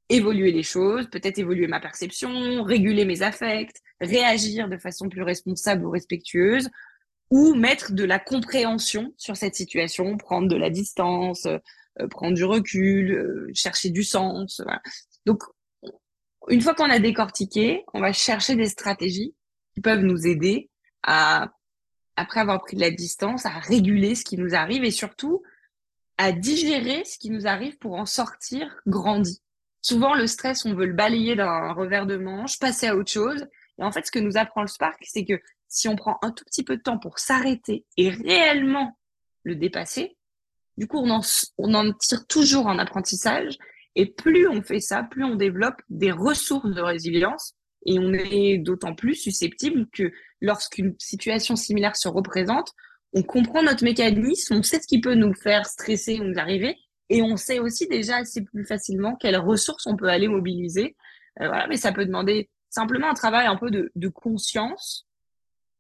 évoluer 0.09 0.51
les 0.51 0.63
choses, 0.63 1.09
peut-être 1.09 1.39
évoluer 1.39 1.67
ma 1.67 1.79
perception, 1.79 2.63
réguler 2.63 3.05
mes 3.05 3.21
affects, 3.21 3.81
réagir 3.99 4.69
de 4.69 4.77
façon 4.77 5.09
plus 5.09 5.23
responsable 5.23 5.85
ou 5.85 5.89
respectueuse, 5.89 6.69
ou 7.29 7.55
mettre 7.55 7.93
de 7.93 8.03
la 8.03 8.19
compréhension 8.19 9.13
sur 9.17 9.35
cette 9.35 9.55
situation, 9.55 10.17
prendre 10.17 10.47
de 10.47 10.55
la 10.55 10.69
distance, 10.69 11.45
euh, 11.45 12.07
prendre 12.09 12.35
du 12.35 12.43
recul, 12.43 13.11
euh, 13.11 13.51
chercher 13.53 13.89
du 13.89 14.03
sens. 14.03 14.61
Donc, 15.25 15.43
une 16.49 16.61
fois 16.61 16.75
qu'on 16.75 16.89
a 16.89 16.99
décortiqué, 16.99 17.83
on 17.93 18.01
va 18.01 18.13
chercher 18.13 18.55
des 18.55 18.69
stratégies 18.69 19.33
qui 19.73 19.81
peuvent 19.81 20.03
nous 20.03 20.27
aider 20.27 20.69
à, 21.03 21.51
après 22.15 22.39
avoir 22.39 22.61
pris 22.61 22.75
de 22.75 22.81
la 22.81 22.91
distance, 22.91 23.45
à 23.45 23.59
réguler 23.59 24.15
ce 24.15 24.23
qui 24.23 24.37
nous 24.37 24.53
arrive 24.55 24.83
et 24.83 24.91
surtout 24.91 25.41
à 26.17 26.31
digérer 26.31 27.03
ce 27.05 27.17
qui 27.17 27.29
nous 27.29 27.47
arrive 27.47 27.77
pour 27.77 27.95
en 27.95 28.05
sortir 28.05 28.81
grandi. 28.87 29.41
Souvent, 29.81 30.15
le 30.15 30.27
stress, 30.27 30.65
on 30.65 30.73
veut 30.73 30.85
le 30.85 30.93
balayer 30.93 31.35
d'un 31.35 31.73
revers 31.73 32.05
de 32.05 32.17
manche, 32.17 32.57
passer 32.57 32.87
à 32.87 32.95
autre 32.95 33.11
chose. 33.11 33.47
Et 33.77 33.83
en 33.83 33.91
fait, 33.91 34.05
ce 34.05 34.11
que 34.11 34.19
nous 34.19 34.37
apprend 34.37 34.61
le 34.61 34.67
Spark, 34.67 35.03
c'est 35.03 35.25
que 35.25 35.39
si 35.75 35.87
on 35.89 35.95
prend 35.95 36.17
un 36.21 36.31
tout 36.31 36.45
petit 36.45 36.63
peu 36.63 36.77
de 36.77 36.81
temps 36.81 36.97
pour 36.97 37.19
s'arrêter 37.19 37.85
et 37.97 38.09
réellement 38.09 38.97
le 39.43 39.55
dépasser, 39.55 40.17
du 40.77 40.87
coup, 40.87 40.97
on 40.97 41.09
en, 41.73 41.93
tire 41.93 42.27
toujours 42.27 42.67
un 42.67 42.79
apprentissage. 42.79 43.57
Et 43.95 44.05
plus 44.07 44.47
on 44.47 44.61
fait 44.61 44.81
ça, 44.81 45.03
plus 45.03 45.23
on 45.23 45.35
développe 45.35 45.81
des 45.89 46.11
ressources 46.11 46.69
de 46.69 46.81
résilience. 46.81 47.53
Et 47.85 47.99
on 47.99 48.13
est 48.13 48.57
d'autant 48.57 48.95
plus 48.95 49.15
susceptible 49.15 49.87
que 49.91 50.11
lorsqu'une 50.41 50.95
situation 50.97 51.55
similaire 51.55 51.95
se 51.95 52.07
représente, 52.07 52.71
on 53.13 53.23
comprend 53.23 53.63
notre 53.63 53.83
mécanisme, 53.83 54.55
on 54.55 54.63
sait 54.63 54.81
ce 54.81 54.87
qui 54.87 54.99
peut 54.99 55.13
nous 55.13 55.33
faire 55.33 55.65
stresser 55.65 56.19
ou 56.19 56.23
nous 56.23 56.39
arriver, 56.39 56.75
et 57.09 57.21
on 57.21 57.37
sait 57.37 57.59
aussi 57.59 57.87
déjà 57.87 58.17
assez 58.17 58.43
plus 58.43 58.65
facilement 58.65 59.15
quelles 59.15 59.37
ressources 59.37 59.85
on 59.85 59.95
peut 59.95 60.09
aller 60.09 60.27
mobiliser. 60.27 60.97
Euh, 61.39 61.49
mais 61.69 61.77
ça 61.77 61.93
peut 61.93 62.05
demander 62.05 62.49
simplement 62.69 63.09
un 63.09 63.13
travail 63.13 63.45
un 63.45 63.55
peu 63.55 63.69
de 63.71 64.07
conscience 64.09 65.07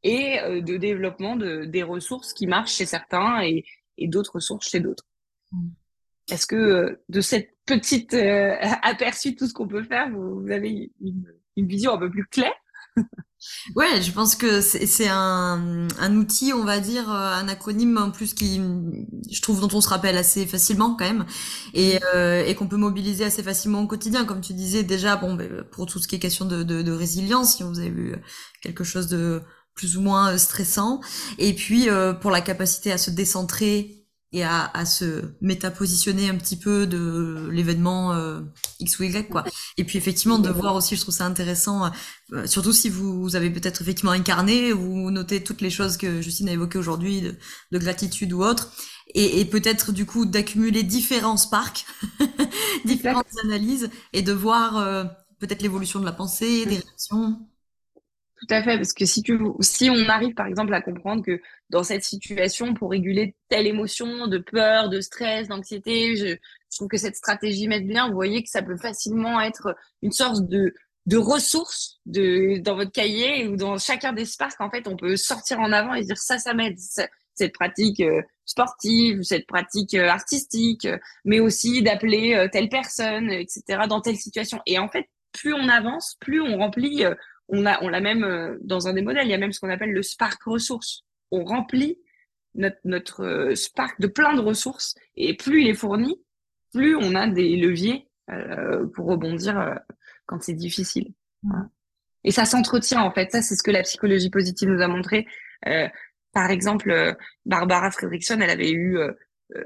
et 0.05 0.39
euh, 0.39 0.61
de 0.61 0.77
développement 0.77 1.35
de, 1.35 1.65
des 1.65 1.83
ressources 1.83 2.31
qui 2.31 2.45
marchent 2.45 2.75
chez 2.75 2.85
certains 2.85 3.41
et, 3.41 3.65
et 3.97 4.07
d'autres 4.07 4.35
ressources 4.35 4.69
chez 4.69 4.79
d'autres. 4.79 5.03
Mm. 5.51 5.69
Est-ce 6.31 6.47
que 6.47 6.55
euh, 6.55 7.03
de 7.09 7.21
cette 7.21 7.49
petite 7.65 8.13
euh, 8.13 8.55
aperçu 8.83 9.31
de 9.31 9.35
tout 9.35 9.47
ce 9.47 9.53
qu'on 9.53 9.67
peut 9.67 9.83
faire, 9.83 10.09
vous, 10.11 10.41
vous 10.41 10.51
avez 10.51 10.91
une, 11.01 11.25
une, 11.57 11.67
vision 11.67 11.93
un 11.93 11.97
peu 11.97 12.09
plus 12.09 12.25
claire? 12.27 12.53
Ouais, 13.75 14.01
je 14.01 14.11
pense 14.11 14.35
que 14.35 14.59
c'est 14.61 15.07
un, 15.07 15.87
un, 15.99 16.15
outil, 16.15 16.51
on 16.53 16.63
va 16.63 16.79
dire, 16.79 17.11
euh, 17.11 17.33
un 17.33 17.47
acronyme 17.47 17.97
en 17.97 18.09
plus 18.09 18.33
qui, 18.33 18.59
je 19.29 19.41
trouve, 19.41 19.61
dont 19.61 19.77
on 19.77 19.81
se 19.81 19.89
rappelle 19.89 20.17
assez 20.17 20.47
facilement 20.47 20.95
quand 20.95 21.05
même, 21.05 21.25
et, 21.75 21.99
euh, 22.15 22.43
et 22.43 22.55
qu'on 22.55 22.67
peut 22.67 22.77
mobiliser 22.77 23.23
assez 23.23 23.43
facilement 23.43 23.81
au 23.81 23.87
quotidien, 23.87 24.25
comme 24.25 24.41
tu 24.41 24.53
disais 24.53 24.81
déjà, 24.81 25.15
bon, 25.15 25.35
ben, 25.35 25.63
pour 25.71 25.85
tout 25.85 25.99
ce 25.99 26.07
qui 26.07 26.15
est 26.15 26.19
question 26.19 26.45
de, 26.45 26.63
de, 26.63 26.81
de 26.81 26.91
résilience, 26.91 27.57
si 27.57 27.63
vous 27.63 27.77
avez 27.77 27.91
vu 27.91 28.15
quelque 28.61 28.83
chose 28.83 29.07
de 29.07 29.43
plus 29.75 29.97
ou 29.97 30.01
moins 30.01 30.33
euh, 30.33 30.37
stressant, 30.37 31.01
et 31.37 31.53
puis 31.53 31.89
euh, 31.89 32.13
pour 32.13 32.31
la 32.31 32.41
capacité 32.41 32.91
à 32.91 32.97
se 32.97 33.11
décentrer 33.11 34.05
et 34.35 34.43
à, 34.43 34.69
à 34.73 34.85
se 34.85 35.33
métapositionner 35.39 36.29
un 36.29 36.35
petit 36.35 36.57
peu 36.57 36.85
de 36.87 37.47
l'événement 37.51 38.11
euh, 38.13 38.41
X 38.79 38.99
ou 38.99 39.03
Y 39.03 39.29
quoi. 39.29 39.45
Et 39.77 39.85
puis 39.85 39.97
effectivement 39.97 40.39
de 40.39 40.49
voir 40.49 40.75
aussi, 40.75 40.97
je 40.97 41.01
trouve 41.01 41.13
ça 41.13 41.25
intéressant, 41.25 41.89
euh, 42.33 42.45
surtout 42.45 42.73
si 42.73 42.89
vous, 42.89 43.21
vous 43.21 43.37
avez 43.37 43.49
peut-être 43.49 43.81
effectivement 43.81 44.11
incarné, 44.11 44.73
vous 44.73 45.09
notez 45.09 45.41
toutes 45.41 45.61
les 45.61 45.69
choses 45.69 45.95
que 45.95 46.21
Justine 46.21 46.49
a 46.49 46.51
évoquées 46.51 46.77
aujourd'hui 46.79 47.21
de, 47.21 47.35
de, 47.71 47.77
gratitude 47.77 48.33
ou 48.33 48.43
autre, 48.43 48.73
et, 49.13 49.39
et 49.39 49.45
peut-être 49.45 49.93
du 49.93 50.05
coup 50.05 50.25
d'accumuler 50.25 50.83
différents 50.83 51.37
sparks, 51.37 51.85
différentes 52.85 53.25
analyses, 53.45 53.89
et 54.11 54.21
de 54.21 54.33
voir 54.33 54.77
euh, 54.77 55.05
peut-être 55.39 55.61
l'évolution 55.61 56.01
de 56.01 56.05
la 56.05 56.11
pensée, 56.11 56.65
des 56.65 56.77
réactions. 56.77 57.39
Tout 58.37 58.47
à 58.53 58.61
fait, 58.61 58.75
parce 58.75 58.91
que 58.91 59.05
si, 59.05 59.23
tu, 59.23 59.39
si 59.61 59.89
on 59.89 60.09
arrive 60.09 60.33
par 60.33 60.47
exemple 60.47 60.73
à 60.73 60.81
comprendre 60.81 61.23
que 61.23 61.41
dans 61.69 61.83
cette 61.83 62.03
situation, 62.03 62.73
pour 62.73 62.91
réguler 62.91 63.35
telle 63.47 63.65
émotion 63.65 64.27
de 64.27 64.37
peur, 64.37 64.89
de 64.89 64.99
stress, 64.99 65.47
d'anxiété, 65.47 66.17
je, 66.17 66.27
je, 66.27 66.77
trouve 66.77 66.89
que 66.89 66.97
cette 66.97 67.15
stratégie 67.15 67.67
m'aide 67.69 67.87
bien. 67.87 68.09
Vous 68.09 68.13
voyez 68.13 68.43
que 68.43 68.49
ça 68.49 68.61
peut 68.61 68.75
facilement 68.75 69.39
être 69.39 69.75
une 70.01 70.11
sorte 70.11 70.47
de, 70.49 70.73
de 71.05 71.17
ressources 71.17 71.99
de, 72.05 72.57
dans 72.59 72.75
votre 72.75 72.91
cahier 72.91 73.47
ou 73.47 73.55
dans 73.55 73.77
chacun 73.77 74.13
des 74.13 74.25
sparks. 74.25 74.59
En 74.59 74.69
fait, 74.69 74.87
on 74.87 74.97
peut 74.97 75.15
sortir 75.15 75.59
en 75.59 75.71
avant 75.71 75.93
et 75.93 76.03
dire 76.03 76.17
ça, 76.17 76.37
ça 76.37 76.53
m'aide. 76.53 76.77
Cette 77.37 77.53
pratique 77.53 77.99
euh, 77.99 78.21
sportive, 78.45 79.21
cette 79.23 79.45
pratique 79.45 79.93
euh, 79.93 80.07
artistique, 80.07 80.87
mais 81.25 81.41
aussi 81.41 81.83
d'appeler 81.83 82.33
euh, 82.33 82.47
telle 82.51 82.69
personne, 82.69 83.29
etc. 83.29 83.83
dans 83.89 84.01
telle 84.01 84.15
situation. 84.15 84.61
Et 84.65 84.79
en 84.79 84.87
fait, 84.87 85.09
plus 85.33 85.53
on 85.53 85.67
avance, 85.67 86.15
plus 86.21 86.41
on 86.41 86.57
remplit 86.57 87.03
on 87.47 87.65
a, 87.65 87.81
on 87.83 87.89
l'a 87.89 88.01
même 88.01 88.23
euh, 88.23 88.57
dans 88.61 88.87
un 88.87 88.93
des 88.93 89.01
modèles, 89.01 89.27
il 89.27 89.31
y 89.31 89.33
a 89.33 89.37
même 89.37 89.51
ce 89.51 89.59
qu'on 89.59 89.69
appelle 89.69 89.91
le 89.91 90.03
Spark 90.03 90.41
ressources. 90.43 91.03
On 91.31 91.43
remplit 91.43 91.97
notre, 92.55 93.23
euh, 93.23 93.55
Spark 93.55 93.99
de 93.99 94.07
plein 94.07 94.33
de 94.33 94.41
ressources 94.41 94.95
et 95.15 95.35
plus 95.35 95.61
il 95.61 95.67
est 95.67 95.75
fourni, 95.75 96.21
plus 96.73 96.95
on 96.95 97.15
a 97.15 97.27
des 97.27 97.55
leviers 97.57 98.07
euh, 98.31 98.87
pour 98.87 99.07
rebondir 99.07 99.79
quand 100.25 100.41
c'est 100.41 100.53
difficile. 100.53 101.13
Et 102.23 102.31
ça 102.31 102.45
s'entretient 102.45 103.01
en 103.01 103.11
fait. 103.11 103.31
Ça, 103.31 103.41
c'est 103.41 103.55
ce 103.55 103.63
que 103.63 103.71
la 103.71 103.83
psychologie 103.83 104.29
positive 104.29 104.69
nous 104.69 104.81
a 104.81 104.87
montré. 104.87 105.27
par 106.33 106.49
exemple, 106.49 107.15
Barbara 107.45 107.91
Fredrickson, 107.91 108.39
elle 108.41 108.49
avait 108.49 108.71
eu 108.71 108.97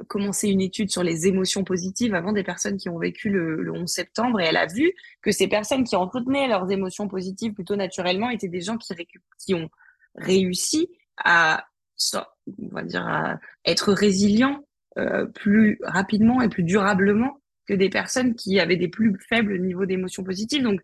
commencé 0.07 0.49
une 0.49 0.61
étude 0.61 0.91
sur 0.91 1.03
les 1.03 1.27
émotions 1.27 1.63
positives 1.63 2.13
avant 2.13 2.33
des 2.33 2.43
personnes 2.43 2.77
qui 2.77 2.89
ont 2.89 2.99
vécu 2.99 3.29
le, 3.29 3.61
le, 3.61 3.71
11 3.71 3.89
septembre 3.89 4.41
et 4.41 4.45
elle 4.45 4.57
a 4.57 4.65
vu 4.65 4.91
que 5.21 5.31
ces 5.31 5.47
personnes 5.47 5.85
qui 5.85 5.95
entretenaient 5.95 6.47
leurs 6.47 6.69
émotions 6.69 7.07
positives 7.07 7.53
plutôt 7.53 7.77
naturellement 7.77 8.29
étaient 8.29 8.49
des 8.49 8.61
gens 8.61 8.77
qui, 8.77 8.93
qui 9.37 9.53
ont 9.53 9.69
réussi 10.15 10.89
à, 11.23 11.65
on 12.61 12.67
va 12.69 12.83
dire, 12.83 13.07
à 13.07 13.39
être 13.65 13.93
résilients 13.93 14.65
euh, 14.97 15.25
plus 15.25 15.79
rapidement 15.83 16.41
et 16.41 16.49
plus 16.49 16.63
durablement 16.63 17.41
que 17.67 17.73
des 17.73 17.89
personnes 17.89 18.35
qui 18.35 18.59
avaient 18.59 18.77
des 18.77 18.87
plus 18.87 19.15
faibles 19.29 19.59
niveaux 19.59 19.85
d'émotions 19.85 20.23
positives. 20.23 20.63
Donc, 20.63 20.81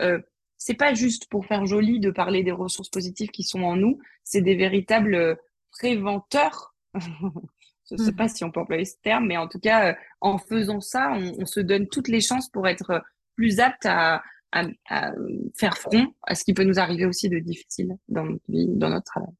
euh, 0.00 0.20
c'est 0.56 0.74
pas 0.74 0.94
juste 0.94 1.28
pour 1.28 1.46
faire 1.46 1.66
joli 1.66 2.00
de 2.00 2.10
parler 2.10 2.42
des 2.42 2.52
ressources 2.52 2.88
positives 2.88 3.30
qui 3.30 3.42
sont 3.42 3.62
en 3.62 3.76
nous, 3.76 3.98
c'est 4.24 4.40
des 4.40 4.54
véritables 4.54 5.38
préventeurs 5.70 6.74
Je 7.90 7.94
ne 7.94 8.04
sais 8.04 8.12
mmh. 8.12 8.16
pas 8.16 8.28
si 8.28 8.44
on 8.44 8.50
peut 8.50 8.60
employer 8.60 8.84
ce 8.84 8.96
terme, 9.02 9.26
mais 9.26 9.36
en 9.36 9.48
tout 9.48 9.58
cas, 9.58 9.90
euh, 9.90 9.94
en 10.20 10.38
faisant 10.38 10.80
ça, 10.80 11.10
on, 11.12 11.42
on, 11.42 11.46
se 11.46 11.60
donne 11.60 11.88
toutes 11.88 12.08
les 12.08 12.20
chances 12.20 12.50
pour 12.50 12.68
être 12.68 13.02
plus 13.34 13.60
apte 13.60 13.86
à, 13.86 14.22
à, 14.52 14.64
à, 14.88 15.12
faire 15.56 15.76
front 15.78 16.06
à 16.26 16.34
ce 16.34 16.44
qui 16.44 16.54
peut 16.54 16.64
nous 16.64 16.78
arriver 16.78 17.06
aussi 17.06 17.28
de 17.28 17.38
difficile 17.38 17.96
dans 18.08 18.24
notre 18.24 18.44
vie, 18.48 18.66
dans 18.68 18.90
notre 18.90 19.06
travail. 19.06 19.32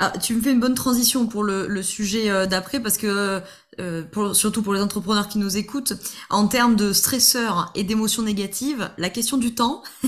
Ah, 0.00 0.12
tu 0.16 0.34
me 0.34 0.40
fais 0.40 0.52
une 0.52 0.60
bonne 0.60 0.76
transition 0.76 1.26
pour 1.26 1.42
le, 1.42 1.66
le 1.66 1.82
sujet 1.82 2.30
euh, 2.30 2.46
d'après 2.46 2.78
parce 2.78 2.96
que 2.96 3.42
euh, 3.80 4.02
pour, 4.04 4.34
surtout 4.36 4.62
pour 4.62 4.72
les 4.72 4.80
entrepreneurs 4.80 5.26
qui 5.28 5.38
nous 5.38 5.56
écoutent, 5.56 5.92
en 6.30 6.46
termes 6.46 6.76
de 6.76 6.92
stresseurs 6.92 7.72
et 7.74 7.82
d'émotions 7.82 8.22
négatives, 8.22 8.90
la 8.96 9.10
question 9.10 9.38
du 9.38 9.54
temps, 9.56 9.82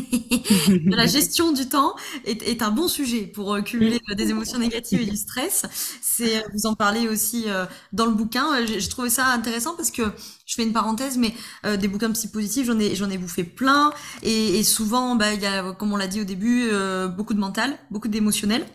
la 0.86 1.06
gestion 1.06 1.50
du 1.52 1.68
temps 1.68 1.94
est, 2.24 2.42
est, 2.42 2.62
un 2.62 2.70
bon 2.70 2.86
sujet 2.86 3.26
pour 3.26 3.52
euh, 3.54 3.62
cumuler 3.62 4.00
des 4.16 4.30
émotions 4.30 4.58
négatives 4.60 5.00
et 5.00 5.06
du 5.06 5.16
stress. 5.16 5.64
C'est 6.00 6.44
vous 6.54 6.66
en 6.66 6.74
parlez 6.74 7.08
aussi 7.08 7.46
dans 7.92 8.06
le 8.06 8.12
bouquin. 8.12 8.64
J'ai 8.66 8.88
trouvé 8.88 9.10
ça 9.10 9.26
intéressant 9.26 9.74
parce 9.74 9.90
que 9.90 10.02
je 10.50 10.56
fais 10.56 10.64
une 10.64 10.72
parenthèse, 10.72 11.16
mais 11.16 11.32
euh, 11.64 11.76
des 11.76 11.86
bouquins 11.86 12.10
psy 12.10 12.28
positifs, 12.28 12.66
j'en 12.66 12.78
ai 12.80 12.96
j'en 12.96 13.08
ai 13.08 13.18
bouffé 13.18 13.44
plein 13.44 13.92
et, 14.24 14.58
et 14.58 14.64
souvent, 14.64 15.14
bah 15.14 15.32
il 15.32 15.40
y 15.40 15.46
a 15.46 15.72
comme 15.74 15.92
on 15.92 15.96
l'a 15.96 16.08
dit 16.08 16.20
au 16.20 16.24
début, 16.24 16.68
euh, 16.72 17.06
beaucoup 17.06 17.34
de 17.34 17.38
mental, 17.38 17.78
beaucoup 17.92 18.08
d'émotionnel 18.08 18.66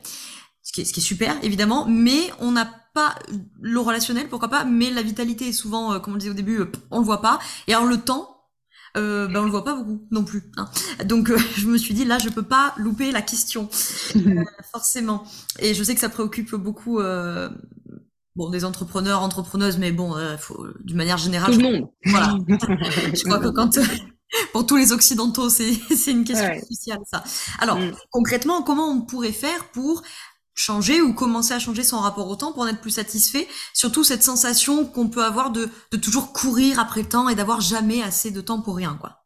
qui, 0.75 0.81
est, 0.81 0.85
ce 0.85 0.93
qui 0.93 0.99
est 0.99 1.03
super 1.03 1.35
évidemment, 1.43 1.85
mais 1.87 2.31
on 2.39 2.51
n'a 2.51 2.69
pas 2.93 3.15
le 3.61 3.79
relationnel, 3.79 4.29
pourquoi 4.29 4.49
pas, 4.49 4.63
mais 4.63 4.89
la 4.89 5.01
vitalité 5.01 5.49
est 5.49 5.53
souvent, 5.53 5.93
euh, 5.93 5.99
comme 5.99 6.13
on 6.13 6.15
le 6.15 6.19
disait 6.19 6.31
au 6.31 6.35
début, 6.35 6.59
euh, 6.59 6.71
on 6.91 6.99
le 6.99 7.05
voit 7.05 7.21
pas, 7.21 7.39
et 7.67 7.73
alors 7.73 7.87
le 7.87 7.97
temps, 7.97 8.35
euh, 8.97 9.27
ben 9.27 9.41
on 9.41 9.45
le 9.45 9.51
voit 9.51 9.65
pas 9.65 9.75
beaucoup 9.75 10.01
non 10.11 10.23
plus. 10.23 10.43
Hein. 10.57 10.69
Donc 11.05 11.29
euh, 11.29 11.37
je 11.57 11.67
me 11.67 11.77
suis 11.77 11.93
dit 11.93 12.05
là 12.05 12.17
je 12.17 12.29
peux 12.29 12.43
pas 12.43 12.73
louper 12.77 13.11
la 13.11 13.21
question 13.21 13.69
euh, 14.15 14.43
forcément. 14.71 15.25
Et 15.59 15.73
je 15.73 15.83
sais 15.83 15.93
que 15.93 16.01
ça 16.01 16.09
préoccupe 16.09 16.55
beaucoup 16.55 16.99
euh, 16.99 17.49
bon 18.35 18.49
des 18.49 18.63
entrepreneurs, 18.63 19.21
entrepreneuses, 19.21 19.77
mais 19.77 19.91
bon 19.91 20.15
faut 20.39 20.65
d'une 20.83 20.97
manière 20.97 21.17
générale. 21.17 21.53
Tout 21.53 21.59
le 21.59 21.71
monde. 21.71 21.89
Voilà. 22.05 22.37
je 22.47 23.23
crois 23.23 23.39
que 23.39 23.49
quand 23.49 23.77
pour 24.53 24.65
tous 24.65 24.77
les 24.77 24.91
occidentaux 24.91 25.49
c'est 25.49 25.73
c'est 25.95 26.11
une 26.11 26.23
question 26.23 26.47
ouais. 26.47 26.61
cruciale 26.61 26.99
ça. 27.11 27.23
Alors 27.59 27.77
mm. 27.77 27.91
concrètement 28.11 28.63
comment 28.63 28.89
on 28.89 29.01
pourrait 29.01 29.31
faire 29.31 29.69
pour 29.73 30.03
changer 30.55 31.01
ou 31.01 31.13
commencer 31.13 31.53
à 31.53 31.59
changer 31.59 31.83
son 31.83 31.99
rapport 31.99 32.27
au 32.29 32.35
temps 32.35 32.53
pour 32.53 32.63
en 32.63 32.67
être 32.67 32.81
plus 32.81 32.91
satisfait. 32.91 33.47
Surtout 33.73 34.03
cette 34.03 34.23
sensation 34.23 34.85
qu'on 34.85 35.09
peut 35.09 35.23
avoir 35.23 35.51
de, 35.51 35.69
de 35.91 35.97
toujours 35.97 36.33
courir 36.33 36.79
après 36.79 37.01
le 37.01 37.09
temps 37.09 37.29
et 37.29 37.35
d'avoir 37.35 37.61
jamais 37.61 38.01
assez 38.01 38.31
de 38.31 38.41
temps 38.41 38.61
pour 38.61 38.77
rien, 38.77 38.97
quoi. 38.99 39.21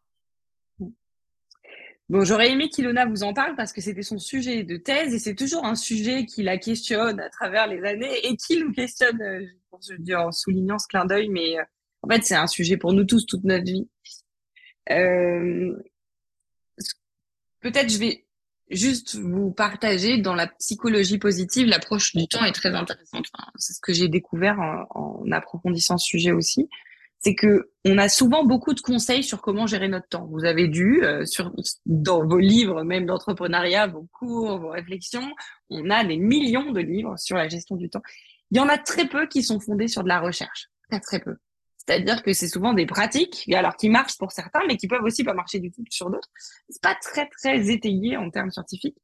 Bon, 2.09 2.23
j'aurais 2.23 2.49
aimé 2.49 2.69
qu'Ilona 2.69 3.05
vous 3.05 3.21
en 3.21 3.35
parle 3.35 3.55
parce 3.55 3.71
que 3.71 3.81
c'était 3.81 4.01
son 4.01 4.17
sujet 4.17 4.63
de 4.63 4.77
thèse 4.77 5.13
et 5.13 5.19
c'est 5.19 5.35
toujours 5.35 5.63
un 5.63 5.75
sujet 5.75 6.25
qui 6.25 6.41
la 6.41 6.57
questionne 6.57 7.19
à 7.19 7.29
travers 7.29 7.67
les 7.67 7.83
années 7.83 8.25
et 8.25 8.35
qui 8.35 8.59
nous 8.59 8.71
questionne, 8.71 9.21
euh, 9.21 9.45
je 9.87 9.93
dis 9.93 10.15
en 10.15 10.31
soulignant 10.31 10.79
ce 10.79 10.87
clin 10.87 11.05
d'œil, 11.05 11.29
mais 11.29 11.59
euh, 11.59 11.63
en 12.01 12.09
fait, 12.09 12.23
c'est 12.23 12.35
un 12.35 12.47
sujet 12.47 12.77
pour 12.77 12.93
nous 12.93 13.03
tous 13.03 13.27
toute 13.27 13.43
notre 13.43 13.65
vie. 13.65 13.87
Euh, 14.89 15.75
Peut-être 17.61 17.89
je 17.91 17.99
vais 17.99 18.25
juste 18.69 19.15
vous 19.15 19.51
partager 19.51 20.17
dans 20.17 20.35
la 20.35 20.47
psychologie 20.47 21.17
positive, 21.17 21.67
l'approche 21.67 22.15
du 22.15 22.27
temps 22.27 22.43
est 22.45 22.51
très 22.51 22.73
intéressante. 22.75 23.25
C'est 23.55 23.73
ce 23.73 23.81
que 23.81 23.93
j'ai 23.93 24.07
découvert 24.07 24.59
en, 24.59 25.23
approfondissant 25.31 25.97
ce 25.97 26.05
sujet 26.05 26.31
aussi. 26.31 26.69
C'est 27.21 27.35
que 27.35 27.69
on 27.83 27.97
a 27.97 28.07
souvent 28.07 28.45
beaucoup 28.45 28.73
de 28.73 28.79
conseils 28.79 29.23
sur 29.23 29.41
comment 29.41 29.67
gérer 29.67 29.89
notre 29.89 30.07
temps. 30.07 30.25
Vous 30.31 30.45
avez 30.45 30.69
dû, 30.69 31.03
euh, 31.03 31.25
dans 31.85 32.25
vos 32.25 32.37
livres, 32.37 32.83
même 32.83 33.05
d'entrepreneuriat, 33.05 33.87
vos 33.87 34.07
cours, 34.13 34.57
vos 34.59 34.69
réflexions, 34.69 35.29
on 35.69 35.89
a 35.89 36.05
des 36.05 36.17
millions 36.17 36.71
de 36.71 36.79
livres 36.79 37.17
sur 37.17 37.35
la 37.35 37.49
gestion 37.49 37.75
du 37.75 37.89
temps. 37.89 38.01
Il 38.51 38.57
y 38.57 38.61
en 38.61 38.69
a 38.69 38.77
très 38.77 39.07
peu 39.07 39.27
qui 39.27 39.43
sont 39.43 39.59
fondés 39.59 39.89
sur 39.89 40.03
de 40.03 40.07
la 40.07 40.21
recherche. 40.21 40.69
Très, 40.89 40.99
très 41.01 41.19
peu. 41.19 41.35
C'est-à-dire 41.89 42.21
que 42.21 42.33
c'est 42.33 42.47
souvent 42.47 42.73
des 42.73 42.85
pratiques, 42.85 43.49
alors 43.51 43.75
qui 43.75 43.89
marchent 43.89 44.19
pour 44.19 44.31
certains, 44.31 44.61
mais 44.67 44.77
qui 44.77 44.87
peuvent 44.87 45.03
aussi 45.03 45.23
pas 45.23 45.33
marcher 45.33 45.59
du 45.59 45.71
tout 45.71 45.83
sur 45.89 46.11
d'autres. 46.11 46.29
C'est 46.69 46.83
pas 46.83 46.93
très 46.93 47.27
très 47.27 47.71
étayé 47.71 48.15
en 48.15 48.29
termes 48.29 48.51
scientifiques. 48.51 48.97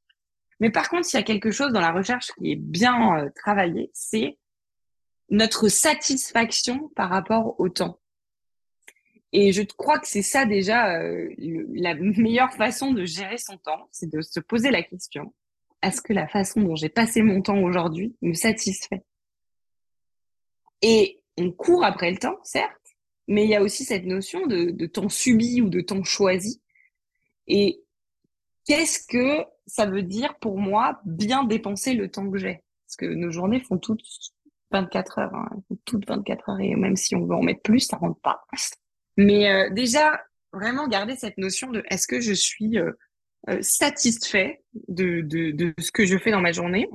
Mais 0.59 0.69
par 0.69 0.87
contre, 0.87 1.05
s'il 1.05 1.19
y 1.19 1.23
a 1.23 1.25
quelque 1.25 1.49
chose 1.49 1.73
dans 1.73 1.81
la 1.81 1.91
recherche 1.91 2.27
qui 2.37 2.51
est 2.51 2.55
bien 2.55 3.17
euh, 3.17 3.29
travaillé, 3.35 3.89
c'est 3.95 4.37
notre 5.31 5.67
satisfaction 5.67 6.91
par 6.95 7.09
rapport 7.09 7.59
au 7.59 7.69
temps. 7.69 7.99
Et 9.31 9.51
je 9.51 9.63
crois 9.63 9.97
que 9.97 10.07
c'est 10.07 10.21
ça 10.21 10.45
déjà 10.45 10.95
euh, 10.99 11.33
la 11.39 11.95
meilleure 11.95 12.53
façon 12.53 12.93
de 12.93 13.03
gérer 13.03 13.39
son 13.39 13.57
temps, 13.57 13.89
c'est 13.91 14.11
de 14.11 14.21
se 14.21 14.39
poser 14.39 14.69
la 14.69 14.83
question 14.83 15.33
est-ce 15.81 16.01
que 16.01 16.13
la 16.13 16.27
façon 16.27 16.61
dont 16.61 16.75
j'ai 16.75 16.89
passé 16.89 17.21
mon 17.21 17.41
temps 17.41 17.59
aujourd'hui 17.59 18.15
me 18.21 18.33
satisfait? 18.33 19.03
Et 20.81 21.21
on 21.37 21.51
court 21.51 21.83
après 21.83 22.11
le 22.11 22.17
temps, 22.17 22.37
certes, 22.43 22.71
mais 23.27 23.43
il 23.43 23.49
y 23.49 23.55
a 23.55 23.61
aussi 23.61 23.83
cette 23.83 24.05
notion 24.05 24.45
de, 24.47 24.85
temps 24.85 25.09
subi 25.09 25.61
ou 25.61 25.69
de 25.69 25.81
temps 25.81 26.03
choisi. 26.03 26.61
Et 27.47 27.81
qu'est-ce 28.65 29.05
que 29.07 29.45
ça 29.67 29.85
veut 29.85 30.03
dire 30.03 30.37
pour 30.39 30.59
moi 30.59 30.99
bien 31.05 31.43
dépenser 31.43 31.93
le 31.93 32.09
temps 32.09 32.29
que 32.29 32.37
j'ai? 32.37 32.61
Parce 32.85 32.97
que 32.97 33.05
nos 33.05 33.31
journées 33.31 33.59
font 33.59 33.77
toutes 33.77 34.03
24 34.71 35.19
heures, 35.19 35.35
hein, 35.35 35.49
toutes 35.85 36.07
24 36.07 36.49
heures, 36.49 36.59
et 36.59 36.75
même 36.75 36.95
si 36.95 37.15
on 37.15 37.25
veut 37.25 37.35
en 37.35 37.43
mettre 37.43 37.61
plus, 37.61 37.79
ça 37.79 37.97
rentre 37.97 38.19
pas. 38.21 38.43
Mais 39.17 39.49
euh, 39.49 39.69
déjà, 39.71 40.21
vraiment 40.53 40.87
garder 40.87 41.15
cette 41.15 41.37
notion 41.37 41.71
de 41.71 41.83
est-ce 41.89 42.07
que 42.07 42.19
je 42.19 42.33
suis 42.33 42.77
euh, 42.77 42.91
euh, 43.49 43.57
satisfait 43.61 44.63
de, 44.87 45.21
de, 45.21 45.51
de, 45.51 45.73
ce 45.79 45.91
que 45.91 46.05
je 46.05 46.17
fais 46.17 46.31
dans 46.31 46.41
ma 46.41 46.51
journée? 46.51 46.89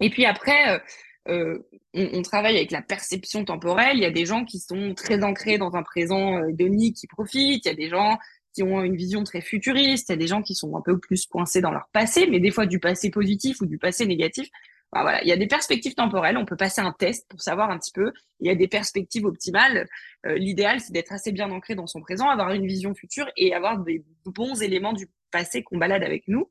Et 0.00 0.10
puis 0.10 0.24
après, 0.24 0.80
on, 1.28 1.60
on, 1.94 2.22
travaille 2.22 2.56
avec 2.56 2.70
la 2.70 2.82
perception 2.82 3.44
temporelle. 3.44 3.96
Il 3.96 4.02
y 4.02 4.06
a 4.06 4.10
des 4.10 4.26
gens 4.26 4.44
qui 4.44 4.58
sont 4.58 4.94
très 4.94 5.22
ancrés 5.22 5.58
dans 5.58 5.74
un 5.74 5.82
présent 5.82 6.40
doni 6.50 6.92
qui 6.92 7.06
profitent. 7.06 7.64
Il 7.64 7.68
y 7.68 7.72
a 7.72 7.74
des 7.74 7.88
gens 7.88 8.18
qui 8.54 8.62
ont 8.62 8.82
une 8.82 8.96
vision 8.96 9.22
très 9.24 9.40
futuriste. 9.40 10.08
Il 10.08 10.12
y 10.12 10.14
a 10.14 10.18
des 10.18 10.26
gens 10.26 10.42
qui 10.42 10.54
sont 10.54 10.76
un 10.76 10.80
peu 10.80 10.98
plus 10.98 11.26
coincés 11.26 11.60
dans 11.60 11.70
leur 11.70 11.88
passé, 11.92 12.26
mais 12.26 12.40
des 12.40 12.50
fois 12.50 12.66
du 12.66 12.80
passé 12.80 13.10
positif 13.10 13.60
ou 13.60 13.66
du 13.66 13.78
passé 13.78 14.06
négatif. 14.06 14.48
voilà, 14.90 15.22
il 15.22 15.28
y 15.28 15.32
a 15.32 15.36
des 15.36 15.46
perspectives 15.46 15.94
temporelles. 15.94 16.36
On 16.36 16.44
peut 16.44 16.56
passer 16.56 16.80
un 16.80 16.92
test 16.92 17.28
pour 17.28 17.40
savoir 17.40 17.70
un 17.70 17.78
petit 17.78 17.92
peu. 17.92 18.12
Il 18.40 18.48
y 18.48 18.50
a 18.50 18.54
des 18.54 18.68
perspectives 18.68 19.24
optimales. 19.26 19.86
Euh, 20.26 20.36
l'idéal, 20.36 20.80
c'est 20.80 20.92
d'être 20.92 21.12
assez 21.12 21.30
bien 21.30 21.50
ancré 21.50 21.74
dans 21.74 21.86
son 21.86 22.00
présent, 22.00 22.28
avoir 22.28 22.50
une 22.52 22.66
vision 22.66 22.94
future 22.94 23.30
et 23.36 23.54
avoir 23.54 23.78
des 23.78 24.04
bons 24.24 24.60
éléments 24.60 24.92
du 24.92 25.08
passé 25.30 25.62
qu'on 25.62 25.78
balade 25.78 26.02
avec 26.02 26.26
nous. 26.26 26.50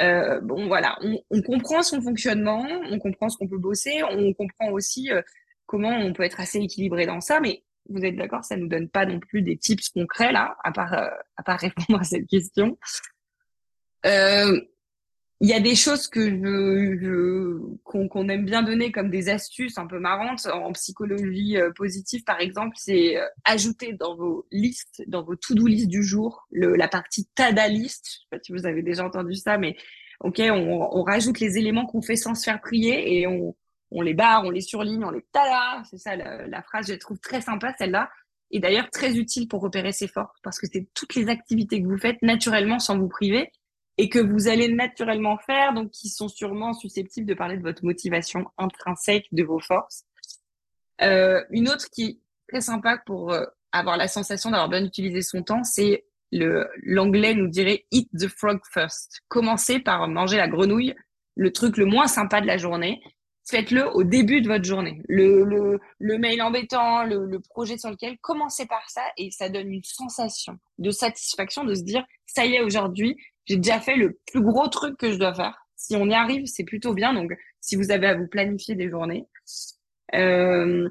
Euh, 0.00 0.40
bon, 0.40 0.68
voilà, 0.68 0.98
on, 1.30 1.42
comprend 1.42 1.82
son 1.82 2.00
fonctionnement, 2.00 2.66
on 2.90 2.98
comprend 2.98 3.28
ce 3.28 3.36
qu'on 3.36 3.48
peut 3.48 3.58
bosser, 3.58 4.02
on 4.10 4.32
comprend 4.32 4.70
aussi 4.70 5.10
euh, 5.10 5.20
comment 5.66 5.90
on 5.90 6.12
peut 6.12 6.22
être 6.22 6.40
assez 6.40 6.58
équilibré 6.58 7.04
dans 7.04 7.20
ça, 7.20 7.40
mais 7.40 7.62
vous 7.88 8.02
êtes 8.02 8.16
d'accord, 8.16 8.44
ça 8.44 8.56
nous 8.56 8.68
donne 8.68 8.88
pas 8.88 9.04
non 9.04 9.20
plus 9.20 9.42
des 9.42 9.58
tips 9.58 9.90
concrets 9.90 10.32
là, 10.32 10.56
à 10.64 10.72
part 10.72 10.94
euh, 10.94 11.10
à 11.36 11.42
part 11.42 11.60
répondre 11.60 12.00
à 12.00 12.04
cette 12.04 12.26
question. 12.26 12.78
Il 15.42 15.48
y 15.48 15.52
a 15.52 15.60
des 15.60 15.74
choses 15.74 16.08
que 16.08 16.30
je, 16.30 16.98
je 17.00 17.58
qu'on 17.84 18.28
aime 18.28 18.44
bien 18.44 18.62
donner 18.62 18.92
comme 18.92 19.10
des 19.10 19.28
astuces 19.28 19.76
un 19.76 19.86
peu 19.86 19.98
marrantes 19.98 20.46
en 20.46 20.72
psychologie 20.72 21.58
euh, 21.58 21.70
positive 21.74 22.22
par 22.24 22.40
exemple, 22.40 22.76
c'est 22.78 23.16
ajouter 23.44 23.92
dans 23.92 24.16
vos 24.16 24.46
listes, 24.50 25.02
dans 25.06 25.22
vos 25.22 25.36
to-do 25.36 25.66
list 25.66 25.88
du 25.88 26.02
jour, 26.02 26.46
le, 26.50 26.76
la 26.76 26.88
partie 26.88 27.28
tada 27.34 27.68
list. 27.68 28.06
Je 28.06 28.10
sais 28.10 28.26
pas 28.30 28.38
si 28.42 28.52
vous 28.52 28.66
avez 28.66 28.82
déjà 28.82 29.04
entendu 29.04 29.34
ça, 29.34 29.58
mais 29.58 29.76
ok, 30.20 30.40
on, 30.40 30.88
on 30.92 31.02
rajoute 31.02 31.40
les 31.40 31.58
éléments 31.58 31.86
qu'on 31.86 32.02
fait 32.02 32.16
sans 32.16 32.34
se 32.34 32.44
faire 32.44 32.60
prier 32.60 33.18
et 33.18 33.26
on 33.26 33.54
on 33.94 34.02
les 34.02 34.14
barre, 34.14 34.44
on 34.44 34.50
les 34.50 34.60
surligne, 34.60 35.04
on 35.04 35.10
les 35.10 35.24
tada. 35.32 35.82
C'est 35.90 35.98
ça 35.98 36.16
la, 36.16 36.62
phrase, 36.62 36.88
je 36.88 36.94
trouve 36.94 37.18
très 37.18 37.40
sympa 37.40 37.74
celle-là. 37.78 38.10
Et 38.50 38.60
d'ailleurs 38.60 38.90
très 38.90 39.16
utile 39.16 39.48
pour 39.48 39.62
repérer 39.62 39.92
ses 39.92 40.08
forces 40.08 40.38
parce 40.42 40.58
que 40.58 40.66
c'est 40.70 40.86
toutes 40.94 41.14
les 41.14 41.28
activités 41.28 41.82
que 41.82 41.88
vous 41.88 41.98
faites 41.98 42.20
naturellement 42.20 42.78
sans 42.78 42.98
vous 42.98 43.08
priver 43.08 43.50
et 43.98 44.08
que 44.08 44.18
vous 44.18 44.48
allez 44.48 44.68
naturellement 44.68 45.38
faire, 45.38 45.74
donc 45.74 45.90
qui 45.90 46.08
sont 46.08 46.28
sûrement 46.28 46.72
susceptibles 46.72 47.26
de 47.26 47.34
parler 47.34 47.56
de 47.56 47.62
votre 47.62 47.84
motivation 47.84 48.46
intrinsèque, 48.58 49.26
de 49.32 49.42
vos 49.42 49.60
forces. 49.60 50.04
Euh, 51.02 51.42
une 51.50 51.68
autre 51.68 51.90
qui 51.90 52.04
est 52.04 52.18
très 52.48 52.60
sympa 52.60 52.98
pour 53.04 53.32
euh, 53.32 53.44
avoir 53.72 53.96
la 53.96 54.08
sensation 54.08 54.50
d'avoir 54.50 54.68
bien 54.68 54.84
utilisé 54.84 55.22
son 55.22 55.42
temps, 55.42 55.64
c'est 55.64 56.04
le 56.30 56.66
l'anglais 56.82 57.34
nous 57.34 57.48
dirait 57.48 57.84
eat 57.90 58.08
the 58.18 58.28
frog 58.28 58.60
first. 58.72 59.20
Commencez 59.28 59.78
par 59.78 60.08
manger 60.08 60.38
la 60.38 60.48
grenouille, 60.48 60.94
le 61.34 61.52
truc 61.52 61.76
le 61.76 61.84
moins 61.84 62.06
sympa 62.06 62.40
de 62.40 62.46
la 62.46 62.56
journée, 62.56 63.02
faites-le 63.44 63.88
au 63.94 64.04
début 64.04 64.40
de 64.40 64.48
votre 64.48 64.64
journée. 64.64 65.02
Le, 65.08 65.44
le, 65.44 65.80
le 65.98 66.18
mail 66.18 66.42
embêtant, 66.42 67.04
le, 67.04 67.26
le, 67.26 67.40
projet 67.40 67.76
sur 67.76 67.90
lequel, 67.90 68.18
commencez 68.18 68.66
par 68.66 68.88
ça 68.88 69.02
et 69.16 69.30
ça 69.30 69.48
donne 69.48 69.72
une 69.72 69.84
sensation 69.84 70.58
de 70.78 70.90
satisfaction 70.90 71.64
de 71.64 71.74
se 71.74 71.82
dire, 71.82 72.04
ça 72.26 72.46
y 72.46 72.54
est, 72.54 72.62
aujourd'hui, 72.62 73.16
j'ai 73.46 73.56
déjà 73.56 73.80
fait 73.80 73.96
le 73.96 74.18
plus 74.30 74.42
gros 74.42 74.68
truc 74.68 74.96
que 74.96 75.12
je 75.12 75.18
dois 75.18 75.34
faire. 75.34 75.66
Si 75.76 75.96
on 75.96 76.08
y 76.08 76.14
arrive, 76.14 76.46
c'est 76.46 76.64
plutôt 76.64 76.94
bien. 76.94 77.12
Donc, 77.12 77.32
si 77.60 77.76
vous 77.76 77.90
avez 77.90 78.06
à 78.06 78.14
vous 78.14 78.26
planifier 78.26 78.74
des 78.74 78.88
journées, 78.88 79.26
euh, 80.14 80.88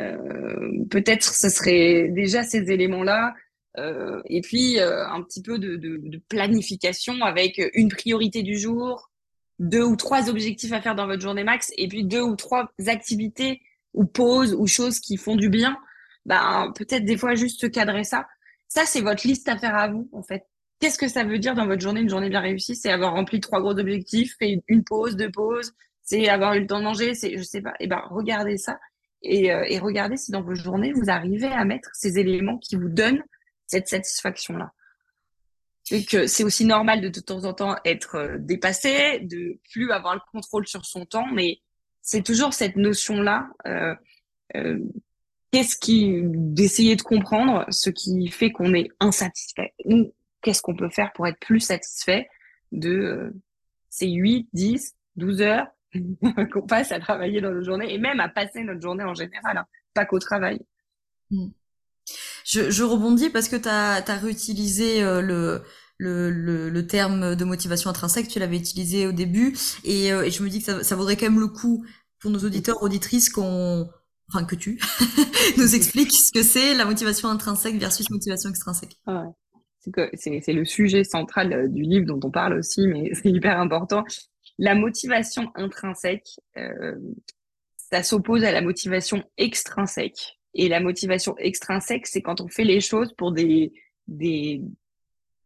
euh, 0.00 0.84
peut-être 0.90 1.34
ce 1.34 1.48
serait 1.48 2.08
déjà 2.08 2.42
ces 2.42 2.70
éléments-là. 2.70 3.34
Euh, 3.78 4.20
et 4.26 4.40
puis, 4.40 4.78
euh, 4.78 5.06
un 5.08 5.22
petit 5.22 5.42
peu 5.42 5.58
de, 5.58 5.76
de, 5.76 6.00
de 6.02 6.18
planification 6.28 7.22
avec 7.22 7.60
une 7.74 7.88
priorité 7.88 8.42
du 8.42 8.58
jour, 8.58 9.10
deux 9.58 9.84
ou 9.84 9.96
trois 9.96 10.28
objectifs 10.30 10.72
à 10.72 10.80
faire 10.80 10.94
dans 10.94 11.06
votre 11.06 11.22
journée 11.22 11.44
max 11.44 11.70
et 11.76 11.86
puis 11.86 12.04
deux 12.04 12.22
ou 12.22 12.34
trois 12.34 12.72
activités 12.86 13.60
ou 13.92 14.04
pauses 14.04 14.54
ou 14.54 14.66
choses 14.66 15.00
qui 15.00 15.16
font 15.16 15.36
du 15.36 15.50
bien, 15.50 15.76
ben, 16.24 16.72
peut-être 16.76 17.04
des 17.04 17.16
fois 17.16 17.34
juste 17.34 17.70
cadrer 17.70 18.04
ça. 18.04 18.26
Ça, 18.68 18.86
c'est 18.86 19.00
votre 19.00 19.26
liste 19.26 19.48
à 19.48 19.58
faire 19.58 19.74
à 19.74 19.88
vous, 19.88 20.08
en 20.12 20.22
fait. 20.22 20.44
Qu'est-ce 20.80 20.98
que 20.98 21.08
ça 21.08 21.24
veut 21.24 21.38
dire 21.38 21.54
dans 21.54 21.66
votre 21.66 21.82
journée, 21.82 22.00
une 22.00 22.08
journée 22.08 22.30
bien 22.30 22.40
réussie? 22.40 22.74
C'est 22.74 22.90
avoir 22.90 23.12
rempli 23.12 23.40
trois 23.40 23.60
gros 23.60 23.78
objectifs, 23.78 24.36
fait 24.38 24.62
une 24.66 24.82
pause, 24.82 25.16
deux 25.16 25.30
pauses, 25.30 25.72
c'est 26.02 26.28
avoir 26.28 26.54
eu 26.54 26.60
le 26.60 26.66
temps 26.66 26.78
de 26.78 26.84
manger, 26.84 27.14
c'est, 27.14 27.36
je 27.36 27.42
sais 27.42 27.60
pas. 27.60 27.72
Et 27.72 27.84
eh 27.84 27.86
ben, 27.86 28.02
regardez 28.10 28.56
ça 28.56 28.78
et, 29.22 29.52
euh, 29.52 29.64
et 29.68 29.78
regardez 29.78 30.16
si 30.16 30.32
dans 30.32 30.42
votre 30.42 30.60
journée, 30.60 30.92
vous 30.92 31.10
arrivez 31.10 31.48
à 31.48 31.64
mettre 31.64 31.90
ces 31.92 32.18
éléments 32.18 32.58
qui 32.58 32.76
vous 32.76 32.88
donnent 32.88 33.22
cette 33.66 33.88
satisfaction-là 33.88 34.72
que 35.98 36.26
c'est 36.26 36.44
aussi 36.44 36.64
normal 36.64 37.00
de, 37.00 37.08
de 37.08 37.20
temps 37.20 37.44
en 37.44 37.52
temps 37.52 37.76
être 37.84 38.16
euh, 38.16 38.36
dépassé, 38.38 39.20
de 39.20 39.58
plus 39.72 39.90
avoir 39.90 40.14
le 40.14 40.20
contrôle 40.32 40.66
sur 40.66 40.84
son 40.84 41.04
temps, 41.04 41.26
mais 41.32 41.58
c'est 42.02 42.22
toujours 42.22 42.54
cette 42.54 42.76
notion-là. 42.76 43.48
Euh, 43.66 43.94
euh, 44.56 44.78
qu'est-ce 45.50 45.76
qui 45.76 46.22
d'essayer 46.24 46.96
de 46.96 47.02
comprendre 47.02 47.66
ce 47.70 47.90
qui 47.90 48.28
fait 48.28 48.50
qu'on 48.50 48.72
est 48.74 48.88
insatisfait 49.00 49.74
qu'est-ce 50.42 50.62
qu'on 50.62 50.76
peut 50.76 50.90
faire 50.90 51.12
pour 51.12 51.26
être 51.26 51.38
plus 51.40 51.60
satisfait 51.60 52.28
de 52.72 52.90
euh, 52.90 53.30
ces 53.88 54.08
8, 54.08 54.48
10, 54.52 54.94
12 55.16 55.40
heures 55.42 55.66
qu'on 56.52 56.66
passe 56.66 56.92
à 56.92 57.00
travailler 57.00 57.40
dans 57.40 57.50
nos 57.50 57.64
journées 57.64 57.92
et 57.92 57.98
même 57.98 58.20
à 58.20 58.28
passer 58.28 58.62
notre 58.62 58.80
journée 58.80 59.04
en 59.04 59.14
général, 59.14 59.58
hein, 59.58 59.66
pas 59.94 60.04
qu'au 60.04 60.18
travail. 60.18 60.60
Hmm. 61.30 61.48
Je, 62.44 62.70
je, 62.70 62.82
rebondis 62.82 63.30
parce 63.30 63.48
que 63.48 63.56
tu 63.56 63.68
as, 63.68 63.96
as, 63.96 64.16
réutilisé 64.16 65.02
euh, 65.02 65.20
le, 65.20 65.62
le, 65.98 66.30
le, 66.30 66.70
le, 66.70 66.86
terme 66.86 67.36
de 67.36 67.44
motivation 67.44 67.90
intrinsèque, 67.90 68.28
tu 68.28 68.38
l'avais 68.38 68.56
utilisé 68.56 69.06
au 69.06 69.12
début, 69.12 69.56
et, 69.84 70.12
euh, 70.12 70.22
et, 70.22 70.30
je 70.30 70.42
me 70.42 70.48
dis 70.48 70.58
que 70.60 70.64
ça, 70.64 70.82
ça 70.82 70.96
vaudrait 70.96 71.16
quand 71.16 71.26
même 71.26 71.40
le 71.40 71.48
coup 71.48 71.84
pour 72.18 72.30
nos 72.30 72.40
auditeurs, 72.40 72.82
auditrices, 72.82 73.28
qu'on, 73.28 73.88
enfin 74.32 74.44
que 74.44 74.54
tu 74.54 74.80
nous 75.56 75.74
expliques 75.74 76.12
ce 76.12 76.32
que 76.32 76.42
c'est 76.42 76.74
la 76.74 76.84
motivation 76.84 77.28
intrinsèque 77.28 77.78
versus 77.78 78.10
motivation 78.10 78.50
extrinsèque. 78.50 78.96
Ah 79.06 79.22
ouais. 79.24 79.32
C'est 80.14 80.52
le 80.52 80.64
sujet 80.64 81.04
central 81.04 81.52
euh, 81.52 81.68
du 81.68 81.82
livre 81.82 82.06
dont 82.06 82.20
on 82.22 82.30
parle 82.30 82.54
aussi, 82.54 82.86
mais 82.86 83.10
c'est 83.14 83.30
hyper 83.30 83.58
important. 83.58 84.04
La 84.58 84.74
motivation 84.74 85.50
intrinsèque, 85.54 86.28
euh, 86.56 86.96
ça 87.76 88.02
s'oppose 88.02 88.44
à 88.44 88.52
la 88.52 88.60
motivation 88.60 89.24
extrinsèque. 89.36 90.38
Et 90.54 90.68
la 90.68 90.80
motivation 90.80 91.36
extrinsèque, 91.38 92.06
c'est 92.06 92.22
quand 92.22 92.40
on 92.40 92.48
fait 92.48 92.64
les 92.64 92.80
choses 92.80 93.12
pour 93.14 93.32
des, 93.32 93.72
des, 94.08 94.62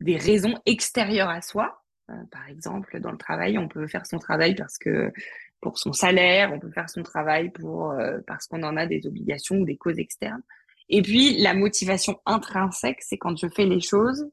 des 0.01 0.16
raisons 0.16 0.55
extérieures 0.66 1.28
à 1.28 1.43
soi. 1.43 1.82
Euh, 2.11 2.14
par 2.30 2.49
exemple, 2.49 3.01
dans 3.01 3.12
le 3.12 3.18
travail, 3.18 3.57
on 3.59 3.68
peut 3.68 3.87
faire 3.87 4.07
son 4.07 4.18
travail 4.18 4.55
parce 4.55 4.78
que 4.78 5.12
pour 5.61 5.78
son 5.78 5.93
salaire, 5.93 6.53
on 6.53 6.59
peut 6.59 6.70
faire 6.70 6.91
son 6.91 7.03
travail 7.03 7.51
pour 7.51 7.93
euh, 7.93 8.18
parce 8.26 8.47
qu'on 8.47 8.62
en 8.62 8.76
a 8.76 8.87
des 8.87 9.07
obligations 9.07 9.57
ou 9.57 9.64
des 9.64 9.76
causes 9.76 9.99
externes. 9.99 10.43
Et 10.89 11.03
puis 11.03 11.39
la 11.39 11.55
motivation 11.55 12.20
intrinsèque, 12.26 12.99
c'est 13.01 13.18
quand 13.18 13.37
je 13.37 13.49
fais 13.49 13.66
les 13.66 13.80
choses 13.80 14.26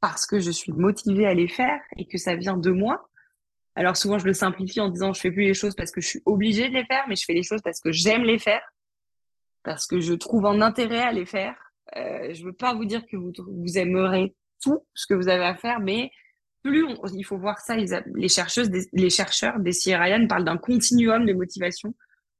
parce 0.00 0.26
que 0.26 0.40
je 0.40 0.50
suis 0.50 0.72
motivée 0.72 1.26
à 1.26 1.34
les 1.34 1.48
faire 1.48 1.80
et 1.96 2.06
que 2.06 2.18
ça 2.18 2.34
vient 2.34 2.56
de 2.56 2.70
moi. 2.70 3.08
Alors 3.74 3.96
souvent 3.96 4.18
je 4.18 4.26
le 4.26 4.34
simplifie 4.34 4.80
en 4.80 4.88
disant 4.88 5.12
je 5.12 5.20
fais 5.20 5.30
plus 5.30 5.44
les 5.44 5.54
choses 5.54 5.74
parce 5.74 5.90
que 5.90 6.00
je 6.00 6.08
suis 6.08 6.22
obligée 6.26 6.68
de 6.68 6.74
les 6.74 6.84
faire, 6.84 7.04
mais 7.08 7.16
je 7.16 7.24
fais 7.24 7.34
les 7.34 7.42
choses 7.42 7.62
parce 7.62 7.80
que 7.80 7.92
j'aime 7.92 8.22
les 8.22 8.38
faire, 8.38 8.62
parce 9.62 9.86
que 9.86 10.00
je 10.00 10.12
trouve 10.12 10.44
un 10.46 10.60
intérêt 10.60 11.02
à 11.02 11.12
les 11.12 11.24
faire. 11.24 11.56
Euh, 11.96 12.34
je 12.34 12.44
veux 12.44 12.52
pas 12.52 12.74
vous 12.74 12.84
dire 12.84 13.06
que 13.06 13.16
vous 13.16 13.32
vous 13.36 13.78
aimerez 13.78 14.34
tout 14.62 14.84
ce 14.94 15.06
que 15.06 15.14
vous 15.14 15.28
avez 15.28 15.44
à 15.44 15.54
faire, 15.54 15.80
mais 15.80 16.10
plus 16.62 16.86
il 17.14 17.24
faut 17.24 17.38
voir 17.38 17.58
ça, 17.58 17.76
les, 17.76 18.28
chercheuses, 18.28 18.70
les 18.92 19.10
chercheurs 19.10 19.58
des 19.58 19.72
Ryan 19.86 20.26
parlent 20.28 20.44
d'un 20.44 20.58
continuum 20.58 21.26
de 21.26 21.32
motivation. 21.32 21.94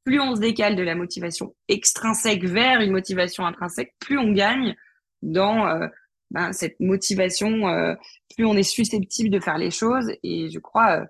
Plus 0.05 0.21
on 0.21 0.35
se 0.35 0.41
décale 0.41 0.77
de 0.77 0.83
la 0.83 0.95
motivation 0.95 1.55
extrinsèque 1.69 2.45
vers 2.45 2.81
une 2.81 2.93
motivation 2.93 3.47
intrinsèque, 3.47 3.95
plus 3.99 4.19
on 4.19 4.33
gagne 4.33 4.75
dans 5.23 5.67
euh, 5.67 5.87
ben, 6.31 6.53
cette 6.53 6.79
motivation, 6.81 7.69
euh, 7.69 7.95
plus 8.35 8.45
on 8.45 8.57
est 8.57 8.63
susceptible 8.63 9.31
de 9.31 9.41
faire 9.41 9.59
les 9.59 9.71
choses. 9.71 10.11
Et 10.23 10.51
je 10.51 10.59
crois, 10.59 11.01
euh, 11.01 11.07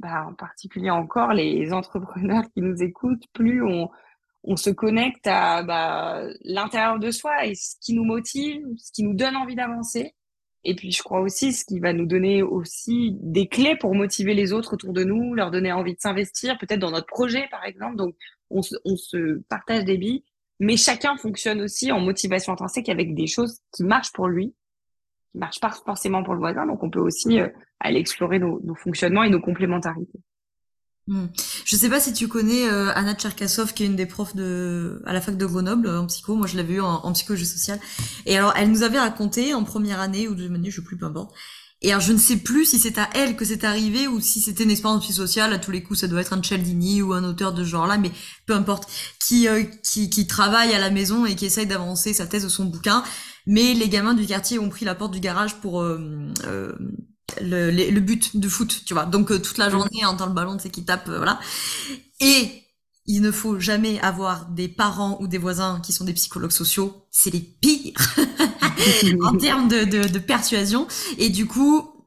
ben, 0.00 0.26
en 0.28 0.34
particulier 0.34 0.90
encore 0.90 1.32
les 1.32 1.72
entrepreneurs 1.72 2.44
qui 2.54 2.60
nous 2.60 2.82
écoutent, 2.82 3.24
plus 3.32 3.62
on, 3.62 3.90
se 4.56 4.70
connecte 4.70 5.26
à 5.26 5.62
bah, 5.62 6.22
l'intérieur 6.40 6.98
de 6.98 7.10
soi 7.10 7.44
et 7.44 7.54
ce 7.54 7.76
qui 7.82 7.92
nous 7.92 8.04
motive, 8.04 8.64
ce 8.78 8.92
qui 8.92 9.02
nous 9.02 9.12
donne 9.12 9.36
envie 9.36 9.54
d'avancer. 9.54 10.14
Et 10.68 10.74
puis, 10.74 10.92
je 10.92 11.02
crois 11.02 11.20
aussi 11.20 11.54
ce 11.54 11.64
qui 11.64 11.80
va 11.80 11.94
nous 11.94 12.04
donner 12.04 12.42
aussi 12.42 13.16
des 13.22 13.48
clés 13.48 13.74
pour 13.74 13.94
motiver 13.94 14.34
les 14.34 14.52
autres 14.52 14.74
autour 14.74 14.92
de 14.92 15.02
nous, 15.02 15.32
leur 15.32 15.50
donner 15.50 15.72
envie 15.72 15.94
de 15.94 15.98
s'investir, 15.98 16.58
peut-être 16.58 16.78
dans 16.78 16.90
notre 16.90 17.06
projet, 17.06 17.48
par 17.50 17.64
exemple. 17.64 17.96
Donc, 17.96 18.14
on 18.50 18.60
se, 18.60 19.38
partage 19.48 19.86
des 19.86 19.96
billes, 19.96 20.24
mais 20.60 20.76
chacun 20.76 21.16
fonctionne 21.16 21.62
aussi 21.62 21.90
en 21.90 22.00
motivation 22.00 22.52
intrinsèque 22.52 22.90
avec 22.90 23.14
des 23.14 23.26
choses 23.26 23.60
qui 23.72 23.82
marchent 23.82 24.12
pour 24.12 24.28
lui, 24.28 24.54
qui 25.32 25.38
marchent 25.38 25.60
pas 25.60 25.70
forcément 25.70 26.22
pour 26.22 26.34
le 26.34 26.40
voisin. 26.40 26.66
Donc, 26.66 26.82
on 26.82 26.90
peut 26.90 27.00
aussi 27.00 27.40
euh, 27.40 27.48
aller 27.80 27.98
explorer 27.98 28.38
nos 28.38 28.74
fonctionnements 28.74 29.22
et 29.22 29.30
nos 29.30 29.40
complémentarités. 29.40 30.20
Hmm. 31.08 31.28
Je 31.64 31.74
sais 31.74 31.88
pas 31.88 32.00
si 32.00 32.12
tu 32.12 32.28
connais 32.28 32.68
euh, 32.68 32.92
Anna 32.94 33.14
Tcherkassov, 33.14 33.72
qui 33.72 33.82
est 33.82 33.86
une 33.86 33.96
des 33.96 34.04
profs 34.04 34.36
de 34.36 35.00
à 35.06 35.14
la 35.14 35.22
fac 35.22 35.38
de 35.38 35.46
Grenoble 35.46 35.88
en 35.88 36.06
psycho. 36.06 36.36
Moi, 36.36 36.46
je 36.46 36.58
l'avais 36.58 36.74
eu 36.74 36.80
en, 36.82 37.10
psychologie 37.14 37.46
sociale. 37.46 37.80
Et 38.26 38.36
alors, 38.36 38.52
elle 38.56 38.70
nous 38.70 38.82
avait 38.82 38.98
raconté 38.98 39.54
en 39.54 39.64
première 39.64 40.00
année 40.00 40.28
ou 40.28 40.34
deuxième 40.34 40.56
année, 40.56 40.70
je 40.70 40.76
sais 40.76 40.82
plus, 40.82 40.98
peu 40.98 41.06
importe. 41.06 41.34
Et 41.80 41.92
alors, 41.92 42.02
je 42.02 42.12
ne 42.12 42.18
sais 42.18 42.36
plus 42.36 42.66
si 42.66 42.78
c'est 42.78 42.98
à 42.98 43.08
elle 43.14 43.36
que 43.36 43.46
c'est 43.46 43.64
arrivé 43.64 44.06
ou 44.06 44.20
si 44.20 44.42
c'était 44.42 44.64
une 44.64 44.70
expérience 44.70 45.02
psychosociale. 45.04 45.54
À 45.54 45.58
tous 45.58 45.70
les 45.70 45.82
coups, 45.82 46.00
ça 46.00 46.08
doit 46.08 46.20
être 46.20 46.34
un 46.34 46.42
Cialdini 46.42 47.00
ou 47.00 47.14
un 47.14 47.24
auteur 47.24 47.54
de 47.54 47.64
ce 47.64 47.70
genre-là, 47.70 47.96
mais 47.96 48.10
peu 48.44 48.52
importe. 48.52 48.86
Qui, 49.18 49.48
euh, 49.48 49.62
qui, 49.82 50.10
qui 50.10 50.26
travaille 50.26 50.74
à 50.74 50.78
la 50.78 50.90
maison 50.90 51.24
et 51.24 51.36
qui 51.36 51.46
essaye 51.46 51.66
d'avancer 51.66 52.12
sa 52.12 52.26
thèse 52.26 52.44
de 52.44 52.50
son 52.50 52.66
bouquin. 52.66 53.02
Mais 53.46 53.72
les 53.72 53.88
gamins 53.88 54.12
du 54.12 54.26
quartier 54.26 54.58
ont 54.58 54.68
pris 54.68 54.84
la 54.84 54.94
porte 54.94 55.12
du 55.12 55.20
garage 55.20 55.54
pour 55.56 55.80
euh, 55.80 55.98
le, 57.40 58.00
but 58.00 58.36
de 58.36 58.48
foot, 58.48 58.82
tu 58.86 58.94
vois. 58.94 59.06
Donc 59.06 59.30
euh, 59.30 59.38
toute 59.38 59.58
la 59.58 59.70
journée, 59.70 60.04
en 60.04 60.12
le 60.12 60.32
ballon, 60.32 60.58
c'est 60.60 60.70
qui 60.70 60.84
tape, 60.84 61.08
euh, 61.08 61.18
voilà. 61.18 61.38
Et 62.20 62.62
il 63.06 63.22
ne 63.22 63.30
faut 63.30 63.58
jamais 63.58 63.98
avoir 64.00 64.46
des 64.50 64.68
parents 64.68 65.18
ou 65.20 65.28
des 65.28 65.38
voisins 65.38 65.80
qui 65.82 65.92
sont 65.92 66.04
des 66.04 66.12
psychologues 66.12 66.50
sociaux. 66.50 67.06
C'est 67.10 67.30
les 67.30 67.40
pires 67.40 68.16
en 69.24 69.36
termes 69.36 69.68
de, 69.68 69.84
de, 69.84 70.18
persuasion. 70.18 70.86
Et 71.16 71.30
du 71.30 71.46
coup, 71.46 71.97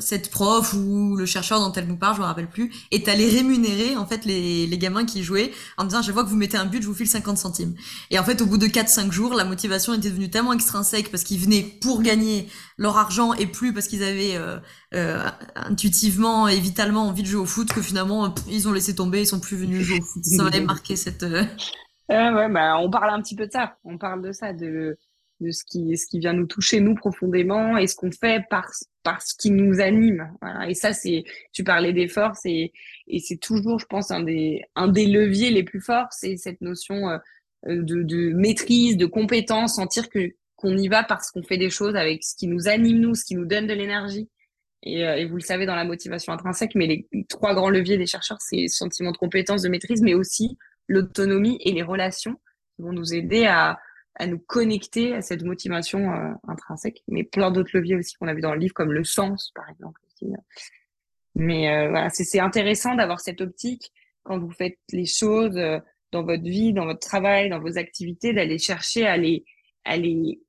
cette 0.00 0.30
prof 0.30 0.74
ou 0.74 1.16
le 1.16 1.26
chercheur 1.26 1.60
dont 1.60 1.72
elle 1.72 1.86
nous 1.86 1.96
parle, 1.96 2.16
je 2.16 2.20
me 2.20 2.26
rappelle 2.26 2.48
plus, 2.48 2.72
est 2.90 3.08
allé 3.08 3.28
rémunérer 3.28 3.96
en 3.96 4.06
fait 4.06 4.24
les, 4.24 4.66
les 4.66 4.78
gamins 4.78 5.04
qui 5.04 5.22
jouaient 5.22 5.52
en 5.76 5.84
disant 5.84 6.02
je 6.02 6.12
vois 6.12 6.24
que 6.24 6.28
vous 6.28 6.36
mettez 6.36 6.56
un 6.56 6.64
but, 6.64 6.82
je 6.82 6.86
vous 6.86 6.94
file 6.94 7.08
50 7.08 7.36
centimes. 7.38 7.74
Et 8.10 8.18
en 8.18 8.24
fait 8.24 8.40
au 8.40 8.46
bout 8.46 8.58
de 8.58 8.66
4-5 8.66 9.10
jours, 9.10 9.34
la 9.34 9.44
motivation 9.44 9.94
était 9.94 10.10
devenue 10.10 10.30
tellement 10.30 10.52
extrinsèque 10.52 11.10
parce 11.10 11.24
qu'ils 11.24 11.40
venaient 11.40 11.62
pour 11.62 12.02
gagner 12.02 12.48
leur 12.76 12.96
argent 12.96 13.32
et 13.34 13.46
plus 13.46 13.72
parce 13.72 13.88
qu'ils 13.88 14.02
avaient 14.02 14.36
euh, 14.36 14.58
euh, 14.94 15.24
intuitivement 15.56 16.48
et 16.48 16.58
vitalement 16.58 17.06
envie 17.08 17.22
de 17.22 17.28
jouer 17.28 17.40
au 17.40 17.46
foot 17.46 17.72
que 17.72 17.82
finalement 17.82 18.34
ils 18.48 18.68
ont 18.68 18.72
laissé 18.72 18.94
tomber, 18.94 19.20
ils 19.20 19.26
sont 19.26 19.40
plus 19.40 19.56
venus 19.56 19.82
jouer 19.82 20.00
au 20.00 20.04
foot. 20.04 20.24
Ça 20.24 20.42
m'avait 20.44 20.60
marqué 20.60 20.96
cette... 20.96 21.22
ouais, 21.22 22.48
bah, 22.48 22.78
on 22.78 22.90
parle 22.90 23.10
un 23.10 23.20
petit 23.20 23.36
peu 23.36 23.46
de 23.46 23.52
ça. 23.52 23.76
On 23.84 23.98
parle 23.98 24.22
de 24.22 24.32
ça, 24.32 24.52
de 24.52 24.96
de 25.40 25.50
ce 25.50 25.64
qui 25.64 25.96
ce 25.96 26.06
qui 26.06 26.18
vient 26.18 26.32
nous 26.32 26.46
toucher 26.46 26.80
nous 26.80 26.94
profondément 26.94 27.76
et 27.76 27.86
ce 27.86 27.94
qu'on 27.94 28.10
fait 28.10 28.44
par 28.50 28.68
par 29.02 29.22
ce 29.22 29.34
qui 29.36 29.50
nous 29.50 29.80
anime 29.80 30.32
voilà. 30.40 30.68
et 30.68 30.74
ça 30.74 30.92
c'est 30.92 31.24
tu 31.52 31.64
parlais 31.64 31.92
des 31.92 32.08
forces 32.08 32.44
et 32.44 32.72
et 33.06 33.18
c'est 33.20 33.36
toujours 33.36 33.78
je 33.78 33.86
pense 33.86 34.10
un 34.10 34.22
des 34.22 34.62
un 34.74 34.88
des 34.88 35.06
leviers 35.06 35.50
les 35.50 35.62
plus 35.62 35.80
forts 35.80 36.08
c'est 36.10 36.36
cette 36.36 36.60
notion 36.60 37.08
euh, 37.08 37.18
de, 37.66 38.02
de 38.02 38.32
maîtrise 38.32 38.96
de 38.96 39.06
compétence 39.06 39.76
sentir 39.76 40.08
que 40.08 40.34
qu'on 40.56 40.76
y 40.76 40.88
va 40.88 41.04
parce 41.04 41.30
qu'on 41.30 41.44
fait 41.44 41.58
des 41.58 41.70
choses 41.70 41.94
avec 41.94 42.24
ce 42.24 42.34
qui 42.36 42.48
nous 42.48 42.66
anime 42.68 42.98
nous 42.98 43.14
ce 43.14 43.24
qui 43.24 43.36
nous 43.36 43.46
donne 43.46 43.66
de 43.66 43.74
l'énergie 43.74 44.28
et, 44.84 45.04
euh, 45.04 45.16
et, 45.16 45.24
vous 45.24 45.34
le 45.34 45.40
savez 45.40 45.66
dans 45.66 45.74
la 45.74 45.84
motivation 45.84 46.32
intrinsèque 46.32 46.74
mais 46.74 46.86
les 46.86 47.08
trois 47.28 47.54
grands 47.54 47.70
leviers 47.70 47.96
des 47.96 48.06
chercheurs 48.06 48.40
c'est 48.40 48.62
le 48.62 48.68
sentiment 48.68 49.12
de 49.12 49.16
compétence 49.16 49.62
de 49.62 49.68
maîtrise 49.68 50.02
mais 50.02 50.14
aussi 50.14 50.58
l'autonomie 50.88 51.58
et 51.60 51.72
les 51.72 51.82
relations 51.82 52.34
qui 52.74 52.82
vont 52.82 52.92
nous 52.92 53.14
aider 53.14 53.46
à 53.46 53.78
à 54.18 54.26
nous 54.26 54.38
connecter 54.38 55.14
à 55.14 55.22
cette 55.22 55.44
motivation 55.44 56.12
euh, 56.12 56.32
intrinsèque, 56.48 57.02
mais 57.08 57.22
plein 57.22 57.50
d'autres 57.50 57.70
leviers 57.74 57.96
aussi 57.96 58.14
qu'on 58.16 58.28
a 58.28 58.34
vu 58.34 58.40
dans 58.40 58.52
le 58.52 58.58
livre, 58.58 58.74
comme 58.74 58.92
le 58.92 59.04
sens, 59.04 59.52
par 59.54 59.68
exemple. 59.70 60.00
Aussi. 60.06 60.32
Mais 61.34 61.72
euh, 61.72 61.90
voilà, 61.90 62.10
c'est 62.10 62.40
intéressant 62.40 62.96
d'avoir 62.96 63.20
cette 63.20 63.40
optique 63.40 63.92
quand 64.24 64.38
vous 64.38 64.50
faites 64.50 64.78
les 64.92 65.06
choses 65.06 65.56
euh, 65.56 65.78
dans 66.10 66.24
votre 66.24 66.42
vie, 66.42 66.72
dans 66.72 66.84
votre 66.84 67.06
travail, 67.06 67.48
dans 67.48 67.60
vos 67.60 67.78
activités, 67.78 68.32
d'aller 68.32 68.58
chercher 68.58 69.06
à 69.06 69.16
les, 69.16 69.44
à 69.84 69.96
les 69.96 70.40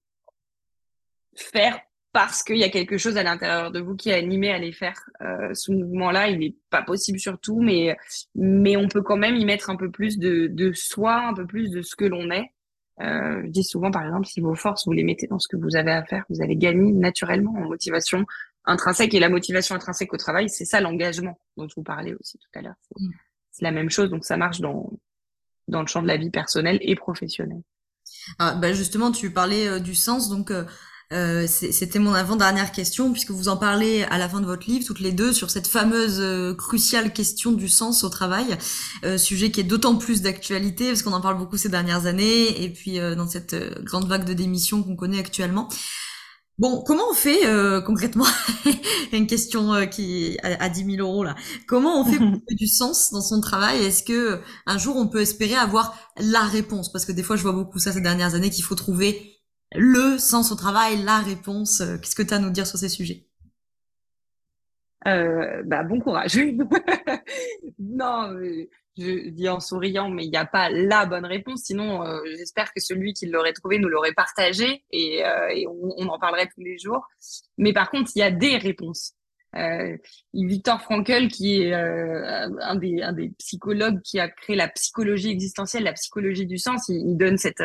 faire 1.36 1.80
parce 2.12 2.42
qu'il 2.42 2.58
y 2.58 2.64
a 2.64 2.70
quelque 2.70 2.98
chose 2.98 3.18
à 3.18 3.24
l'intérieur 3.24 3.72
de 3.72 3.80
vous 3.80 3.96
qui 3.96 4.10
est 4.10 4.16
animé 4.16 4.50
à 4.50 4.58
les 4.58 4.72
faire. 4.72 5.00
Euh, 5.22 5.54
ce 5.54 5.72
mouvement-là, 5.72 6.30
il 6.30 6.40
n'est 6.40 6.56
pas 6.72 6.82
possible 6.82 7.20
sur 7.20 7.40
tout, 7.40 7.62
mais, 7.62 7.96
mais 8.34 8.76
on 8.76 8.88
peut 8.88 9.04
quand 9.04 9.16
même 9.16 9.36
y 9.36 9.46
mettre 9.46 9.70
un 9.70 9.76
peu 9.76 9.92
plus 9.92 10.18
de, 10.18 10.48
de 10.48 10.74
soi, 10.74 11.18
un 11.18 11.36
peu 11.36 11.46
plus 11.46 11.70
de 11.70 11.84
ce 11.84 11.96
que 11.96 12.06
l'on 12.06 12.32
est. 12.32 12.52
Euh, 13.02 13.42
je 13.46 13.50
dis 13.50 13.64
souvent, 13.64 13.92
par 13.92 14.06
exemple, 14.06 14.28
si 14.28 14.42
vos 14.42 14.56
forces, 14.56 14.86
vous 14.86 14.92
les 14.92 15.04
mettez 15.04 15.28
dans 15.28 15.40
ce 15.40 15.48
que 15.48 15.56
vous 15.56 15.76
avez 15.76 15.92
à 15.92 16.04
faire, 16.04 16.26
vous 16.30 16.42
allez 16.42 16.56
gagner 16.56 16.92
naturellement 16.92 17.54
en 17.54 17.68
motivation 17.68 18.26
intrinsèque. 18.66 19.14
Et 19.14 19.20
la 19.20 19.30
motivation 19.30 19.76
intrinsèque 19.76 20.14
au 20.14 20.18
travail, 20.18 20.50
c'est 20.50 20.66
ça 20.66 20.82
l'engagement 20.82 21.40
dont 21.58 21.68
vous 21.76 21.84
parlez 21.84 22.14
aussi 22.20 22.38
tout 22.38 22.60
à 22.60 22.62
l'heure. 22.62 22.76
C'est 23.52 23.64
la 23.64 23.72
même 23.72 23.90
chose, 23.90 24.10
donc 24.10 24.26
ça 24.26 24.38
marche 24.38 24.60
dans, 24.60 24.92
dans 25.68 25.82
le 25.82 25.88
champ 25.88 26.02
de 26.02 26.08
la 26.08 26.18
vie 26.18 26.30
personnelle 26.30 26.80
et 26.82 26.96
professionnelle. 26.96 27.62
Ah, 28.38 28.56
bah 28.56 28.74
justement, 28.74 29.12
tu 29.12 29.32
parlais 29.32 29.68
euh, 29.68 29.80
du 29.80 29.96
sens, 29.96 30.30
donc 30.30 30.52
euh, 30.52 30.66
euh, 31.12 31.48
c'était 31.48 31.98
mon 31.98 32.14
avant-dernière 32.14 32.72
question, 32.72 33.12
puisque 33.12 33.32
vous 33.32 33.48
en 33.48 33.58
parlez 33.58 34.04
à 34.04 34.20
la 34.20 34.30
fin 34.30 34.42
de 34.42 34.46
votre 34.46 34.70
livre, 34.70 34.86
toutes 34.86 35.00
les 35.00 35.12
deux, 35.12 35.34
sur 35.34 35.50
cette 35.50 35.68
fameuse 35.68 36.20
euh, 36.20 36.54
cruciale 36.54 37.14
question 37.14 37.52
du 37.52 37.68
sens 37.68 38.04
au 38.04 38.10
travail, 38.10 38.46
euh, 39.04 39.18
sujet 39.18 39.50
qui 39.50 39.62
est 39.62 39.64
d'autant 39.64 39.96
plus 39.96 40.22
d'actualité, 40.22 40.88
parce 40.90 41.02
qu'on 41.02 41.14
en 41.14 41.22
parle 41.22 41.40
beaucoup 41.40 41.58
ces 41.58 41.70
dernières 41.70 42.06
années, 42.06 42.64
et 42.64 42.70
puis 42.70 43.00
dans 43.00 43.28
cette 43.28 43.56
grande 43.84 44.08
vague 44.08 44.26
de 44.26 44.34
démissions 44.34 44.84
qu'on 44.84 44.96
connaît 44.96 45.20
actuellement. 45.20 45.68
Bon, 46.60 46.84
comment 46.86 47.04
on 47.10 47.14
fait 47.14 47.40
concrètement 47.86 48.26
Une 49.14 49.28
question 49.28 49.88
qui 49.88 50.38
à, 50.44 50.66
à 50.66 50.70
10 50.70 50.98
000 50.98 50.98
euros 50.98 51.24
là. 51.24 51.36
Comment 51.68 52.02
on 52.02 52.06
fait 52.06 52.18
pour 52.18 52.42
du 52.58 52.68
sens 52.68 53.12
dans 53.12 53.22
son 53.22 53.40
travail? 53.40 53.84
Est-ce 53.84 54.04
que 54.04 54.42
un 54.66 54.78
jour 54.78 54.98
on 54.98 55.08
peut 55.08 55.22
espérer 55.22 55.56
avoir 55.56 55.98
la 56.18 56.42
réponse? 56.42 56.92
Parce 56.92 57.06
que 57.06 57.14
des 57.14 57.24
fois, 57.24 57.38
je 57.38 57.44
vois 57.44 57.54
beaucoup 57.54 57.80
ça 57.80 57.94
ces 57.94 58.02
dernières 58.02 58.36
années 58.36 58.50
qu'il 58.50 58.66
faut 58.66 58.76
trouver 58.76 59.39
le 59.76 60.18
sens 60.18 60.52
au 60.52 60.56
travail, 60.56 61.04
la 61.04 61.20
réponse. 61.20 61.82
Euh, 61.82 61.98
qu'est-ce 61.98 62.16
que 62.16 62.24
tu 62.24 62.34
as 62.34 62.38
à 62.38 62.40
nous 62.40 62.50
dire 62.50 62.68
sur 62.68 62.78
ces 62.78 62.90
sujets? 62.90 63.30
Euh, 65.08 65.64
bah, 65.66 65.84
bon 65.84 66.00
courage. 66.00 66.38
non, 67.80 68.34
euh, 68.34 68.70
je 68.98 69.30
dis 69.30 69.48
en 69.48 69.60
souriant, 69.60 70.10
mais 70.10 70.26
il 70.26 70.32
n'y 70.32 70.38
a 70.38 70.46
pas 70.46 70.70
la 70.70 71.06
bonne 71.06 71.26
réponse. 71.26 71.64
Sinon, 71.64 72.04
euh, 72.04 72.20
j'espère 72.38 72.74
que 72.74 72.82
celui 72.82 73.14
qui 73.14 73.28
l'aurait 73.28 73.54
trouvé 73.54 73.80
nous 73.80 73.88
l'aurait 73.88 74.14
partagé 74.14 74.84
et, 74.92 75.24
on, 75.68 76.08
en 76.10 76.20
parlerait 76.20 76.50
tous 76.54 76.62
les 76.62 76.78
jours. 76.78 77.08
Mais 77.58 77.74
par 77.74 77.90
contre, 77.92 78.12
il 78.16 78.20
y 78.20 78.24
a 78.24 78.32
des 78.32 78.58
réponses. 78.58 79.14
Euh, 79.56 79.98
Victor 80.34 80.82
Frankl, 80.82 81.28
qui 81.28 81.62
est 81.62 81.74
un, 81.74 82.76
des, 82.76 83.02
un 83.02 83.14
des 83.14 83.30
psychologues 83.40 84.00
qui 84.04 84.20
a 84.20 84.28
créé 84.28 84.56
la 84.56 84.68
psychologie 84.68 85.32
existentielle, 85.32 85.84
la 85.84 85.94
psychologie 85.94 86.46
du 86.46 86.58
sens, 86.58 86.88
il, 86.90 86.98
il 86.98 87.18
donne 87.18 87.38
cette, 87.38 87.64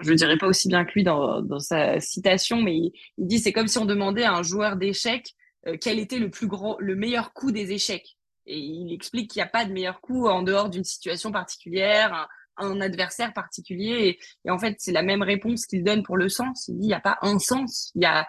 je 0.00 0.12
ne 0.12 0.16
dirais 0.16 0.38
pas 0.38 0.46
aussi 0.46 0.68
bien 0.68 0.84
que 0.84 0.92
lui 0.92 1.04
dans, 1.04 1.42
dans 1.42 1.58
sa 1.58 2.00
citation, 2.00 2.62
mais 2.62 2.76
il, 2.76 2.92
dit 3.18 3.38
c'est 3.38 3.52
comme 3.52 3.68
si 3.68 3.78
on 3.78 3.84
demandait 3.84 4.24
à 4.24 4.32
un 4.32 4.42
joueur 4.42 4.76
d'échecs 4.76 5.34
euh, 5.66 5.76
quel 5.80 5.98
était 5.98 6.18
le 6.18 6.30
plus 6.30 6.46
grand, 6.46 6.76
le 6.78 6.94
meilleur 6.94 7.32
coup 7.32 7.52
des 7.52 7.72
échecs. 7.72 8.16
Et 8.46 8.58
il 8.58 8.92
explique 8.92 9.30
qu'il 9.30 9.40
n'y 9.40 9.46
a 9.46 9.50
pas 9.50 9.64
de 9.64 9.72
meilleur 9.72 10.00
coup 10.00 10.28
en 10.28 10.42
dehors 10.42 10.70
d'une 10.70 10.84
situation 10.84 11.32
particulière, 11.32 12.14
un, 12.58 12.68
un 12.68 12.80
adversaire 12.80 13.32
particulier. 13.32 14.18
Et, 14.44 14.50
en 14.50 14.58
fait, 14.58 14.76
c'est 14.78 14.92
la 14.92 15.02
même 15.02 15.22
réponse 15.22 15.66
qu'il 15.66 15.82
donne 15.82 16.02
pour 16.02 16.16
le 16.16 16.28
sens. 16.28 16.68
Il 16.68 16.78
dit 16.78 16.84
il 16.84 16.88
n'y 16.88 16.94
a 16.94 17.00
pas 17.00 17.18
un 17.22 17.38
sens, 17.38 17.90
il 17.94 18.02
y 18.02 18.06
a 18.06 18.26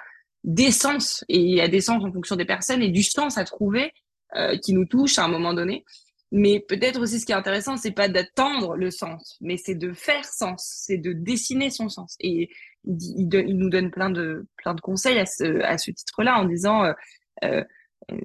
des 0.47 0.71
sens 0.71 1.23
et 1.27 1.37
il 1.37 1.55
y 1.55 1.61
a 1.61 1.67
des 1.67 1.81
sens 1.81 2.03
en 2.03 2.11
fonction 2.11 2.35
des 2.35 2.45
personnes 2.45 2.81
et 2.81 2.89
du 2.89 3.03
sens 3.03 3.37
à 3.37 3.43
trouver 3.43 3.91
euh, 4.35 4.57
qui 4.57 4.73
nous 4.73 4.85
touche 4.85 5.19
à 5.19 5.25
un 5.25 5.27
moment 5.27 5.53
donné. 5.53 5.83
Mais 6.31 6.59
peut-être 6.59 7.01
aussi 7.01 7.19
ce 7.19 7.25
qui 7.25 7.33
est 7.33 7.35
intéressant, 7.35 7.77
c'est 7.77 7.91
pas 7.91 8.09
d'attendre 8.09 8.75
le 8.75 8.89
sens, 8.89 9.37
mais 9.39 9.57
c'est 9.57 9.75
de 9.75 9.93
faire 9.93 10.25
sens, 10.25 10.81
c'est 10.85 10.97
de 10.97 11.13
dessiner 11.13 11.69
son 11.69 11.89
sens. 11.89 12.15
Et 12.19 12.49
il, 12.85 13.29
il, 13.33 13.57
nous 13.57 13.69
donne 13.69 13.91
plein 13.91 14.09
de 14.09 14.47
plein 14.57 14.73
de 14.73 14.81
conseils 14.81 15.19
à 15.19 15.25
ce, 15.25 15.61
à 15.61 15.77
ce 15.77 15.91
titre-là 15.91 16.39
en 16.39 16.45
disant 16.45 16.85
euh, 16.85 16.93
euh, 17.43 17.63
euh, 18.11 18.17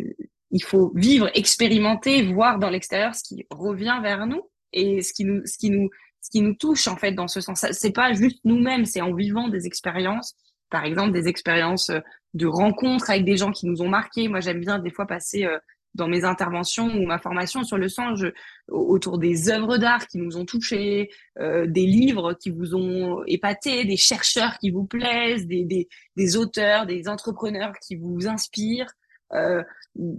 il 0.51 0.63
faut 0.63 0.93
vivre, 0.95 1.31
expérimenter, 1.35 2.23
voir 2.23 2.59
dans 2.59 2.71
l'extérieur 2.71 3.15
ce 3.15 3.23
qui 3.23 3.47
revient 3.51 3.99
vers 4.03 4.27
nous 4.27 4.43
et 4.73 5.03
ce 5.03 5.13
qui 5.13 5.25
nous 5.25 5.45
ce 5.45 5.59
qui 5.59 5.71
nous 5.71 5.89
ce 6.21 6.31
qui 6.31 6.41
nous 6.41 6.55
touche 6.55 6.87
en 6.89 6.97
fait 6.97 7.13
dans 7.13 7.29
ce 7.29 7.41
sens. 7.41 7.67
C'est 7.73 7.93
pas 7.93 8.13
juste 8.13 8.41
nous-mêmes, 8.45 8.85
c'est 8.85 9.01
en 9.01 9.15
vivant 9.15 9.49
des 9.49 9.67
expériences, 9.67 10.37
par 10.73 10.85
exemple 10.85 11.13
des 11.13 11.29
expériences 11.29 11.93
de 12.35 12.47
rencontres 12.47 13.11
avec 13.11 13.25
des 13.25 13.37
gens 13.37 13.53
qui 13.53 13.67
nous 13.67 13.83
ont 13.83 13.89
marqués. 13.89 14.27
Moi, 14.27 14.41
j'aime 14.41 14.59
bien 14.61 14.81
des 14.81 14.91
fois 14.91 15.07
passer 15.07 15.47
dans 15.95 16.09
mes 16.09 16.25
interventions 16.25 16.87
ou 16.87 17.07
ma 17.07 17.19
formation 17.19 17.65
sur 17.65 17.77
le 17.77 17.89
sens, 17.89 18.21
autour 18.69 19.19
des 19.19 19.51
œuvres 19.51 19.77
d'art 19.77 20.07
qui 20.07 20.19
nous 20.19 20.37
ont 20.37 20.45
touchés, 20.45 21.11
euh, 21.39 21.67
des 21.67 21.87
livres 21.87 22.35
qui 22.35 22.51
vous 22.51 22.75
ont 22.75 23.23
épaté, 23.27 23.85
des 23.85 23.97
chercheurs 23.97 24.59
qui 24.59 24.71
vous 24.71 24.85
plaisent, 24.85 25.47
des, 25.47 25.65
des, 25.65 25.89
des 26.17 26.37
auteurs, 26.37 26.87
des 26.87 27.09
entrepreneurs 27.09 27.75
qui 27.87 27.97
vous 27.97 28.27
inspirent. 28.27 28.93
Euh, 29.35 29.63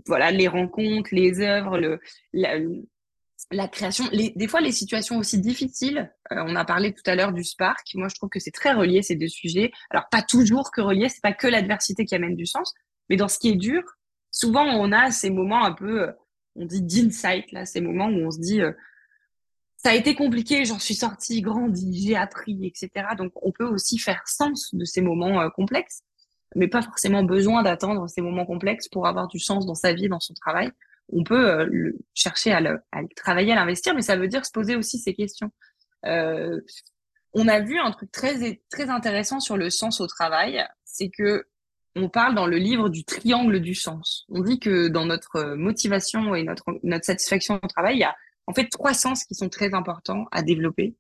voilà, 0.08 0.32
les 0.32 0.48
rencontres, 0.48 1.10
les 1.12 1.40
œuvres, 1.40 1.78
le, 1.78 2.00
la, 2.34 2.60
la 3.52 3.68
création, 3.68 4.06
les, 4.12 4.32
des 4.36 4.48
fois 4.48 4.62
les 4.62 4.72
situations 4.72 5.18
aussi 5.18 5.40
difficiles. 5.40 6.12
Euh, 6.32 6.44
on 6.48 6.56
a 6.56 6.66
parlé 6.66 6.94
tout 6.94 7.04
à 7.06 7.16
l'heure 7.16 7.34
du 7.34 7.44
Spark. 7.44 7.86
Moi, 7.96 8.08
je 8.08 8.16
trouve 8.16 8.30
que 8.30 8.40
c'est 8.40 8.52
très 8.52 8.74
relié 8.74 9.02
ces 9.02 9.16
deux 9.16 9.28
sujets. 9.28 9.72
Alors 9.90 10.08
pas 10.10 10.22
toujours 10.22 10.72
que 10.72 10.82
relié, 10.82 11.10
c'est 11.10 11.22
pas 11.22 11.34
que 11.34 11.48
l'adversité 11.48 12.06
qui 12.06 12.16
amène 12.16 12.36
du 12.36 12.46
sens, 12.46 12.74
mais 13.10 13.16
dans 13.16 13.28
ce 13.28 13.40
qui 13.40 13.50
est 13.50 13.56
dur, 13.56 13.84
souvent 14.32 14.66
on 14.66 14.92
a 14.92 15.12
ces 15.12 15.30
moments 15.30 15.66
un 15.66 15.74
peu, 15.74 16.04
euh, 16.04 16.12
on 16.56 16.66
dit 16.66 16.82
d'insight 16.82 17.52
là, 17.52 17.66
ces 17.66 17.82
moments 17.82 18.08
où 18.08 18.26
on 18.26 18.32
se 18.32 18.40
dit 18.40 18.62
euh, 18.62 18.72
ça 19.78 19.90
a 19.90 19.96
été 19.96 20.16
compliqué, 20.16 20.64
j'en 20.66 20.80
suis 20.80 20.96
sortie, 20.96 21.42
grandi, 21.42 22.08
j'ai 22.08 22.16
appris, 22.16 22.66
etc. 22.66 22.90
Donc 23.18 23.34
on 23.42 23.52
peut 23.52 23.68
aussi 23.68 23.98
faire 23.98 24.22
sens 24.28 24.74
de 24.74 24.86
ces 24.86 25.02
moments 25.02 25.50
complexes, 25.50 26.04
mais 26.56 26.70
pas 26.70 26.82
forcément 26.82 27.24
besoin 27.24 27.64
d'attendre 27.64 28.08
ces 28.08 28.22
moments 28.22 28.46
complexes 28.46 28.88
pour 28.88 29.08
avoir 29.08 29.28
du 29.28 29.40
sens 29.40 29.66
dans 29.66 29.76
sa 29.76 29.92
vie, 29.92 30.08
dans 30.08 30.22
son 30.22 30.34
travail 30.36 30.72
on 31.10 31.24
peut 31.24 31.50
euh, 31.50 31.66
le, 31.70 31.98
chercher 32.14 32.52
à 32.52 32.62
le, 32.62 32.80
travailler, 33.16 33.52
à 33.52 33.56
l'investir, 33.56 33.94
mais 33.96 34.02
ça 34.02 34.16
veut 34.16 34.28
dire 34.28 34.46
se 34.46 34.52
poser 34.52 34.76
aussi 34.76 35.00
ces 35.00 35.14
questions. 35.14 35.52
Euh, 36.06 36.62
on 37.34 37.48
a 37.48 37.60
vu 37.60 37.80
un 37.80 37.92
truc 37.92 38.12
très 38.12 38.62
très 38.70 38.90
intéressant 38.90 39.40
sur 39.40 39.58
le 39.58 39.70
sens 39.70 40.02
au 40.02 40.08
travail, 40.08 40.64
c'est 40.86 41.10
que 41.10 41.46
on 41.96 42.10
parle 42.10 42.34
dans 42.34 42.48
le 42.48 42.58
livre 42.58 42.90
du 42.90 43.04
triangle 43.04 43.60
du 43.60 43.76
sens. 43.76 44.26
On 44.30 44.42
dit 44.42 44.60
que 44.60 44.88
dans 44.88 45.06
notre 45.06 45.56
motivation 45.56 46.34
et 46.36 46.44
notre 46.44 46.66
notre 46.84 47.06
satisfaction 47.06 47.60
au 47.62 47.68
travail, 47.68 47.96
il 47.96 48.00
y 48.00 48.04
a 48.04 48.16
en 48.48 48.54
fait 48.54 48.68
trois 48.68 48.94
sens 48.94 49.24
qui 49.24 49.36
sont 49.36 49.50
très 49.50 49.74
importants 49.74 50.26
à 50.32 50.42
développer. 50.42 50.96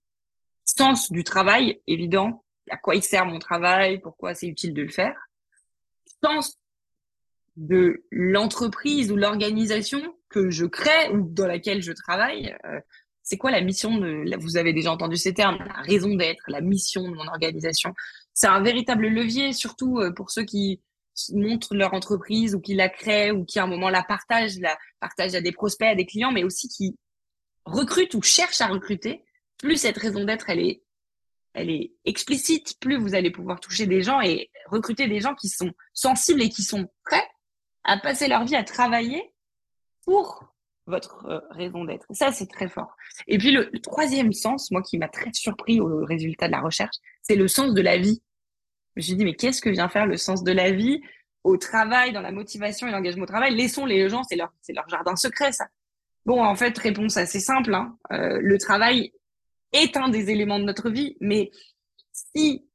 Sens 0.65 1.11
du 1.11 1.23
travail, 1.23 1.81
évident, 1.87 2.43
à 2.69 2.77
quoi 2.77 2.95
il 2.95 3.03
sert 3.03 3.25
mon 3.25 3.39
travail, 3.39 3.99
pourquoi 3.99 4.33
c'est 4.33 4.47
utile 4.47 4.73
de 4.73 4.83
le 4.83 4.89
faire. 4.89 5.15
Sens 6.23 6.57
de 7.55 8.05
l'entreprise 8.11 9.11
ou 9.11 9.15
l'organisation 9.15 10.01
que 10.29 10.49
je 10.49 10.65
crée 10.65 11.09
ou 11.11 11.29
dans 11.29 11.47
laquelle 11.47 11.81
je 11.81 11.91
travaille. 11.91 12.55
Euh, 12.65 12.79
c'est 13.21 13.37
quoi 13.37 13.51
la 13.51 13.61
mission 13.61 13.97
de, 13.97 14.35
vous 14.37 14.57
avez 14.57 14.73
déjà 14.73 14.91
entendu 14.91 15.15
ces 15.15 15.33
termes, 15.33 15.57
la 15.59 15.81
raison 15.81 16.13
d'être, 16.15 16.43
la 16.47 16.61
mission 16.61 17.03
de 17.03 17.15
mon 17.15 17.27
organisation. 17.27 17.93
C'est 18.33 18.47
un 18.47 18.61
véritable 18.61 19.07
levier, 19.07 19.53
surtout 19.53 19.99
euh, 19.99 20.11
pour 20.11 20.31
ceux 20.31 20.43
qui 20.43 20.81
montrent 21.31 21.75
leur 21.75 21.93
entreprise 21.93 22.55
ou 22.55 22.59
qui 22.59 22.73
la 22.73 22.89
créent 22.89 23.31
ou 23.31 23.45
qui 23.45 23.59
à 23.59 23.63
un 23.63 23.67
moment 23.67 23.89
la 23.89 24.03
partagent, 24.03 24.59
la 24.59 24.77
partagent 24.99 25.35
à 25.35 25.41
des 25.41 25.51
prospects, 25.51 25.87
à 25.87 25.95
des 25.95 26.05
clients, 26.05 26.31
mais 26.31 26.43
aussi 26.43 26.67
qui 26.67 26.97
recrutent 27.65 28.15
ou 28.15 28.21
cherchent 28.21 28.61
à 28.61 28.67
recruter. 28.67 29.23
Plus 29.59 29.77
cette 29.77 29.97
raison 29.97 30.25
d'être, 30.25 30.49
elle 30.49 30.59
est, 30.59 30.83
elle 31.53 31.69
est 31.69 31.93
explicite, 32.03 32.77
plus 32.81 32.97
vous 32.97 33.13
allez 33.13 33.31
pouvoir 33.31 33.59
toucher 33.59 33.85
des 33.85 34.01
gens 34.01 34.19
et 34.21 34.49
recruter 34.65 35.07
des 35.07 35.19
gens 35.19 35.35
qui 35.35 35.47
sont 35.47 35.71
sensibles 35.93 36.41
et 36.41 36.49
qui 36.49 36.63
sont 36.63 36.89
prêts 37.05 37.23
à 37.83 37.97
passer 37.97 38.27
leur 38.27 38.45
vie 38.45 38.55
à 38.55 38.63
travailler 38.63 39.33
pour 40.05 40.53
votre 40.85 41.25
euh, 41.25 41.39
raison 41.51 41.85
d'être. 41.85 42.05
Ça, 42.11 42.31
c'est 42.31 42.47
très 42.47 42.67
fort. 42.67 42.95
Et 43.27 43.37
puis 43.37 43.51
le, 43.51 43.71
troisième 43.79 44.33
sens, 44.33 44.71
moi 44.71 44.81
qui 44.81 44.97
m'a 44.97 45.07
très 45.07 45.31
surpris 45.33 45.79
au 45.79 46.05
résultat 46.05 46.47
de 46.47 46.51
la 46.51 46.61
recherche, 46.61 46.95
c'est 47.21 47.35
le 47.35 47.47
sens 47.47 47.73
de 47.73 47.81
la 47.81 47.97
vie. 47.97 48.21
Je 48.95 48.99
me 48.99 49.01
suis 49.01 49.15
dit, 49.15 49.25
mais 49.25 49.35
qu'est-ce 49.35 49.61
que 49.61 49.69
vient 49.69 49.89
faire 49.89 50.05
le 50.05 50.17
sens 50.17 50.43
de 50.43 50.51
la 50.51 50.71
vie 50.71 51.01
au 51.43 51.57
travail, 51.57 52.13
dans 52.13 52.21
la 52.21 52.31
motivation 52.31 52.87
et 52.87 52.91
l'engagement 52.91 53.23
au 53.23 53.27
travail? 53.27 53.55
Laissons 53.55 53.85
les 53.85 54.09
gens, 54.09 54.23
c'est 54.23 54.35
leur, 54.35 54.53
leur 54.69 54.89
jardin 54.89 55.15
secret, 55.15 55.51
ça. 55.51 55.67
Bon, 56.25 56.43
en 56.43 56.55
fait, 56.55 56.77
réponse 56.77 57.17
assez 57.17 57.39
simple. 57.39 57.73
Hein. 57.73 57.97
Euh, 58.11 58.39
le 58.41 58.57
travail 58.57 59.11
est 59.73 59.97
un 59.97 60.09
des 60.09 60.29
éléments 60.29 60.59
de 60.59 60.63
notre 60.63 60.89
vie, 60.89 61.17
mais 61.19 61.51
si 62.11 62.65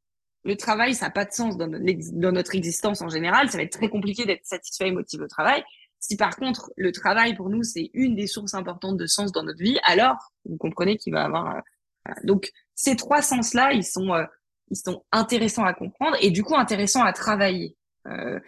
le 0.45 0.57
travail, 0.57 0.95
ça 0.95 1.07
n'a 1.07 1.11
pas 1.11 1.24
de 1.24 1.32
sens 1.32 1.57
dans 1.57 1.68
notre, 1.68 2.55
existence 2.55 3.03
en 3.03 3.09
général. 3.09 3.51
Ça 3.51 3.59
va 3.59 3.64
être 3.64 3.72
très 3.72 3.89
compliqué 3.89 4.24
d'être 4.24 4.45
satisfait 4.45 4.89
et 4.89 4.93
motivé 4.93 5.24
au 5.24 5.28
travail. 5.28 5.62
Si 6.01 6.16
par 6.16 6.36
contre, 6.36 6.70
le 6.76 6.93
travail, 6.93 7.34
pour 7.34 7.51
nous, 7.51 7.64
c'est 7.64 7.91
une 7.93 8.14
des 8.14 8.26
sources 8.26 8.55
importantes 8.55 8.97
de 8.97 9.07
sens 9.07 9.32
dans 9.32 9.43
notre 9.43 9.59
vie, 9.59 9.78
alors 9.82 10.16
vous 10.45 10.57
comprenez 10.57 10.97
qu'il 10.97 11.12
va 11.12 11.24
avoir... 11.24 11.57
Euh, 11.57 12.12
donc, 12.24 12.51
ces 12.74 12.95
trois 12.95 13.20
sens-là, 13.20 13.72
ils 13.72 13.84
sont, 13.84 14.14
euh, 14.14 14.24
ils 14.70 14.76
sont 14.76 15.05
intéressants 15.11 15.64
à 15.64 15.74
comprendre 15.74 16.16
et 16.20 16.30
du 16.30 16.45
coup 16.45 16.55
intéressants 16.55 17.03
à 17.03 17.12
travailler. 17.12 17.76
Euh, 18.07 18.39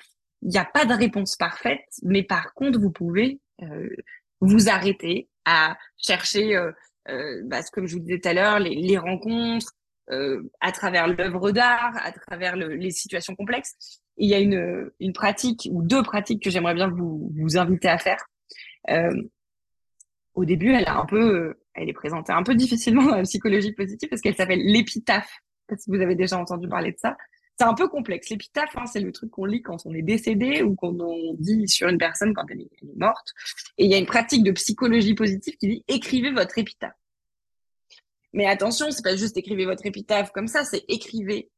il 0.43 0.49
n'y 0.49 0.59
a 0.59 0.65
pas 0.65 0.85
de 0.85 0.95
réponse 0.95 1.37
parfaite, 1.37 1.85
mais 2.03 2.23
par 2.23 2.55
contre, 2.55 2.79
vous 2.79 2.91
pouvez 2.91 3.41
vous 4.41 4.71
arrêter 4.71 5.29
à 5.45 5.77
chercher, 5.99 6.59
bah, 7.45 7.61
comme 7.75 7.87
je 7.87 7.97
vous 7.97 8.01
disais 8.01 8.21
tout 8.21 8.29
à 8.31 8.33
l'heure, 8.33 8.59
les, 8.59 8.75
les 8.75 8.97
rencontres, 8.97 9.75
euh, 9.75 9.80
à 10.61 10.73
travers 10.73 11.07
l'œuvre 11.07 11.51
d'art, 11.51 11.93
à 12.03 12.13
travers 12.13 12.57
les 12.57 12.91
situations 12.91 13.35
complexes. 13.35 14.03
il 14.17 14.29
y 14.29 14.35
a 14.35 14.39
une, 14.39 14.91
une 14.99 15.13
pratique 15.13 15.69
ou 15.71 15.83
deux 15.83 16.03
pratiques 16.03 16.43
que 16.43 16.51
j'aimerais 16.51 16.75
bien 16.75 16.89
vous, 16.89 17.33
vous 17.37 17.57
inviter 17.57 17.89
à 17.89 17.99
faire. 17.99 18.25
Euh, 18.91 19.23
au 20.35 20.45
début, 20.45 20.73
elle 20.73 20.87
a 20.87 20.99
un 20.99 21.07
peu, 21.07 21.55
elle 21.75 21.89
est 21.89 21.95
présentée 21.95 22.33
un 22.33 22.43
peu 22.43 22.55
difficilement 22.55 23.05
dans 23.05 23.17
la 23.17 23.23
psychologie 23.23 23.73
positive 23.73 24.09
parce 24.09 24.23
qu'elle 24.23 24.37
s'appelle 24.37 24.63
l'épitaphe. 24.63 25.31
Si 25.77 25.91
vous 25.91 26.01
avez 26.01 26.17
déjà 26.17 26.37
entendu 26.39 26.69
parler 26.69 26.93
de 26.93 26.99
ça, 26.99 27.17
c'est 27.59 27.67
un 27.67 27.75
peu 27.75 27.89
complexe. 27.89 28.31
L'épitaphe, 28.31 28.75
hein, 28.77 28.87
c'est 28.87 29.01
le 29.01 29.13
truc 29.13 29.31
qu'on 29.31 29.45
lit 29.45 29.63
quand 29.63 29.85
on 29.85 29.93
est 29.93 30.03
décédé 30.03 30.63
ou 30.63 30.75
qu'on 30.75 30.97
dit 31.39 31.69
sur 31.69 31.89
une 31.89 31.99
personne 31.99 32.33
quand 32.35 32.47
elle 32.51 32.63
est 32.63 32.71
morte. 32.97 33.35
Et 33.77 33.85
il 33.85 33.91
y 33.91 33.95
a 33.95 33.99
une 33.99 34.07
pratique 34.07 34.43
de 34.43 34.51
psychologie 34.53 35.15
positive 35.15 35.57
qui 35.59 35.69
dit 35.69 35.85
écrivez 35.87 36.33
votre 36.33 36.59
épitaphe. 36.59 36.95
Mais 38.33 38.47
attention, 38.47 38.91
c'est 38.91 39.03
pas 39.03 39.17
juste 39.17 39.37
écrivez 39.37 39.65
votre 39.65 39.87
épitaphe 39.87 40.31
comme 40.33 40.47
ça, 40.47 40.65
c'est 40.65 40.85
écrivez 40.89 41.51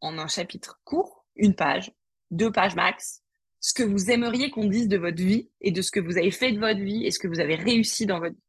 en 0.00 0.18
un 0.18 0.28
chapitre 0.28 0.80
court, 0.84 1.26
une 1.36 1.54
page, 1.54 1.92
deux 2.30 2.52
pages 2.52 2.74
max, 2.74 3.22
ce 3.60 3.74
que 3.74 3.82
vous 3.82 4.10
aimeriez 4.10 4.50
qu'on 4.50 4.66
dise 4.66 4.88
de 4.88 4.96
votre 4.96 5.22
vie 5.22 5.50
et 5.60 5.70
de 5.70 5.82
ce 5.82 5.90
que 5.90 6.00
vous 6.00 6.16
avez 6.16 6.30
fait 6.30 6.52
de 6.52 6.58
votre 6.58 6.80
vie 6.80 7.04
et 7.06 7.10
ce 7.10 7.18
que 7.18 7.28
vous 7.28 7.40
avez 7.40 7.54
réussi 7.54 8.06
dans 8.06 8.18
votre 8.18 8.34
vie. 8.34 8.42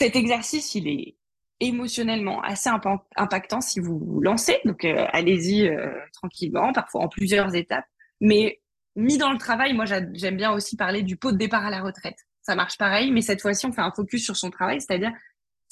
Cet 0.00 0.14
exercice, 0.14 0.74
il 0.74 0.88
est 0.88 1.16
émotionnellement 1.60 2.42
assez 2.42 2.68
impactant 3.16 3.60
si 3.60 3.80
vous 3.80 3.98
vous 3.98 4.20
lancez. 4.20 4.58
Donc, 4.64 4.84
euh, 4.84 5.06
allez-y 5.12 5.68
euh, 5.68 5.90
tranquillement, 6.12 6.72
parfois 6.72 7.02
en 7.02 7.08
plusieurs 7.08 7.54
étapes. 7.54 7.86
Mais 8.20 8.60
mis 8.94 9.18
dans 9.18 9.32
le 9.32 9.38
travail, 9.38 9.72
moi, 9.72 9.84
j'aime 9.86 10.36
bien 10.36 10.52
aussi 10.52 10.76
parler 10.76 11.02
du 11.02 11.16
pot 11.16 11.32
de 11.32 11.38
départ 11.38 11.64
à 11.64 11.70
la 11.70 11.82
retraite. 11.82 12.18
Ça 12.42 12.54
marche 12.54 12.78
pareil, 12.78 13.10
mais 13.10 13.22
cette 13.22 13.40
fois-ci, 13.40 13.66
on 13.66 13.72
fait 13.72 13.80
un 13.80 13.90
focus 13.90 14.24
sur 14.24 14.36
son 14.36 14.50
travail, 14.50 14.80
c'est-à-dire 14.80 15.12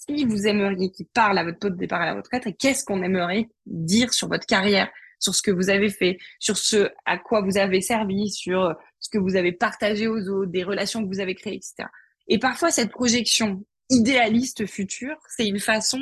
qui 0.06 0.24
vous 0.24 0.46
aimeriez 0.46 0.90
qui 0.90 1.04
parle 1.04 1.38
à 1.38 1.44
votre 1.44 1.58
taux 1.58 1.70
de 1.70 1.76
départ 1.76 2.00
à 2.00 2.06
la 2.06 2.14
retraite 2.14 2.46
et 2.46 2.52
qu'est-ce 2.52 2.84
qu'on 2.84 3.02
aimerait 3.02 3.48
dire 3.66 4.12
sur 4.12 4.28
votre 4.28 4.46
carrière, 4.46 4.90
sur 5.18 5.34
ce 5.34 5.42
que 5.42 5.50
vous 5.50 5.70
avez 5.70 5.90
fait, 5.90 6.18
sur 6.38 6.56
ce 6.56 6.88
à 7.04 7.18
quoi 7.18 7.42
vous 7.42 7.56
avez 7.58 7.80
servi, 7.80 8.30
sur 8.30 8.74
ce 9.00 9.08
que 9.08 9.18
vous 9.18 9.36
avez 9.36 9.52
partagé 9.52 10.08
aux 10.08 10.28
autres, 10.28 10.50
des 10.50 10.64
relations 10.64 11.02
que 11.02 11.08
vous 11.08 11.20
avez 11.20 11.34
créées, 11.34 11.56
etc. 11.56 11.88
Et 12.28 12.38
parfois, 12.38 12.70
cette 12.70 12.90
projection 12.90 13.64
idéaliste 13.90 14.66
future, 14.66 15.16
c'est 15.28 15.46
une 15.46 15.60
façon 15.60 16.00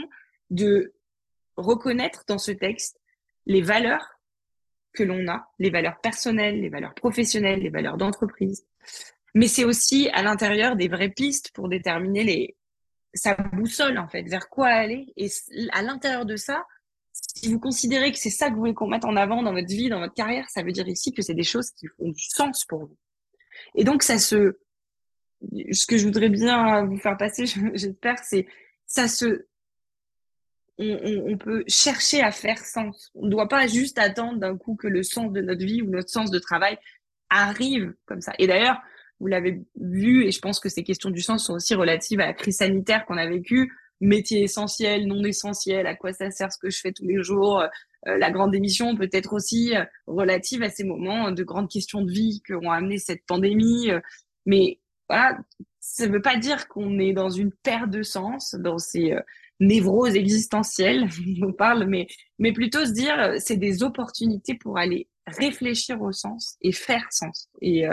de 0.51 0.93
reconnaître 1.57 2.25
dans 2.27 2.39
ce 2.39 2.53
texte 2.53 3.01
les 3.47 3.63
valeurs 3.63 4.21
que 4.93 5.03
l'on 5.03 5.27
a, 5.29 5.51
les 5.59 5.71
valeurs 5.71 6.01
personnelles, 6.01 6.61
les 6.61 6.69
valeurs 6.69 6.95
professionnelles, 6.95 7.61
les 7.61 7.71
valeurs 7.71 7.97
d'entreprise. 7.97 8.67
Mais 9.35 9.49
c'est 9.49 9.65
aussi 9.65 10.09
à 10.13 10.23
l'intérieur 10.23 10.77
des 10.77 10.89
vraies 10.89 11.09
pistes 11.09 11.51
pour 11.53 11.69
déterminer 11.69 12.25
les, 12.25 12.57
ça 13.15 13.35
boussole 13.35 13.99
en 13.99 14.09
fait 14.09 14.23
vers 14.23 14.49
quoi 14.49 14.69
aller. 14.69 15.13
Et 15.17 15.29
à 15.73 15.83
l'intérieur 15.83 16.27
de 16.27 16.37
ça 16.37 16.65
si 17.13 17.53
vous 17.53 17.59
considérez 17.59 18.11
que 18.11 18.19
c'est 18.19 18.31
ça 18.31 18.49
que 18.49 18.55
vous 18.55 18.61
voulez 18.61 18.75
qu'on 18.75 18.89
mette 18.89 19.05
en 19.05 19.17
avant 19.17 19.43
dans 19.43 19.53
votre 19.53 19.69
vie 19.69 19.91
dans 19.91 20.01
votre 20.01 20.15
carrière 20.15 20.49
ça 20.49 20.63
veut 20.63 20.73
dire 20.73 20.89
ici 20.89 21.13
que 21.13 21.23
c'est 21.23 21.35
des 21.35 21.43
choses 21.43 21.71
qui 21.71 21.87
font 21.87 22.09
du 22.09 22.23
sens 22.23 22.65
pour 22.65 22.87
vous. 22.87 22.97
Et 23.75 23.85
donc 23.85 24.03
ça 24.03 24.19
se 24.19 24.59
ce 25.73 25.87
que 25.87 25.99
je 25.99 26.05
voudrais 26.05 26.29
bien 26.29 26.85
vous 26.85 26.99
faire 26.99 27.17
passer 27.17 27.45
j'espère 27.75 28.19
c'est 28.25 28.47
ça 28.87 29.09
se 29.09 29.47
on, 30.79 31.37
peut 31.39 31.65
chercher 31.69 32.23
à 32.23 32.33
faire 32.33 32.59
sens. 32.59 33.11
On 33.15 33.27
ne 33.27 33.31
doit 33.31 33.49
pas 33.49 33.67
juste 33.67 33.99
attendre 33.99 34.39
d'un 34.39 34.57
coup 34.57 34.75
que 34.75 34.89
le 34.89 35.03
sens 35.03 35.33
de 35.33 35.41
notre 35.41 35.65
vie 35.65 35.83
ou 35.83 35.91
notre 35.91 36.09
sens 36.09 36.31
de 36.31 36.39
travail 36.39 36.79
arrive 37.31 37.95
comme 38.07 38.21
ça. 38.21 38.33
Et 38.39 38.47
d'ailleurs 38.47 38.81
vous 39.23 39.29
l'avez 39.29 39.63
vu, 39.81 40.27
et 40.27 40.33
je 40.33 40.41
pense 40.41 40.59
que 40.59 40.69
ces 40.69 40.83
questions 40.83 41.09
du 41.09 41.23
sens 41.23 41.47
sont 41.47 41.55
aussi 41.55 41.77
relatives 41.77 42.19
à 42.19 42.27
la 42.27 42.33
crise 42.33 42.57
sanitaire 42.57 43.07
qu'on 43.07 43.17
a 43.17 43.29
vécue, 43.29 43.73
métier 44.01 44.43
essentiel, 44.43 45.07
non 45.07 45.23
essentiel, 45.23 45.87
à 45.87 45.95
quoi 45.95 46.13
ça 46.13 46.29
sert 46.33 46.53
ce 46.53 46.59
que 46.59 46.71
je 46.71 46.81
fais 46.81 46.91
tous 46.91 47.07
les 47.07 47.23
jours, 47.23 47.63
euh, 48.09 48.19
la 48.19 48.33
grande 48.33 48.53
émission 48.53 48.97
peut 48.97 49.09
être 49.13 49.33
aussi 49.33 49.77
euh, 49.77 49.85
relative 50.09 50.65
à 50.65 50.71
ces 50.71 50.83
moments 50.83 51.31
de 51.31 51.45
grandes 51.45 51.71
questions 51.71 52.03
de 52.03 52.11
vie 52.11 52.43
que 52.45 52.55
ont 52.55 52.73
amené 52.73 52.99
cette 52.99 53.25
pandémie. 53.27 53.93
Euh, 53.93 54.01
mais 54.45 54.81
voilà, 55.09 55.39
ça 55.79 56.09
ne 56.09 56.13
veut 56.13 56.23
pas 56.23 56.37
dire 56.37 56.67
qu'on 56.67 56.99
est 56.99 57.13
dans 57.13 57.31
une 57.31 57.53
perte 57.63 57.91
de 57.91 58.03
sens, 58.03 58.57
dans 58.59 58.79
ces 58.79 59.15
névroses 59.61 60.17
existentielles 60.17 61.09
dont 61.39 61.49
on 61.51 61.53
parle, 61.53 61.87
mais, 61.87 62.09
mais 62.41 62.53
plutôt 62.53 62.85
se 62.85 62.91
dire 62.91 63.35
c'est 63.39 63.57
des 63.57 63.85
opportunités 63.85 64.55
pour 64.55 64.79
aller 64.79 65.09
réfléchir 65.29 66.03
au 66.03 66.11
sens 66.11 66.57
et 66.61 66.73
faire 66.73 67.07
sens. 67.13 67.49
Et 67.61 67.85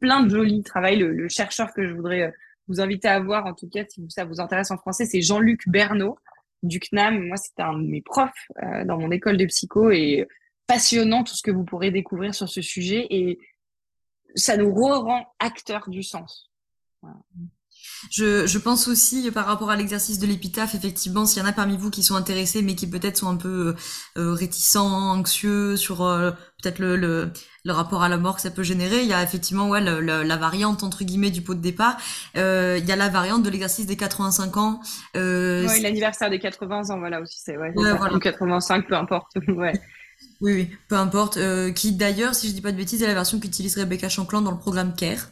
plein 0.00 0.22
de 0.22 0.30
jolis 0.30 0.62
travaux. 0.62 0.94
Le, 0.94 1.28
chercheur 1.28 1.72
que 1.72 1.86
je 1.86 1.94
voudrais 1.94 2.32
vous 2.66 2.80
inviter 2.80 3.08
à 3.08 3.20
voir, 3.20 3.46
en 3.46 3.54
tout 3.54 3.68
cas, 3.68 3.84
si 3.88 4.04
ça 4.10 4.24
vous 4.24 4.40
intéresse 4.40 4.70
en 4.70 4.76
français, 4.76 5.06
c'est 5.06 5.22
Jean-Luc 5.22 5.68
Bernot 5.68 6.18
du 6.62 6.80
CNAM. 6.80 7.26
Moi, 7.26 7.36
c'était 7.36 7.62
un 7.62 7.78
de 7.78 7.86
mes 7.86 8.02
profs 8.02 8.50
dans 8.84 8.98
mon 8.98 9.10
école 9.10 9.36
de 9.36 9.46
psycho 9.46 9.90
et 9.90 10.26
passionnant 10.66 11.24
tout 11.24 11.34
ce 11.34 11.42
que 11.42 11.50
vous 11.50 11.64
pourrez 11.64 11.90
découvrir 11.90 12.34
sur 12.34 12.48
ce 12.48 12.60
sujet 12.60 13.06
et 13.10 13.38
ça 14.34 14.56
nous 14.56 14.72
rend 14.72 15.26
acteurs 15.38 15.88
du 15.88 16.02
sens. 16.02 16.50
Je, 18.10 18.46
je, 18.46 18.58
pense 18.58 18.88
aussi 18.88 19.30
par 19.30 19.46
rapport 19.46 19.70
à 19.70 19.76
l'exercice 19.76 20.18
de 20.18 20.26
l'épitaphe, 20.26 20.74
effectivement, 20.74 21.26
s'il 21.26 21.42
y 21.42 21.44
en 21.44 21.48
a 21.48 21.52
parmi 21.52 21.76
vous 21.76 21.90
qui 21.90 22.02
sont 22.02 22.14
intéressés, 22.14 22.62
mais 22.62 22.74
qui 22.74 22.88
peut-être 22.88 23.16
sont 23.16 23.28
un 23.28 23.36
peu 23.36 23.74
euh, 24.16 24.32
réticents, 24.32 25.10
anxieux 25.10 25.76
sur 25.76 26.02
euh, 26.02 26.30
peut-être 26.62 26.78
le, 26.78 26.96
le, 26.96 27.30
le, 27.64 27.72
rapport 27.72 28.02
à 28.02 28.08
la 28.08 28.16
mort 28.16 28.36
que 28.36 28.42
ça 28.42 28.50
peut 28.50 28.62
générer, 28.62 29.02
il 29.02 29.08
y 29.08 29.12
a 29.12 29.22
effectivement 29.22 29.68
ouais, 29.68 29.80
la 29.80 30.36
variante 30.36 30.82
entre 30.82 31.04
guillemets 31.04 31.30
du 31.30 31.42
pot 31.42 31.54
de 31.54 31.60
départ. 31.60 31.96
Euh, 32.36 32.78
il 32.78 32.86
y 32.86 32.92
a 32.92 32.96
la 32.96 33.08
variante 33.08 33.42
de 33.42 33.50
l'exercice 33.50 33.86
des 33.86 33.96
85 33.96 34.56
ans. 34.56 34.80
Euh, 35.16 35.66
oui, 35.68 35.80
l'anniversaire 35.80 36.30
des 36.30 36.38
80 36.38 36.90
ans, 36.90 36.98
voilà 36.98 37.20
aussi, 37.20 37.38
c'est 37.42 37.56
ouais, 37.56 37.72
ouais 37.76 37.92
voilà. 37.96 38.14
ou 38.14 38.18
85, 38.18 38.86
peu 38.86 38.94
importe. 38.94 39.32
ouais. 39.48 39.72
Oui, 40.40 40.52
oui, 40.52 40.70
peu 40.88 40.96
importe. 40.96 41.36
Euh, 41.36 41.72
qui 41.72 41.92
d'ailleurs, 41.92 42.34
si 42.34 42.48
je 42.48 42.54
dis 42.54 42.60
pas 42.60 42.72
de 42.72 42.76
bêtises, 42.76 43.02
est 43.02 43.06
la 43.06 43.14
version 43.14 43.38
qu'utilise 43.38 43.76
Rebecca 43.76 44.08
Shankland 44.08 44.42
dans 44.42 44.50
le 44.50 44.58
programme 44.58 44.94
CARE. 44.94 45.28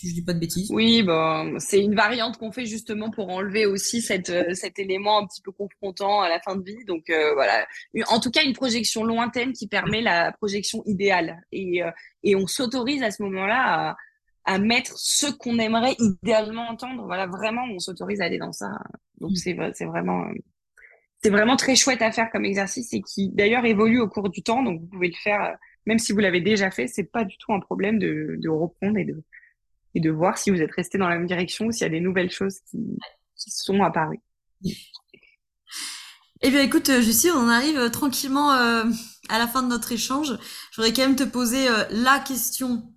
Si 0.00 0.08
je 0.08 0.14
dis 0.14 0.22
pas 0.22 0.32
de 0.32 0.38
bêtises. 0.38 0.70
Oui, 0.70 1.02
bon, 1.02 1.58
c'est 1.58 1.78
une 1.78 1.94
variante 1.94 2.38
qu'on 2.38 2.52
fait 2.52 2.64
justement 2.64 3.10
pour 3.10 3.28
enlever 3.28 3.66
aussi 3.66 4.00
cette, 4.00 4.30
euh, 4.30 4.54
cet 4.54 4.78
élément 4.78 5.18
un 5.18 5.26
petit 5.26 5.42
peu 5.42 5.52
confrontant 5.52 6.22
à 6.22 6.30
la 6.30 6.40
fin 6.40 6.56
de 6.56 6.64
vie. 6.64 6.86
Donc 6.86 7.10
euh, 7.10 7.34
voilà, 7.34 7.66
en 8.08 8.18
tout 8.18 8.30
cas 8.30 8.42
une 8.42 8.54
projection 8.54 9.04
lointaine 9.04 9.52
qui 9.52 9.68
permet 9.68 10.00
la 10.00 10.32
projection 10.32 10.82
idéale. 10.86 11.42
Et, 11.52 11.82
et 12.22 12.34
on 12.34 12.46
s'autorise 12.46 13.02
à 13.02 13.10
ce 13.10 13.22
moment-là 13.24 13.94
à, 14.46 14.58
mettre 14.58 14.98
ce 14.98 15.26
qu'on 15.26 15.58
aimerait 15.58 15.96
idéalement 15.98 16.70
entendre. 16.70 17.04
Voilà, 17.04 17.26
vraiment, 17.26 17.64
on 17.70 17.78
s'autorise 17.78 18.22
à 18.22 18.24
aller 18.24 18.38
dans 18.38 18.52
ça. 18.52 18.70
Donc 19.20 19.36
c'est 19.36 19.54
c'est 19.74 19.84
vraiment 19.84 20.24
c'est 21.22 21.30
vraiment 21.30 21.56
très 21.56 21.76
chouette 21.76 22.00
à 22.00 22.10
faire 22.10 22.30
comme 22.30 22.46
exercice 22.46 22.94
et 22.94 23.02
qui 23.02 23.28
d'ailleurs 23.28 23.66
évolue 23.66 24.00
au 24.00 24.08
cours 24.08 24.30
du 24.30 24.42
temps. 24.42 24.62
Donc 24.62 24.80
vous 24.80 24.86
pouvez 24.86 25.08
le 25.08 25.18
faire, 25.22 25.42
euh, 25.42 25.54
même 25.84 25.98
si 25.98 26.14
vous 26.14 26.20
l'avez 26.20 26.40
déjà 26.40 26.70
fait, 26.70 26.86
c'est 26.86 27.04
pas 27.04 27.24
du 27.24 27.36
tout 27.36 27.52
un 27.52 27.60
problème 27.60 27.98
de, 27.98 28.36
de 28.38 28.48
reprendre 28.48 28.96
et 28.96 29.04
de, 29.04 29.22
et 29.94 30.00
de 30.00 30.10
voir 30.10 30.38
si 30.38 30.50
vous 30.50 30.60
êtes 30.60 30.72
resté 30.72 30.98
dans 30.98 31.08
la 31.08 31.16
même 31.16 31.26
direction 31.26 31.66
ou 31.66 31.72
s'il 31.72 31.82
y 31.82 31.86
a 31.86 31.90
des 31.90 32.00
nouvelles 32.00 32.30
choses 32.30 32.60
qui, 32.70 32.78
qui 33.36 33.50
sont 33.50 33.82
apparues. 33.82 34.20
Eh 36.42 36.50
bien, 36.50 36.62
écoute, 36.62 36.88
euh, 36.88 37.02
Justine, 37.02 37.32
on 37.34 37.48
arrive 37.48 37.78
euh, 37.78 37.88
tranquillement 37.90 38.50
à 38.50 39.38
la 39.38 39.46
fin 39.46 39.62
de 39.62 39.68
notre 39.68 39.92
échange. 39.92 40.38
Je 40.70 40.76
voudrais 40.76 40.92
quand 40.92 41.02
même 41.02 41.16
te 41.16 41.24
poser 41.24 41.66
la 41.90 42.18
question 42.20 42.92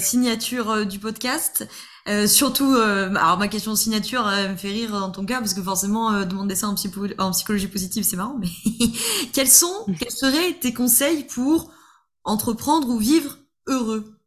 signature 0.00 0.86
du 0.86 0.98
podcast. 0.98 1.68
Euh, 2.08 2.26
surtout, 2.26 2.74
euh, 2.74 3.14
alors 3.14 3.38
ma 3.38 3.46
question 3.46 3.76
signature 3.76 4.26
me 4.26 4.56
fait 4.56 4.70
rire 4.70 4.90
dans 4.90 5.12
ton 5.12 5.24
cas 5.24 5.38
parce 5.38 5.54
que 5.54 5.62
forcément 5.62 6.12
euh, 6.12 6.24
demander 6.24 6.56
ça 6.56 6.66
en, 6.66 6.74
en 7.18 7.30
psychologie 7.30 7.68
positive 7.68 8.02
c'est 8.02 8.16
marrant. 8.16 8.38
Mais 8.38 8.48
quels 9.32 9.48
sont, 9.48 9.86
quels 9.98 10.10
seraient 10.10 10.54
tes 10.54 10.74
conseils 10.74 11.24
pour 11.24 11.72
entreprendre 12.24 12.88
ou 12.88 12.98
vivre 12.98 13.38
heureux? 13.68 14.18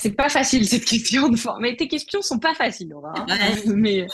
C'est 0.00 0.14
pas 0.14 0.28
facile 0.28 0.66
cette 0.66 0.84
question 0.84 1.28
de 1.28 1.60
Mais 1.60 1.76
tes 1.76 1.88
questions 1.88 2.22
sont 2.22 2.38
pas 2.38 2.54
faciles, 2.54 2.90
Laura. 2.90 3.12
Hein. 3.16 3.26
Mais 3.74 4.06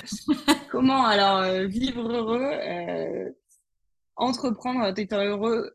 comment 0.71 1.05
alors 1.07 1.43
vivre 1.69 2.11
heureux, 2.11 3.35
entreprendre, 4.17 4.93
être 4.97 5.15
heureux 5.15 5.75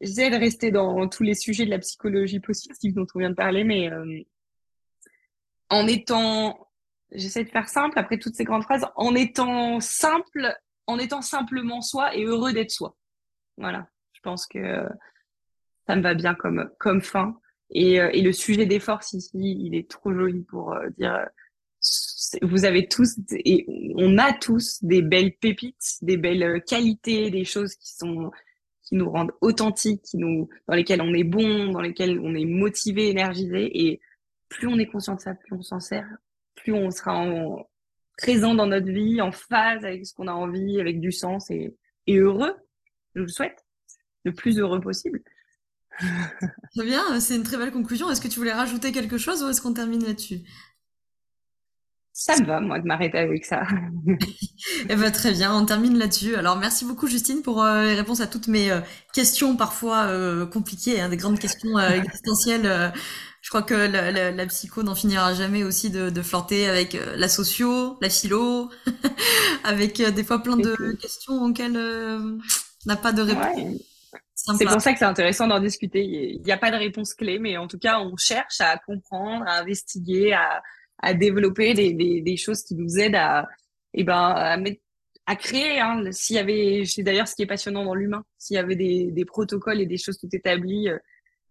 j'essaie 0.00 0.30
de 0.30 0.36
rester 0.36 0.70
dans 0.70 1.08
tous 1.08 1.22
les 1.22 1.34
sujets 1.34 1.64
de 1.64 1.70
la 1.70 1.78
psychologie 1.78 2.40
positive 2.40 2.94
dont 2.94 3.06
on 3.14 3.18
vient 3.18 3.30
de 3.30 3.34
parler, 3.34 3.64
mais 3.64 3.90
euh, 3.90 4.22
en 5.70 5.86
étant, 5.86 6.68
j'essaie 7.12 7.44
de 7.44 7.50
faire 7.50 7.68
simple 7.68 7.98
après 7.98 8.18
toutes 8.18 8.34
ces 8.34 8.44
grandes 8.44 8.64
phrases, 8.64 8.86
en 8.96 9.14
étant 9.14 9.80
simple, 9.80 10.54
en 10.86 10.98
étant 10.98 11.22
simplement 11.22 11.80
soi 11.80 12.14
et 12.14 12.24
heureux 12.24 12.52
d'être 12.52 12.70
soi. 12.70 12.96
Voilà, 13.56 13.88
je 14.12 14.20
pense 14.20 14.46
que 14.46 14.86
ça 15.86 15.96
me 15.96 16.02
va 16.02 16.14
bien 16.14 16.34
comme 16.34 16.70
comme 16.78 17.00
fin. 17.00 17.38
Et, 17.70 18.00
euh, 18.00 18.10
et 18.12 18.22
le 18.22 18.32
sujet 18.32 18.66
des 18.66 18.80
forces 18.80 19.12
ici, 19.12 19.30
il 19.34 19.74
est 19.74 19.90
trop 19.90 20.12
joli 20.12 20.42
pour 20.42 20.72
euh, 20.72 20.88
dire 20.98 21.26
vous 22.42 22.64
avez 22.64 22.88
tous 22.88 23.16
et 23.30 23.64
on 23.94 24.18
a 24.18 24.32
tous 24.32 24.82
des 24.82 25.02
belles 25.02 25.36
pépites, 25.36 25.98
des 26.02 26.16
belles 26.16 26.62
qualités, 26.64 27.30
des 27.30 27.44
choses 27.44 27.76
qui 27.76 27.94
sont 27.94 28.32
qui 28.86 28.94
nous 28.94 29.10
rendent 29.10 29.32
authentiques, 29.40 30.02
qui 30.02 30.16
nous, 30.16 30.48
dans 30.68 30.74
lesquels 30.74 31.02
on 31.02 31.12
est 31.12 31.24
bon, 31.24 31.70
dans 31.70 31.80
lesquels 31.80 32.20
on 32.20 32.34
est 32.34 32.44
motivé, 32.44 33.08
énergisé. 33.08 33.86
Et 33.86 34.00
plus 34.48 34.68
on 34.68 34.78
est 34.78 34.86
conscient 34.86 35.16
de 35.16 35.20
ça, 35.20 35.34
plus 35.34 35.56
on 35.56 35.62
s'en 35.62 35.80
sert, 35.80 36.08
plus 36.54 36.72
on 36.72 36.90
sera 36.90 37.16
en, 37.16 37.68
présent 38.16 38.54
dans 38.54 38.66
notre 38.66 38.90
vie, 38.90 39.20
en 39.20 39.32
phase 39.32 39.84
avec 39.84 40.06
ce 40.06 40.14
qu'on 40.14 40.28
a 40.28 40.32
envie, 40.32 40.80
avec 40.80 41.00
du 41.00 41.12
sens 41.12 41.50
et, 41.50 41.74
et 42.06 42.16
heureux. 42.16 42.54
Je 43.14 43.20
vous 43.20 43.26
le 43.26 43.32
souhaite. 43.32 43.64
Le 44.24 44.32
plus 44.32 44.58
heureux 44.58 44.80
possible. 44.80 45.22
Très 45.98 46.84
bien, 46.84 47.20
c'est 47.20 47.36
une 47.36 47.42
très 47.42 47.56
belle 47.56 47.72
conclusion. 47.72 48.10
Est-ce 48.10 48.20
que 48.20 48.28
tu 48.28 48.38
voulais 48.38 48.52
rajouter 48.52 48.92
quelque 48.92 49.18
chose 49.18 49.42
ou 49.42 49.48
est-ce 49.48 49.60
qu'on 49.60 49.72
termine 49.72 50.04
là-dessus? 50.04 50.42
Ça 52.18 52.34
me 52.40 52.46
va, 52.46 52.60
moi, 52.60 52.78
de 52.78 52.86
m'arrêter 52.86 53.18
avec 53.18 53.44
ça. 53.44 53.62
eh 54.88 54.96
ben, 54.96 55.12
très 55.12 55.32
bien, 55.32 55.54
on 55.54 55.66
termine 55.66 55.98
là-dessus. 55.98 56.34
Alors, 56.34 56.56
merci 56.56 56.86
beaucoup, 56.86 57.06
Justine, 57.08 57.42
pour 57.42 57.62
euh, 57.62 57.84
les 57.84 57.94
réponses 57.94 58.22
à 58.22 58.26
toutes 58.26 58.48
mes 58.48 58.70
euh, 58.70 58.80
questions, 59.12 59.54
parfois 59.54 60.04
euh, 60.06 60.46
compliquées, 60.46 60.98
hein, 60.98 61.10
des 61.10 61.18
grandes 61.18 61.38
questions 61.38 61.78
existentielles. 61.78 62.94
je 63.42 63.48
crois 63.50 63.62
que 63.62 63.74
la, 63.74 64.32
la, 64.32 64.46
psycho 64.46 64.82
n'en 64.82 64.94
finira 64.94 65.34
jamais 65.34 65.62
aussi 65.62 65.90
de, 65.90 66.08
de 66.08 66.22
flirter 66.22 66.66
avec 66.66 66.96
la 67.16 67.28
socio, 67.28 67.98
la 68.00 68.08
philo, 68.08 68.70
avec 69.64 70.00
des 70.00 70.24
fois 70.24 70.42
plein 70.42 70.56
de 70.56 70.96
questions 70.98 71.42
auxquelles 71.42 71.76
on 71.76 72.38
n'a 72.86 72.96
pas 72.96 73.12
de 73.12 73.20
réponse. 73.20 73.82
C'est 74.34 74.64
pour 74.64 74.80
ça 74.80 74.92
que 74.92 74.98
c'est 74.98 75.04
intéressant 75.04 75.46
d'en 75.46 75.60
discuter. 75.60 76.04
Il 76.04 76.42
n'y 76.42 76.52
a 76.52 76.58
pas 76.58 76.70
de 76.70 76.76
réponse 76.76 77.14
clé, 77.14 77.38
mais 77.38 77.56
en 77.56 77.66
tout 77.66 77.78
cas, 77.78 78.00
on 78.00 78.16
cherche 78.16 78.60
à 78.60 78.78
comprendre, 78.78 79.44
à 79.46 79.60
investiguer, 79.60 80.32
à, 80.32 80.62
à 80.98 81.14
développer 81.14 81.74
des, 81.74 81.92
des, 81.92 82.20
des, 82.20 82.36
choses 82.36 82.62
qui 82.62 82.74
nous 82.74 82.98
aident 82.98 83.16
à, 83.16 83.48
eh 83.94 84.04
ben, 84.04 84.14
à, 84.14 84.56
mettre, 84.56 84.80
à 85.26 85.36
créer. 85.36 85.80
Hein, 85.80 86.04
s'il 86.12 86.36
y 86.36 86.38
avait, 86.38 86.84
c'est 86.86 87.02
d'ailleurs 87.02 87.28
ce 87.28 87.34
qui 87.34 87.42
est 87.42 87.46
passionnant 87.46 87.84
dans 87.84 87.94
l'humain, 87.94 88.24
s'il 88.38 88.56
y 88.56 88.58
avait 88.58 88.76
des, 88.76 89.10
des, 89.10 89.24
protocoles 89.24 89.80
et 89.80 89.86
des 89.86 89.98
choses 89.98 90.18
tout 90.18 90.28
établies, 90.32 90.88
euh, 90.88 90.98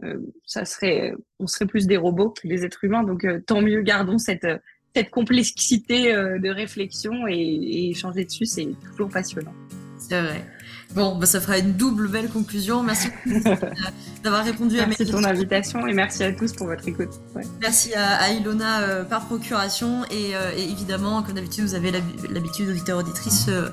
euh 0.04 0.20
ça 0.46 0.66
serait, 0.66 1.14
on 1.40 1.48
serait 1.48 1.66
plus 1.66 1.88
des 1.88 1.98
robots 1.98 2.32
que 2.32 2.48
des 2.48 2.66
êtres 2.66 2.84
humains. 2.84 3.04
Donc 3.04 3.26
euh, 3.26 3.42
tant 3.46 3.62
mieux, 3.62 3.82
gardons 3.82 4.18
cette 4.18 4.48
cette 4.96 5.10
complexité 5.10 6.14
euh, 6.14 6.40
de 6.40 6.50
réflexion 6.50 7.28
et, 7.28 7.34
et 7.34 7.90
échanger 7.90 8.24
dessus, 8.24 8.46
c'est 8.46 8.68
toujours 8.92 9.10
passionnant. 9.10 9.54
C'est 9.98 10.22
vrai. 10.22 10.42
Bon, 10.96 11.16
bah, 11.16 11.26
ça 11.26 11.42
fera 11.42 11.58
une 11.58 11.74
double 11.74 12.08
belle 12.08 12.30
conclusion. 12.30 12.82
Merci 12.82 13.10
d'avoir 14.24 14.46
répondu 14.46 14.80
à 14.80 14.86
mes 14.86 14.96
questions. 14.96 15.18
Merci 15.18 15.28
ton 15.28 15.38
invitation 15.38 15.88
et 15.88 15.94
merci 15.94 16.24
à 16.24 16.32
tous 16.32 16.54
pour 16.54 16.68
votre 16.68 16.88
écoute. 16.88 17.10
Merci 17.62 17.94
à, 17.94 18.32
Ilona 18.32 18.82
euh, 18.82 19.04
par 19.04 19.26
procuration 19.26 20.04
euh, 20.04 20.52
et, 20.56 20.64
évidemment, 20.64 21.22
comme 21.22 21.36
d'habitude, 21.36 21.66
vous 21.66 21.76
avez 21.76 21.92
l'habitude, 21.92 22.70
auditeur 22.70 23.00
auditrice, 23.00 23.48
euh, 23.50 23.70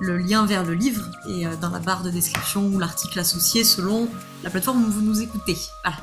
le 0.00 0.18
lien 0.18 0.44
vers 0.46 0.64
le 0.64 0.74
livre 0.74 1.08
et 1.28 1.44
dans 1.60 1.70
la 1.70 1.78
barre 1.78 2.02
de 2.02 2.10
description 2.10 2.66
ou 2.66 2.80
l'article 2.80 3.20
associé 3.20 3.62
selon 3.62 4.08
la 4.42 4.50
plateforme 4.50 4.84
où 4.84 4.90
vous 4.90 5.02
nous 5.02 5.22
écoutez. 5.22 5.56
Voilà. 5.84 5.98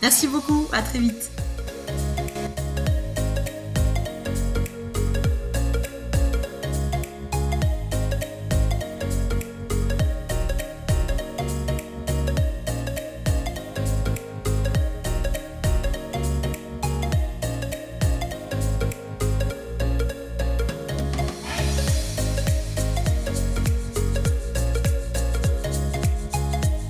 Merci 0.00 0.28
beaucoup, 0.28 0.68
à 0.72 0.80
très 0.82 1.00
vite. 1.00 1.32